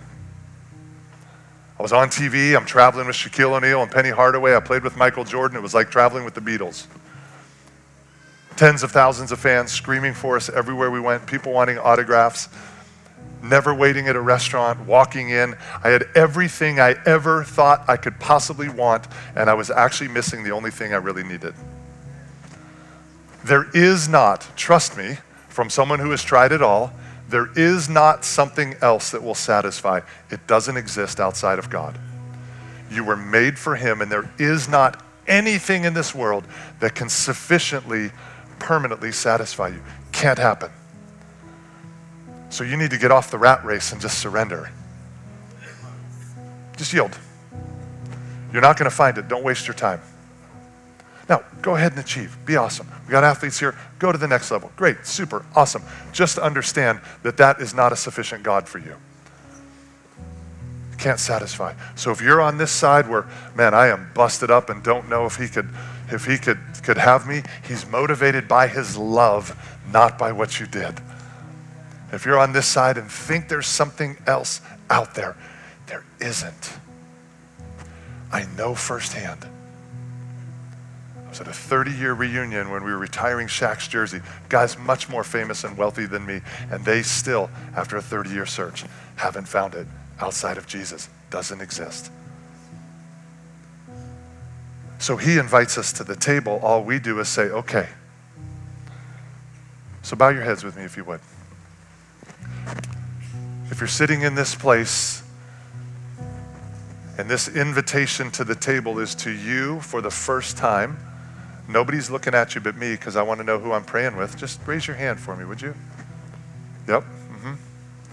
I 1.77 1.83
was 1.83 1.93
on 1.93 2.07
TV, 2.07 2.57
I'm 2.57 2.65
traveling 2.65 3.05
with 3.05 3.15
Shaquille 3.15 3.55
O'Neal 3.55 3.83
and 3.83 3.91
Penny 3.91 4.09
Hardaway. 4.09 4.55
I 4.55 4.61
played 4.61 4.83
with 4.83 4.97
Michael 4.97 5.23
Jordan. 5.23 5.55
It 5.55 5.61
was 5.61 5.75
like 5.75 5.91
traveling 5.91 6.25
with 6.25 6.33
the 6.33 6.41
Beatles. 6.41 6.87
Tens 8.55 8.81
of 8.81 8.91
thousands 8.91 9.31
of 9.31 9.39
fans 9.39 9.71
screaming 9.71 10.15
for 10.15 10.35
us 10.35 10.49
everywhere 10.49 10.89
we 10.89 10.99
went, 10.99 11.27
people 11.27 11.53
wanting 11.53 11.77
autographs, 11.77 12.49
never 13.43 13.75
waiting 13.75 14.07
at 14.07 14.15
a 14.15 14.21
restaurant, 14.21 14.79
walking 14.87 15.29
in. 15.29 15.53
I 15.83 15.89
had 15.89 16.05
everything 16.15 16.79
I 16.79 16.95
ever 17.05 17.43
thought 17.43 17.87
I 17.87 17.95
could 17.95 18.19
possibly 18.19 18.69
want, 18.69 19.07
and 19.35 19.51
I 19.51 19.53
was 19.53 19.69
actually 19.69 20.07
missing 20.07 20.43
the 20.43 20.51
only 20.51 20.71
thing 20.71 20.95
I 20.95 20.97
really 20.97 21.23
needed. 21.23 21.53
There 23.43 23.67
is 23.71 24.09
not, 24.09 24.47
trust 24.55 24.97
me, 24.97 25.19
from 25.51 25.69
someone 25.69 25.99
who 25.99 26.11
has 26.11 26.23
tried 26.23 26.51
it 26.51 26.61
all, 26.61 26.93
there 27.29 27.49
is 27.55 27.89
not 27.89 28.25
something 28.25 28.75
else 28.81 29.11
that 29.11 29.23
will 29.23 29.35
satisfy. 29.35 30.01
It 30.29 30.47
doesn't 30.47 30.77
exist 30.77 31.19
outside 31.19 31.59
of 31.59 31.69
God. 31.69 31.97
You 32.89 33.03
were 33.03 33.15
made 33.15 33.57
for 33.57 33.75
Him, 33.75 34.01
and 34.01 34.11
there 34.11 34.29
is 34.37 34.67
not 34.67 35.01
anything 35.27 35.85
in 35.85 35.93
this 35.93 36.13
world 36.13 36.45
that 36.79 36.95
can 36.95 37.09
sufficiently, 37.09 38.11
permanently 38.59 39.11
satisfy 39.11 39.69
you. 39.69 39.81
Can't 40.11 40.39
happen. 40.39 40.71
So 42.49 42.65
you 42.65 42.75
need 42.75 42.91
to 42.91 42.97
get 42.97 43.11
off 43.11 43.31
the 43.31 43.37
rat 43.37 43.63
race 43.63 43.93
and 43.93 44.01
just 44.01 44.19
surrender. 44.19 44.69
Just 46.75 46.91
yield. 46.91 47.17
You're 48.51 48.61
not 48.61 48.77
going 48.77 48.89
to 48.89 48.95
find 48.95 49.17
it. 49.17 49.29
Don't 49.29 49.43
waste 49.43 49.67
your 49.67 49.75
time. 49.75 50.01
Now, 51.31 51.45
go 51.61 51.77
ahead 51.77 51.93
and 51.93 52.01
achieve. 52.01 52.37
Be 52.43 52.57
awesome. 52.57 52.85
We 53.07 53.11
got 53.11 53.23
athletes 53.23 53.57
here. 53.57 53.73
Go 53.99 54.11
to 54.11 54.17
the 54.17 54.27
next 54.27 54.51
level. 54.51 54.69
Great, 54.75 55.05
super, 55.05 55.45
awesome. 55.55 55.81
Just 56.11 56.37
understand 56.37 56.99
that 57.23 57.37
that 57.37 57.61
is 57.61 57.73
not 57.73 57.93
a 57.93 57.95
sufficient 57.95 58.43
God 58.43 58.67
for 58.67 58.79
you. 58.79 58.97
Can't 60.97 61.21
satisfy. 61.21 61.73
So 61.95 62.11
if 62.11 62.19
you're 62.19 62.41
on 62.41 62.57
this 62.57 62.69
side 62.69 63.07
where, 63.07 63.27
man, 63.55 63.73
I 63.73 63.87
am 63.87 64.11
busted 64.13 64.51
up 64.51 64.69
and 64.69 64.83
don't 64.83 65.07
know 65.07 65.25
if 65.25 65.37
he 65.37 65.47
could, 65.47 65.69
if 66.09 66.25
he 66.25 66.37
could, 66.37 66.59
could 66.83 66.97
have 66.97 67.25
me, 67.25 67.43
he's 67.65 67.87
motivated 67.87 68.49
by 68.49 68.67
his 68.67 68.97
love, 68.97 69.55
not 69.89 70.17
by 70.17 70.33
what 70.33 70.59
you 70.59 70.67
did. 70.67 70.99
If 72.11 72.25
you're 72.25 72.39
on 72.39 72.51
this 72.51 72.67
side 72.67 72.97
and 72.97 73.09
think 73.09 73.47
there's 73.47 73.67
something 73.67 74.17
else 74.27 74.59
out 74.89 75.15
there, 75.15 75.37
there 75.87 76.03
isn't. 76.19 76.73
I 78.33 78.47
know 78.57 78.75
firsthand 78.75 79.47
was 81.31 81.41
at 81.41 81.47
a 81.47 81.53
30 81.53 81.91
year 81.91 82.13
reunion 82.13 82.69
when 82.69 82.83
we 82.83 82.91
were 82.91 82.97
retiring 82.97 83.47
Shaq's 83.47 83.87
jersey. 83.87 84.21
Guys 84.49 84.77
much 84.77 85.09
more 85.09 85.23
famous 85.23 85.63
and 85.63 85.77
wealthy 85.77 86.05
than 86.05 86.25
me, 86.25 86.41
and 86.69 86.83
they 86.83 87.01
still, 87.01 87.49
after 87.75 87.97
a 87.97 88.01
30 88.01 88.29
year 88.29 88.45
search, 88.45 88.83
haven't 89.15 89.47
found 89.47 89.73
it 89.73 89.87
outside 90.19 90.57
of 90.57 90.67
Jesus. 90.67 91.09
Doesn't 91.29 91.61
exist. 91.61 92.11
So 94.99 95.15
he 95.15 95.37
invites 95.37 95.77
us 95.77 95.93
to 95.93 96.03
the 96.03 96.15
table. 96.15 96.59
All 96.61 96.83
we 96.83 96.99
do 96.99 97.19
is 97.19 97.29
say, 97.29 97.43
okay. 97.43 97.87
So 100.03 100.15
bow 100.15 100.29
your 100.29 100.43
heads 100.43 100.63
with 100.63 100.75
me 100.75 100.83
if 100.83 100.97
you 100.97 101.05
would. 101.05 101.21
If 103.71 103.79
you're 103.79 103.87
sitting 103.87 104.21
in 104.21 104.35
this 104.35 104.53
place, 104.53 105.23
and 107.17 107.29
this 107.29 107.47
invitation 107.47 108.31
to 108.31 108.43
the 108.43 108.55
table 108.55 108.99
is 108.99 109.15
to 109.15 109.31
you 109.31 109.79
for 109.79 110.01
the 110.01 110.11
first 110.11 110.57
time, 110.57 110.97
Nobody's 111.67 112.09
looking 112.09 112.33
at 112.33 112.55
you 112.55 112.61
but 112.61 112.75
me 112.75 112.93
because 112.93 113.15
I 113.15 113.23
want 113.23 113.39
to 113.39 113.43
know 113.43 113.59
who 113.59 113.71
I'm 113.71 113.83
praying 113.83 114.17
with. 114.17 114.37
Just 114.37 114.59
raise 114.65 114.87
your 114.87 114.95
hand 114.95 115.19
for 115.19 115.35
me, 115.35 115.45
would 115.45 115.61
you? 115.61 115.73
Yep. 116.87 117.03
Mm-hmm. 117.03 117.53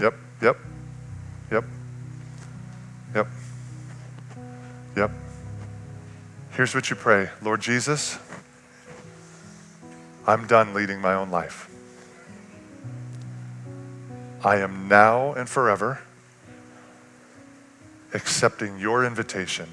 Yep. 0.02 0.14
Yep. 0.42 0.56
Yep. 1.50 1.64
Yep. 3.14 3.26
Yep. 4.96 5.10
Here's 6.52 6.74
what 6.74 6.90
you 6.90 6.96
pray 6.96 7.30
Lord 7.42 7.60
Jesus, 7.60 8.18
I'm 10.26 10.46
done 10.46 10.74
leading 10.74 11.00
my 11.00 11.14
own 11.14 11.30
life. 11.30 11.70
I 14.44 14.56
am 14.56 14.88
now 14.88 15.32
and 15.32 15.48
forever 15.48 16.00
accepting 18.14 18.78
your 18.78 19.04
invitation 19.04 19.68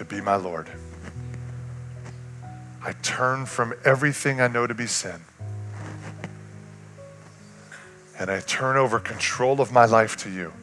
to 0.00 0.04
be 0.06 0.18
my 0.18 0.36
Lord. 0.36 0.66
I 2.82 2.92
turn 3.02 3.44
from 3.44 3.74
everything 3.84 4.40
I 4.40 4.48
know 4.48 4.66
to 4.66 4.72
be 4.72 4.86
sin. 4.86 5.20
And 8.18 8.30
I 8.30 8.40
turn 8.40 8.78
over 8.78 8.98
control 8.98 9.60
of 9.60 9.72
my 9.72 9.84
life 9.84 10.16
to 10.18 10.30
you. 10.30 10.54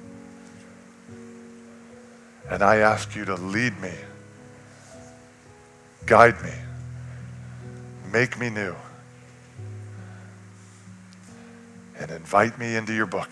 And 2.49 2.63
I 2.63 2.77
ask 2.77 3.15
you 3.15 3.25
to 3.25 3.35
lead 3.35 3.79
me, 3.79 3.93
guide 6.07 6.41
me, 6.41 6.53
make 8.11 8.39
me 8.39 8.49
new, 8.49 8.75
and 11.99 12.09
invite 12.09 12.57
me 12.57 12.75
into 12.75 12.91
your 12.91 13.05
book. 13.05 13.29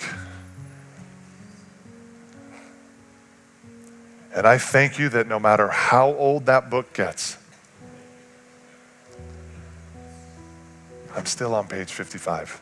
And 4.35 4.45
I 4.45 4.57
thank 4.57 4.99
you 4.99 5.07
that 5.09 5.27
no 5.27 5.39
matter 5.39 5.69
how 5.69 6.09
old 6.09 6.47
that 6.47 6.69
book 6.69 6.91
gets, 6.91 7.37
I'm 11.15 11.25
still 11.25 11.55
on 11.55 11.69
page 11.69 11.93
55. 11.93 12.61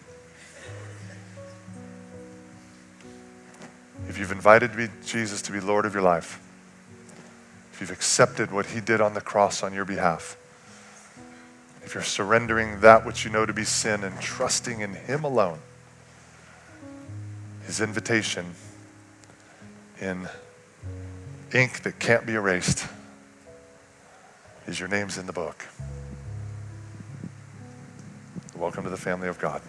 If 4.08 4.20
you've 4.20 4.32
invited 4.32 4.72
Jesus 5.04 5.42
to 5.42 5.52
be 5.52 5.60
Lord 5.60 5.88
of 5.88 5.96
your 5.96 6.04
life, 6.04 6.40
if 7.74 7.82
you've 7.82 7.90
accepted 7.90 8.52
what 8.52 8.68
he 8.68 8.80
did 8.80 9.02
on 9.02 9.16
the 9.16 9.22
cross 9.22 9.64
on 9.64 9.74
your 9.74 9.86
behalf, 9.86 10.38
if 11.84 11.96
you're 11.96 12.04
surrendering 12.04 12.82
that 12.82 13.04
which 13.04 13.26
you 13.26 13.32
know 13.32 13.48
to 13.48 13.54
be 13.54 13.64
sin 13.64 14.04
and 14.04 14.22
trusting 14.22 14.82
in 14.82 14.94
him 14.94 15.24
alone, 15.24 15.58
his 17.66 17.82
invitation 17.82 18.54
in 20.00 20.30
ink 21.54 21.84
that 21.84 22.00
can't 22.00 22.26
be 22.26 22.34
erased 22.34 22.88
is 24.68 24.80
your 24.80 24.90
name's 24.90 25.18
in 25.18 25.26
the 25.26 25.34
book. 25.34 25.66
Welcome 28.56 28.84
to 28.86 28.90
the 28.90 28.98
family 28.98 29.28
of 29.28 29.40
God. 29.40 29.62